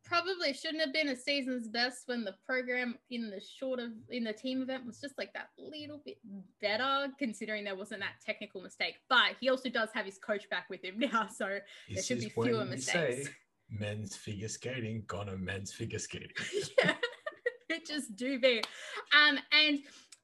probably 0.06 0.52
shouldn't 0.52 0.80
have 0.80 0.92
been 0.92 1.08
a 1.08 1.16
season's 1.16 1.68
best 1.68 2.04
when 2.06 2.24
the 2.24 2.34
program 2.46 2.96
in 3.10 3.28
the 3.28 3.40
short 3.40 3.80
of 3.80 3.90
in 4.10 4.24
the 4.24 4.32
team 4.32 4.62
event 4.62 4.86
was 4.86 5.00
just 5.00 5.18
like 5.18 5.32
that 5.34 5.48
little 5.58 6.00
bit 6.04 6.18
better 6.60 7.08
considering 7.18 7.64
there 7.64 7.76
wasn't 7.76 8.00
that 8.00 8.14
technical 8.24 8.62
mistake. 8.62 8.94
But 9.08 9.36
he 9.40 9.48
also 9.48 9.68
does 9.68 9.90
have 9.92 10.06
his 10.06 10.18
coach 10.18 10.48
back 10.48 10.66
with 10.70 10.84
him 10.84 10.98
now, 11.12 11.28
so 11.28 11.58
there 11.92 12.02
should 12.02 12.20
be 12.20 12.28
fewer 12.28 12.64
mistakes. 12.64 13.26
say 13.26 13.32
men's 13.70 14.16
figure 14.16 14.48
skating 14.48 15.02
gone 15.06 15.28
on 15.28 15.44
men's 15.44 15.72
figure 15.72 15.98
skating. 15.98 16.30
yeah, 16.78 16.94
it 17.68 17.86
just 17.86 18.14
do 18.16 18.38
be. 18.38 18.62
Um, 19.12 19.38
and 19.52 19.80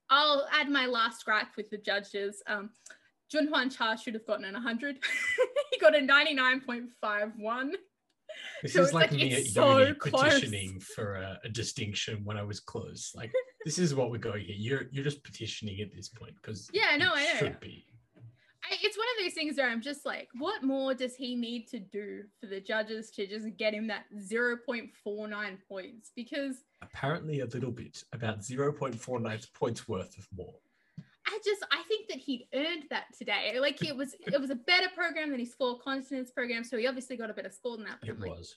I'll 0.09 0.47
add 0.53 0.71
my 0.71 0.87
last 0.87 1.25
gripe 1.25 1.57
with 1.57 1.71
the 1.71 1.79
judges. 1.79 2.42
Um, 2.47 2.71
Junhwan 3.33 3.75
Cha 3.75 3.97
should 3.97 4.14
have 4.14 4.27
gotten 4.27 4.45
an 4.45 4.53
100. 4.53 4.99
he 5.73 5.79
got 5.79 5.97
a 5.97 6.01
99.51. 6.01 7.73
This 8.62 8.75
So 8.75 8.83
is 8.83 8.92
like, 8.94 9.11
like, 9.11 9.20
me 9.20 9.35
at 9.35 9.46
so 9.46 9.92
petitioning 9.94 10.79
for 10.81 11.16
a, 11.16 11.38
a 11.44 11.48
distinction 11.48 12.20
when 12.25 12.37
I 12.37 12.42
was 12.44 12.61
close. 12.61 13.12
Like 13.14 13.33
this 13.64 13.79
is 13.79 13.94
what 13.94 14.11
we're 14.11 14.18
going 14.18 14.44
here. 14.44 14.57
You're 14.57 14.85
you're 14.92 15.05
just 15.05 15.25
petitioning 15.25 15.81
at 15.81 15.92
this 15.94 16.09
point 16.09 16.35
because 16.37 16.70
Yeah, 16.72 16.96
no, 16.96 17.11
I 17.14 17.25
know. 17.25 17.38
should 17.38 17.61
be. 17.61 17.87
I, 18.64 18.77
it's 18.81 18.96
one 18.96 19.09
of 19.18 19.25
those 19.25 19.35
things 19.35 19.57
where 19.57 19.68
I'm 19.68 19.83
just 19.83 20.07
like, 20.07 20.29
what 20.38 20.62
more 20.62 20.94
does 20.94 21.16
he 21.16 21.35
need 21.35 21.66
to 21.70 21.81
do 21.81 22.22
for 22.40 22.46
the 22.46 22.61
judges 22.61 23.11
to 23.12 23.27
just 23.27 23.57
get 23.57 23.75
him 23.75 23.88
that 23.88 24.05
0.49 24.16 25.59
points? 25.68 26.12
Because 26.14 26.59
Apparently 26.81 27.40
a 27.40 27.46
little 27.46 27.72
bit, 27.72 28.05
about 28.12 28.40
0.49 28.40 29.53
points 29.55 29.88
worth 29.88 30.16
of 30.16 30.29
more. 30.37 30.55
I 31.33 31.38
just 31.42 31.64
I 31.73 31.83
think 31.88 32.09
that 32.09 32.18
he'd 32.18 32.47
earned 32.55 32.85
that 32.90 33.07
today. 33.16 33.57
Like 33.59 33.83
it 33.83 33.97
was 33.97 34.14
it 34.21 34.38
was 34.38 34.51
a 34.51 34.55
better 34.55 34.88
program 34.95 35.31
than 35.31 35.40
his 35.40 35.55
four 35.55 35.79
continents 35.79 36.31
program, 36.31 36.62
so 36.62 36.77
he 36.77 36.87
obviously 36.87 37.16
got 37.16 37.31
a 37.31 37.33
better 37.33 37.51
score 37.51 37.77
than 37.79 37.87
that. 37.87 37.97
But 38.01 38.11
It 38.11 38.21
like, 38.21 38.31
was. 38.31 38.55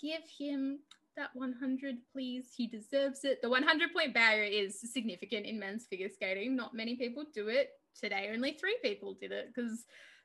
give 0.00 0.22
him 0.38 0.78
that 1.16 1.30
100, 1.34 1.96
please. 2.12 2.46
He 2.56 2.66
deserves 2.66 3.24
it. 3.24 3.42
The 3.42 3.48
100 3.50 3.92
point 3.92 4.14
barrier 4.14 4.44
is 4.44 4.80
significant 4.80 5.44
in 5.44 5.58
men's 5.58 5.84
figure 5.84 6.08
skating. 6.08 6.56
Not 6.56 6.74
many 6.74 6.96
people 6.96 7.24
do 7.34 7.48
it 7.48 7.70
today. 8.00 8.30
Only 8.32 8.52
three 8.52 8.78
people 8.82 9.14
did 9.20 9.30
it 9.30 9.52
because 9.54 9.84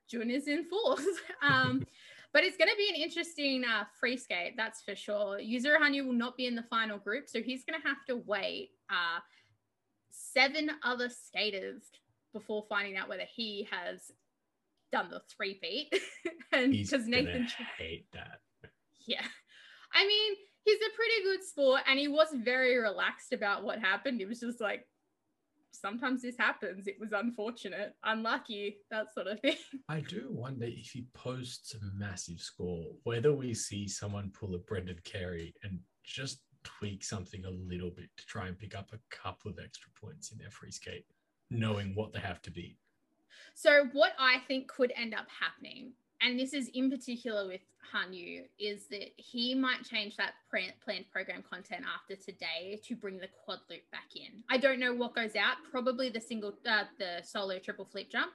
June 0.10 0.32
is 0.32 0.48
in 0.48 0.66
fourth. 0.66 1.06
um, 1.42 1.86
but 2.32 2.44
it's 2.44 2.58
going 2.58 2.70
to 2.70 2.78
be 2.78 2.90
an 2.90 2.96
interesting 2.96 3.64
uh, 3.66 3.86
free 4.00 4.16
skate, 4.16 4.54
that's 4.56 4.82
for 4.82 4.96
sure. 4.96 5.40
Yuzuru 5.40 5.78
Hanyu 5.80 6.06
will 6.06 6.14
not 6.14 6.38
be 6.38 6.46
in 6.46 6.56
the 6.56 6.64
final 6.64 6.98
group, 6.98 7.28
so 7.28 7.42
he's 7.42 7.64
going 7.66 7.80
to 7.80 7.88
have 7.88 8.06
to 8.08 8.18
wait 8.26 8.70
uh, 8.90 9.20
seven 10.34 10.70
other 10.84 11.10
skaters 11.10 11.84
before 12.34 12.66
finding 12.70 12.98
out 12.98 13.10
whether 13.10 13.26
he 13.36 13.68
has 13.72 14.12
done 14.92 15.10
the 15.10 15.22
three-peat. 15.36 15.94
and 16.52 16.72
because 16.72 17.08
Nathan 17.08 17.48
hate 17.78 18.08
that. 18.14 18.40
yeah. 19.08 19.26
I 19.94 20.06
mean, 20.06 20.34
he's 20.66 20.78
a 20.78 20.96
pretty 20.96 21.24
good 21.24 21.44
sport 21.44 21.82
and 21.88 21.98
he 21.98 22.08
was 22.08 22.28
very 22.44 22.78
relaxed 22.78 23.34
about 23.34 23.64
what 23.64 23.80
happened. 23.80 24.20
He 24.20 24.26
was 24.26 24.40
just 24.40 24.62
like, 24.62 24.86
sometimes 25.72 26.22
this 26.22 26.38
happens. 26.38 26.88
It 26.88 26.98
was 27.00 27.12
unfortunate, 27.12 27.94
unlucky, 28.04 28.78
that 28.92 29.14
sort 29.14 29.28
of 29.28 29.40
thing. 29.40 29.56
I 29.90 30.02
do 30.02 30.28
wonder 30.30 30.66
if 30.66 30.92
he 30.92 31.06
posts 31.14 31.76
a 31.76 31.78
massive 31.98 32.40
score, 32.40 32.84
whether 33.04 33.34
we 33.34 33.54
see 33.54 33.88
someone 33.88 34.32
pull 34.38 34.56
a 34.56 34.60
Brendan 34.60 35.00
Kerry 35.04 35.54
and 35.64 35.80
just 36.04 36.42
tweak 36.78 37.04
something 37.04 37.46
a 37.46 37.50
little 37.50 37.90
bit 37.90 38.10
to 38.18 38.26
try 38.26 38.48
and 38.48 38.58
pick 38.58 38.76
up 38.76 38.92
a 38.94 39.16
couple 39.16 39.52
of 39.52 39.60
extra 39.64 39.90
points 40.00 40.32
in 40.32 40.38
their 40.38 40.50
free 40.50 40.72
skate, 40.72 41.06
knowing 41.50 41.96
what 41.96 42.14
they 42.14 42.20
have 42.20 42.42
to 42.44 42.52
be. 42.52 42.78
So, 43.54 43.88
what 43.94 44.14
I 44.20 44.40
think 44.48 44.68
could 44.68 44.94
end 44.96 45.14
up 45.14 45.28
happening, 45.30 45.92
and 46.22 46.40
this 46.40 46.54
is 46.54 46.70
in 46.74 46.90
particular 46.90 47.48
with 47.48 47.62
Hanyu, 47.94 48.44
is 48.60 48.86
that 48.88 49.12
he 49.18 49.56
might 49.56 49.84
change 49.84 50.16
that 50.18 50.34
plan- 50.50 50.74
planned 50.84 51.06
program 51.12 51.44
content 51.50 51.84
after 51.94 52.16
today 52.16 52.80
to 52.84 52.96
bring 52.96 53.18
the 53.18 53.28
quad 53.44 53.60
loop 53.70 53.82
back 53.92 54.16
in. 54.16 54.44
I 54.50 54.58
don't 54.58 54.80
know 54.80 54.94
what 54.94 55.16
goes 55.16 55.36
out, 55.36 55.58
probably 55.72 56.10
the 56.10 56.22
single, 56.22 56.54
uh, 56.68 56.84
the 56.98 57.22
solo 57.24 57.60
triple 57.60 57.86
flip 57.86 58.10
jump. 58.10 58.32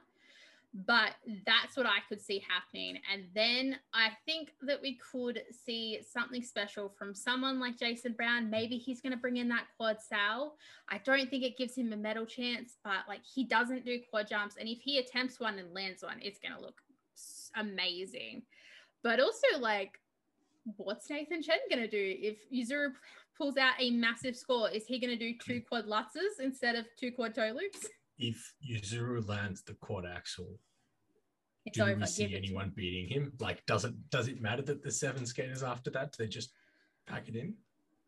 But 0.77 1.13
that's 1.45 1.77
what 1.77 1.85
I 1.85 1.99
could 2.09 2.21
see 2.21 2.43
happening. 2.49 2.97
And 3.11 3.23
then 3.33 3.77
I 3.93 4.09
think 4.25 4.51
that 4.63 4.81
we 4.81 4.99
could 5.11 5.41
see 5.49 6.01
something 6.05 6.43
special 6.43 6.89
from 6.89 7.15
someone 7.15 7.61
like 7.61 7.79
Jason 7.79 8.11
Brown. 8.11 8.49
Maybe 8.49 8.77
he's 8.77 8.99
going 8.99 9.13
to 9.13 9.17
bring 9.17 9.37
in 9.37 9.47
that 9.49 9.67
quad 9.77 10.01
sal. 10.01 10.57
I 10.89 10.97
don't 10.97 11.29
think 11.29 11.43
it 11.43 11.57
gives 11.57 11.77
him 11.77 11.93
a 11.93 11.95
medal 11.95 12.25
chance, 12.25 12.75
but 12.83 13.07
like 13.07 13.21
he 13.23 13.45
doesn't 13.45 13.85
do 13.85 13.99
quad 14.09 14.27
jumps. 14.27 14.57
And 14.59 14.67
if 14.67 14.79
he 14.81 14.97
attempts 14.97 15.39
one 15.39 15.59
and 15.59 15.73
lands 15.73 16.03
one, 16.03 16.17
it's 16.21 16.39
going 16.39 16.53
to 16.53 16.61
look 16.61 16.81
amazing. 17.55 18.41
But 19.01 19.21
also, 19.21 19.47
like, 19.59 19.97
what's 20.75 21.09
Nathan 21.09 21.41
Chen 21.41 21.59
going 21.69 21.83
to 21.83 21.87
do 21.87 22.15
if 22.19 22.37
Yuzuru 22.51 22.91
pulls 23.37 23.55
out 23.55 23.75
a 23.79 23.91
massive 23.91 24.35
score? 24.35 24.69
Is 24.69 24.85
he 24.85 24.99
going 24.99 25.17
to 25.17 25.31
do 25.31 25.37
two 25.37 25.61
quad 25.61 25.85
lutzes 25.85 26.41
instead 26.41 26.75
of 26.75 26.85
two 26.99 27.13
quad 27.13 27.33
toe 27.33 27.53
loops? 27.55 27.87
If 28.17 28.53
Yuzuru 28.65 29.27
lands 29.27 29.61
the 29.63 29.73
quad 29.73 30.05
axel, 30.05 30.59
it's 31.65 31.77
do 31.77 31.83
over. 31.83 31.95
we 31.95 32.05
see 32.05 32.35
anyone 32.35 32.71
beating 32.75 33.07
him? 33.09 33.33
Like, 33.39 33.65
does 33.65 33.85
it 33.85 33.93
does 34.09 34.27
it 34.27 34.41
matter 34.41 34.61
that 34.63 34.83
the 34.83 34.91
seven 34.91 35.25
skaters 35.25 35.63
after 35.63 35.89
that? 35.91 36.11
Do 36.11 36.23
they 36.23 36.29
just 36.29 36.51
pack 37.07 37.27
it 37.27 37.35
in? 37.35 37.55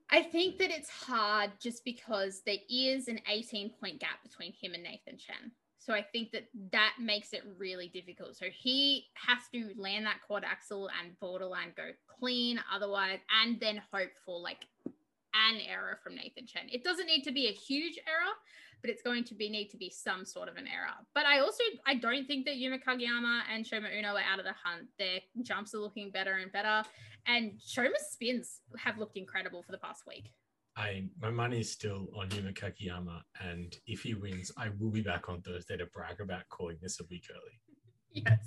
I 0.09 0.21
think 0.23 0.57
that 0.59 0.71
it's 0.71 0.89
hard 0.89 1.51
just 1.59 1.83
because 1.83 2.41
there 2.45 2.59
is 2.69 3.07
an 3.09 3.19
18 3.29 3.71
point 3.81 3.99
gap 3.99 4.23
between 4.23 4.53
him 4.53 4.73
and 4.73 4.83
Nathan 4.83 5.17
Chen. 5.17 5.51
So 5.79 5.93
I 5.93 6.01
think 6.01 6.31
that 6.31 6.47
that 6.71 6.95
makes 6.99 7.33
it 7.33 7.43
really 7.57 7.87
difficult. 7.87 8.35
So 8.35 8.47
he 8.53 9.05
has 9.13 9.39
to 9.53 9.71
land 9.81 10.05
that 10.05 10.19
quad 10.25 10.43
axel 10.43 10.89
and 11.01 11.17
borderline 11.19 11.71
go 11.75 11.91
clean, 12.19 12.59
otherwise, 12.73 13.19
and 13.41 13.59
then 13.59 13.81
hope 13.93 14.11
for 14.25 14.39
like 14.39 14.65
an 14.85 15.59
error 15.69 15.97
from 16.03 16.15
Nathan 16.15 16.45
Chen. 16.45 16.63
It 16.69 16.83
doesn't 16.83 17.07
need 17.07 17.23
to 17.23 17.31
be 17.31 17.47
a 17.47 17.51
huge 17.51 17.97
error, 18.07 18.33
but 18.81 18.89
it's 18.89 19.01
going 19.01 19.23
to 19.25 19.35
be 19.35 19.49
need 19.49 19.69
to 19.69 19.77
be 19.77 19.89
some 19.89 20.25
sort 20.25 20.49
of 20.49 20.55
an 20.55 20.65
error. 20.67 20.93
But 21.13 21.25
I 21.25 21.39
also 21.39 21.63
I 21.85 21.95
don't 21.95 22.25
think 22.25 22.45
that 22.45 22.57
Yuma 22.57 22.77
Kagiyama 22.77 23.41
and 23.53 23.65
Shoma 23.65 23.97
Uno 23.97 24.09
are 24.09 24.19
out 24.19 24.39
of 24.39 24.45
the 24.45 24.53
hunt. 24.63 24.87
Their 24.99 25.19
jumps 25.41 25.73
are 25.73 25.79
looking 25.79 26.11
better 26.11 26.33
and 26.33 26.51
better, 26.51 26.83
and 27.25 27.53
Shoma's 27.65 28.07
spins 28.11 28.61
have 28.77 28.97
looked 28.97 29.17
incredible 29.17 29.63
for 29.63 29.71
the 29.71 29.77
past 29.79 30.03
week. 30.07 30.31
I 30.75 31.05
my 31.19 31.31
money 31.31 31.59
is 31.59 31.71
still 31.71 32.07
on 32.15 32.29
Yuma 32.31 32.51
Kagiyama, 32.51 33.21
and 33.41 33.75
if 33.87 34.03
he 34.03 34.13
wins, 34.13 34.51
I 34.57 34.69
will 34.79 34.91
be 34.91 35.01
back 35.01 35.27
on 35.29 35.41
Thursday 35.41 35.77
to 35.77 35.87
brag 35.87 36.21
about 36.21 36.47
calling 36.49 36.77
this 36.81 36.99
a 36.99 37.03
week 37.09 37.25
early. 37.31 37.59
yes, 38.11 38.39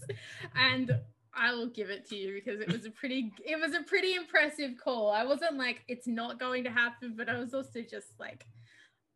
and 0.55 1.01
I 1.35 1.53
will 1.53 1.69
give 1.69 1.91
it 1.91 2.09
to 2.09 2.17
you 2.17 2.33
because 2.35 2.61
it 2.61 2.73
was 2.73 2.87
a 2.87 2.91
pretty 2.91 3.33
it 3.45 3.59
was 3.59 3.75
a 3.75 3.83
pretty 3.83 4.15
impressive 4.15 4.73
call. 4.83 5.11
I 5.11 5.25
wasn't 5.25 5.57
like 5.57 5.83
it's 5.89 6.07
not 6.07 6.39
going 6.39 6.65
to 6.65 6.71
happen, 6.71 7.15
but 7.17 7.29
I 7.29 7.39
was 7.39 7.55
also 7.55 7.83
just 7.83 8.19
like 8.19 8.47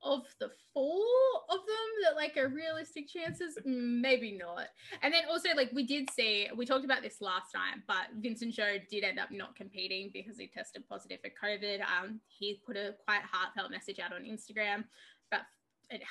of 0.04 0.22
the 0.38 0.50
four 0.72 1.02
of 1.48 1.58
them 1.66 1.88
that 2.02 2.16
like 2.16 2.36
are 2.36 2.48
realistic 2.48 3.08
chances? 3.08 3.58
Maybe 3.64 4.38
not. 4.38 4.66
And 5.02 5.12
then 5.12 5.24
also 5.30 5.48
like 5.56 5.70
we 5.72 5.84
did 5.84 6.10
see 6.10 6.48
we 6.56 6.66
talked 6.66 6.84
about 6.84 7.02
this 7.02 7.20
last 7.20 7.52
time 7.52 7.82
but 7.86 8.06
vincent 8.20 8.54
Zhou 8.54 8.86
did 8.88 9.04
end 9.04 9.18
up 9.18 9.30
not 9.30 9.56
competing 9.56 10.10
because 10.12 10.38
he 10.38 10.46
tested 10.46 10.88
positive 10.88 11.18
for 11.20 11.30
covid. 11.30 11.80
Um 11.80 12.20
he 12.28 12.60
put 12.66 12.76
a 12.76 12.94
quite 13.06 13.22
heartfelt 13.30 13.70
message 13.70 13.98
out 13.98 14.12
on 14.12 14.22
instagram 14.22 14.84
about 15.30 15.46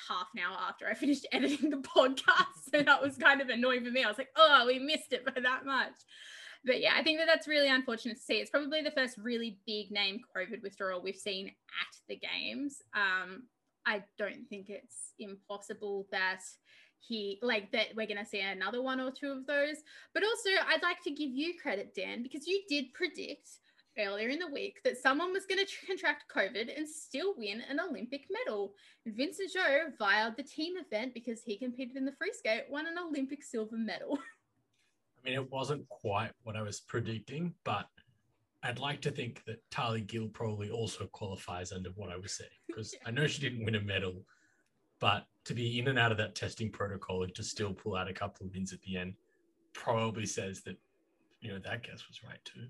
half 0.08 0.28
an 0.34 0.40
hour 0.40 0.56
after 0.68 0.86
i 0.88 0.94
finished 0.94 1.26
editing 1.32 1.68
the 1.68 1.76
podcast 1.76 2.34
So 2.70 2.82
that 2.82 3.02
was 3.02 3.16
kind 3.16 3.40
of 3.40 3.48
annoying 3.48 3.84
for 3.84 3.90
me. 3.90 4.04
I 4.04 4.08
was 4.08 4.18
like 4.18 4.30
oh 4.36 4.64
we 4.66 4.78
missed 4.78 5.12
it 5.12 5.24
by 5.24 5.40
that 5.40 5.64
much. 5.64 5.94
But 6.64 6.80
yeah, 6.80 6.94
I 6.96 7.02
think 7.02 7.18
that 7.18 7.26
that's 7.26 7.46
really 7.46 7.68
unfortunate 7.68 8.16
to 8.16 8.22
see. 8.22 8.36
It's 8.36 8.50
probably 8.50 8.80
the 8.80 8.90
first 8.90 9.18
really 9.18 9.58
big 9.66 9.90
name 9.90 10.20
COVID 10.34 10.62
withdrawal 10.62 11.02
we've 11.02 11.14
seen 11.14 11.48
at 11.48 11.96
the 12.08 12.16
games. 12.16 12.82
Um, 12.94 13.44
I 13.86 14.02
don't 14.18 14.48
think 14.48 14.70
it's 14.70 15.12
impossible 15.18 16.06
that 16.10 16.40
he 16.98 17.38
like 17.42 17.70
that 17.72 17.88
we're 17.94 18.06
going 18.06 18.18
to 18.18 18.24
see 18.24 18.40
another 18.40 18.82
one 18.82 19.00
or 19.00 19.10
two 19.10 19.30
of 19.30 19.46
those. 19.46 19.76
But 20.14 20.24
also, 20.24 20.50
I'd 20.66 20.82
like 20.82 21.02
to 21.04 21.10
give 21.10 21.30
you 21.30 21.54
credit, 21.60 21.94
Dan, 21.94 22.22
because 22.22 22.46
you 22.46 22.62
did 22.68 22.94
predict 22.94 23.48
earlier 23.98 24.28
in 24.28 24.38
the 24.38 24.48
week 24.48 24.80
that 24.84 24.98
someone 24.98 25.32
was 25.32 25.46
going 25.46 25.64
to 25.64 25.86
contract 25.86 26.24
COVID 26.34 26.76
and 26.76 26.88
still 26.88 27.34
win 27.36 27.62
an 27.68 27.80
Olympic 27.80 28.26
medal. 28.30 28.74
And 29.06 29.14
Vincent 29.14 29.50
Zhou, 29.54 29.96
via 29.98 30.32
the 30.36 30.42
team 30.42 30.74
event, 30.76 31.14
because 31.14 31.42
he 31.42 31.56
competed 31.56 31.96
in 31.96 32.04
the 32.04 32.12
free 32.12 32.32
skate, 32.32 32.64
won 32.68 32.86
an 32.86 32.98
Olympic 32.98 33.42
silver 33.42 33.76
medal. 33.76 34.18
I 35.24 35.30
mean, 35.30 35.34
it 35.34 35.50
wasn't 35.50 35.88
quite 35.88 36.32
what 36.42 36.56
I 36.56 36.62
was 36.62 36.80
predicting, 36.80 37.54
but 37.64 37.88
I'd 38.64 38.78
like 38.78 39.02
to 39.02 39.10
think 39.10 39.44
that 39.44 39.58
Tahli 39.70 40.06
Gill 40.06 40.28
probably 40.28 40.70
also 40.70 41.06
qualifies 41.06 41.70
under 41.70 41.90
what 41.90 42.10
I 42.10 42.16
was 42.16 42.32
saying 42.32 42.50
because 42.66 42.94
I 43.06 43.10
know 43.10 43.26
she 43.26 43.42
didn't 43.42 43.64
win 43.64 43.74
a 43.74 43.80
medal, 43.80 44.24
but 45.00 45.26
to 45.44 45.54
be 45.54 45.78
in 45.78 45.88
and 45.88 45.98
out 45.98 46.10
of 46.10 46.18
that 46.18 46.34
testing 46.34 46.70
protocol 46.70 47.22
and 47.24 47.34
to 47.34 47.42
still 47.42 47.74
pull 47.74 47.94
out 47.94 48.08
a 48.08 48.14
couple 48.14 48.46
of 48.46 48.52
wins 48.52 48.72
at 48.72 48.80
the 48.82 48.96
end 48.96 49.14
probably 49.74 50.24
says 50.24 50.62
that 50.62 50.76
you 51.40 51.52
know 51.52 51.58
that 51.58 51.82
guess 51.82 52.08
was 52.08 52.22
right 52.26 52.42
too. 52.44 52.66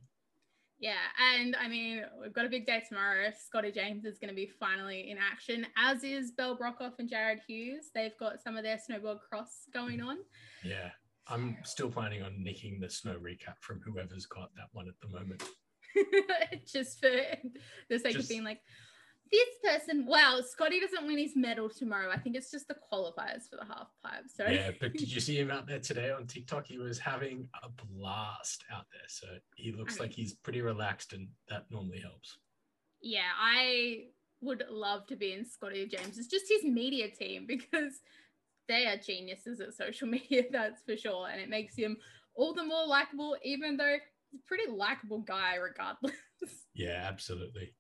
Yeah, 0.81 0.95
and 1.33 1.55
I 1.55 1.69
mean 1.69 2.03
we've 2.21 2.33
got 2.33 2.45
a 2.45 2.49
big 2.49 2.67
day 2.67 2.83
tomorrow. 2.89 3.31
Scotty 3.47 3.71
James 3.71 4.05
is 4.05 4.19
going 4.19 4.31
to 4.31 4.35
be 4.35 4.51
finally 4.59 5.11
in 5.13 5.17
action, 5.19 5.65
as 5.77 6.03
is 6.03 6.33
Belle 6.33 6.59
Brockhoff 6.59 6.99
and 6.99 7.09
Jarryd 7.09 7.39
Hughes. 7.47 7.91
They've 7.95 8.19
got 8.19 8.43
some 8.43 8.57
of 8.57 8.65
their 8.65 8.79
snowboard 8.79 9.21
cross 9.21 9.69
going 9.73 10.01
on. 10.01 10.19
Yeah, 10.65 10.91
I'm 11.29 11.57
still 11.63 11.89
planning 11.89 12.23
on 12.23 12.43
nicking 12.43 12.81
the 12.81 12.91
snow 12.91 13.15
recap 13.15 13.61
from 13.61 13.81
whoever's 13.85 14.27
got 14.27 14.51
that 14.57 14.69
one 14.73 14.89
at 14.89 14.95
the 15.01 15.17
moment. 15.17 15.45
just 16.67 17.01
for 17.01 17.11
the 17.89 17.99
sake 17.99 18.15
just, 18.15 18.25
of 18.25 18.29
being 18.29 18.45
like, 18.45 18.61
this 19.31 19.49
person, 19.63 20.07
wow, 20.07 20.41
Scotty 20.47 20.81
doesn't 20.81 21.07
win 21.07 21.19
his 21.19 21.35
medal 21.35 21.69
tomorrow. 21.69 22.11
I 22.11 22.19
think 22.19 22.37
it's 22.37 22.51
just 22.51 22.69
the 22.69 22.77
qualifiers 22.93 23.49
for 23.51 23.57
the 23.57 23.65
half 23.65 23.89
pipe. 24.03 24.25
So 24.29 24.47
yeah, 24.47 24.71
but 24.81 24.93
did 24.93 25.13
you 25.13 25.21
see 25.29 25.37
him 25.37 25.51
out 25.51 25.67
there 25.67 25.81
today 25.81 26.11
on 26.11 26.27
TikTok? 26.27 26.67
He 26.67 26.79
was 26.79 26.99
having 26.99 27.49
a 27.63 27.69
blast 27.69 28.65
out 28.73 28.87
there. 28.93 29.09
So 29.09 29.27
he 29.57 29.73
looks 29.73 29.95
I 29.95 29.97
mean, 29.97 30.09
like 30.09 30.13
he's 30.13 30.35
pretty 30.35 30.61
relaxed, 30.61 31.13
and 31.13 31.29
that 31.49 31.65
normally 31.71 32.01
helps. 32.01 32.39
Yeah, 33.01 33.31
I 33.39 34.05
would 34.41 34.65
love 34.71 35.07
to 35.07 35.17
be 35.17 35.33
in 35.33 35.45
Scotty 35.45 35.87
James. 35.87 36.19
It's 36.19 36.29
just 36.29 36.47
his 36.49 36.65
media 36.65 37.09
team 37.11 37.45
because 37.49 38.01
they 38.69 38.87
are 38.87 38.97
geniuses 38.97 39.61
at 39.61 39.75
social 39.75 40.09
media, 40.09 40.45
that's 40.51 40.83
for 40.83 40.97
sure. 40.97 41.29
And 41.31 41.41
it 41.41 41.49
makes 41.49 41.77
him 41.77 41.97
all 42.35 42.55
the 42.55 42.65
more 42.65 42.87
likable, 42.87 43.37
even 43.43 43.77
though 43.77 43.97
pretty 44.47 44.71
likable 44.71 45.21
guy 45.21 45.57
regardless. 45.57 46.15
Yeah, 46.77 47.07
absolutely. 47.09 47.73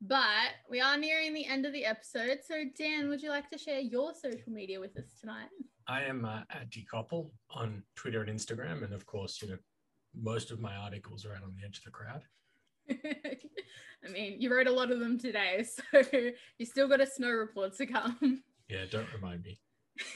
But 0.00 0.50
we 0.70 0.80
are 0.80 0.96
nearing 0.96 1.34
the 1.34 1.46
end 1.46 1.66
of 1.66 1.72
the 1.72 1.84
episode. 1.84 2.38
So, 2.44 2.64
Dan, 2.76 3.08
would 3.08 3.22
you 3.22 3.28
like 3.28 3.48
to 3.50 3.58
share 3.58 3.78
your 3.78 4.12
social 4.14 4.50
media 4.50 4.80
with 4.80 4.96
us 4.96 5.04
tonight? 5.20 5.48
I 5.86 6.02
am 6.02 6.24
uh, 6.24 6.40
at 6.50 6.70
Decoppel 6.70 7.30
on 7.50 7.82
Twitter 7.94 8.22
and 8.22 8.36
Instagram. 8.36 8.82
And 8.84 8.92
of 8.92 9.06
course, 9.06 9.40
you 9.42 9.50
know, 9.50 9.58
most 10.14 10.50
of 10.50 10.60
my 10.60 10.74
articles 10.74 11.24
are 11.24 11.34
out 11.34 11.42
on 11.42 11.54
the 11.54 11.64
edge 11.64 11.78
of 11.78 11.84
the 11.84 11.90
crowd. 11.90 12.22
I 12.90 14.08
mean, 14.10 14.40
you 14.40 14.52
wrote 14.52 14.66
a 14.66 14.72
lot 14.72 14.90
of 14.90 14.98
them 14.98 15.18
today, 15.18 15.64
so 15.92 16.02
you 16.58 16.66
still 16.66 16.88
got 16.88 17.00
a 17.00 17.06
snow 17.06 17.30
report 17.30 17.76
to 17.76 17.86
come. 17.86 18.42
Yeah, 18.68 18.84
don't 18.90 19.12
remind 19.14 19.42
me. 19.42 19.60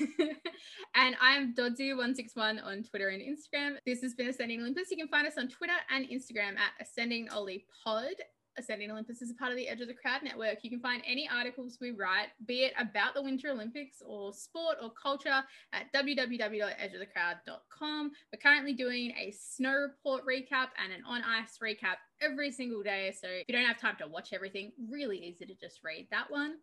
and 0.94 1.16
I'm 1.20 1.54
Dodzu161 1.54 2.64
on 2.64 2.82
Twitter 2.82 3.08
and 3.08 3.20
Instagram. 3.22 3.76
This 3.84 4.00
has 4.02 4.14
been 4.14 4.28
Ascending 4.28 4.60
Olympus. 4.60 4.90
You 4.90 4.96
can 4.96 5.08
find 5.08 5.26
us 5.26 5.36
on 5.36 5.48
Twitter 5.48 5.74
and 5.90 6.08
Instagram 6.08 6.56
at 6.56 6.72
Ascending 6.80 7.28
Ollie 7.30 7.66
Pod. 7.84 8.14
Ascending 8.58 8.90
Olympus 8.90 9.20
is 9.20 9.30
a 9.30 9.34
part 9.34 9.50
of 9.50 9.58
the 9.58 9.68
Edge 9.68 9.82
of 9.82 9.88
the 9.88 9.94
Crowd 9.94 10.22
network. 10.22 10.60
You 10.62 10.70
can 10.70 10.80
find 10.80 11.02
any 11.06 11.28
articles 11.28 11.76
we 11.78 11.90
write, 11.90 12.28
be 12.46 12.64
it 12.64 12.72
about 12.78 13.12
the 13.14 13.20
Winter 13.20 13.50
Olympics 13.50 14.00
or 14.04 14.32
sport 14.32 14.78
or 14.82 14.90
culture, 14.90 15.44
at 15.74 15.92
www.edgeofthecrowd.com. 15.94 18.12
We're 18.32 18.40
currently 18.42 18.72
doing 18.72 19.12
a 19.20 19.30
snow 19.38 19.74
report 19.74 20.24
recap 20.24 20.68
and 20.82 20.90
an 20.90 21.02
on 21.06 21.22
ice 21.22 21.58
recap 21.62 21.96
every 22.22 22.50
single 22.50 22.82
day. 22.82 23.12
So 23.20 23.28
if 23.28 23.44
you 23.46 23.54
don't 23.54 23.66
have 23.66 23.78
time 23.78 23.96
to 24.00 24.06
watch 24.06 24.32
everything, 24.32 24.72
really 24.90 25.18
easy 25.18 25.44
to 25.44 25.54
just 25.54 25.80
read 25.84 26.08
that 26.10 26.30
one 26.30 26.54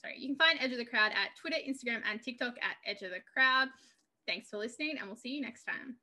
sorry, 0.00 0.14
you 0.18 0.28
can 0.28 0.36
find 0.36 0.58
Edge 0.60 0.72
of 0.72 0.78
the 0.78 0.84
Crowd 0.84 1.12
at 1.12 1.36
Twitter, 1.40 1.56
Instagram, 1.56 2.02
and 2.10 2.22
TikTok 2.22 2.54
at 2.62 2.76
Edge 2.86 3.02
of 3.02 3.10
the 3.10 3.20
Crowd. 3.32 3.68
Thanks 4.26 4.48
for 4.50 4.58
listening, 4.58 4.96
and 4.98 5.06
we'll 5.06 5.16
see 5.16 5.30
you 5.30 5.40
next 5.40 5.64
time. 5.64 5.96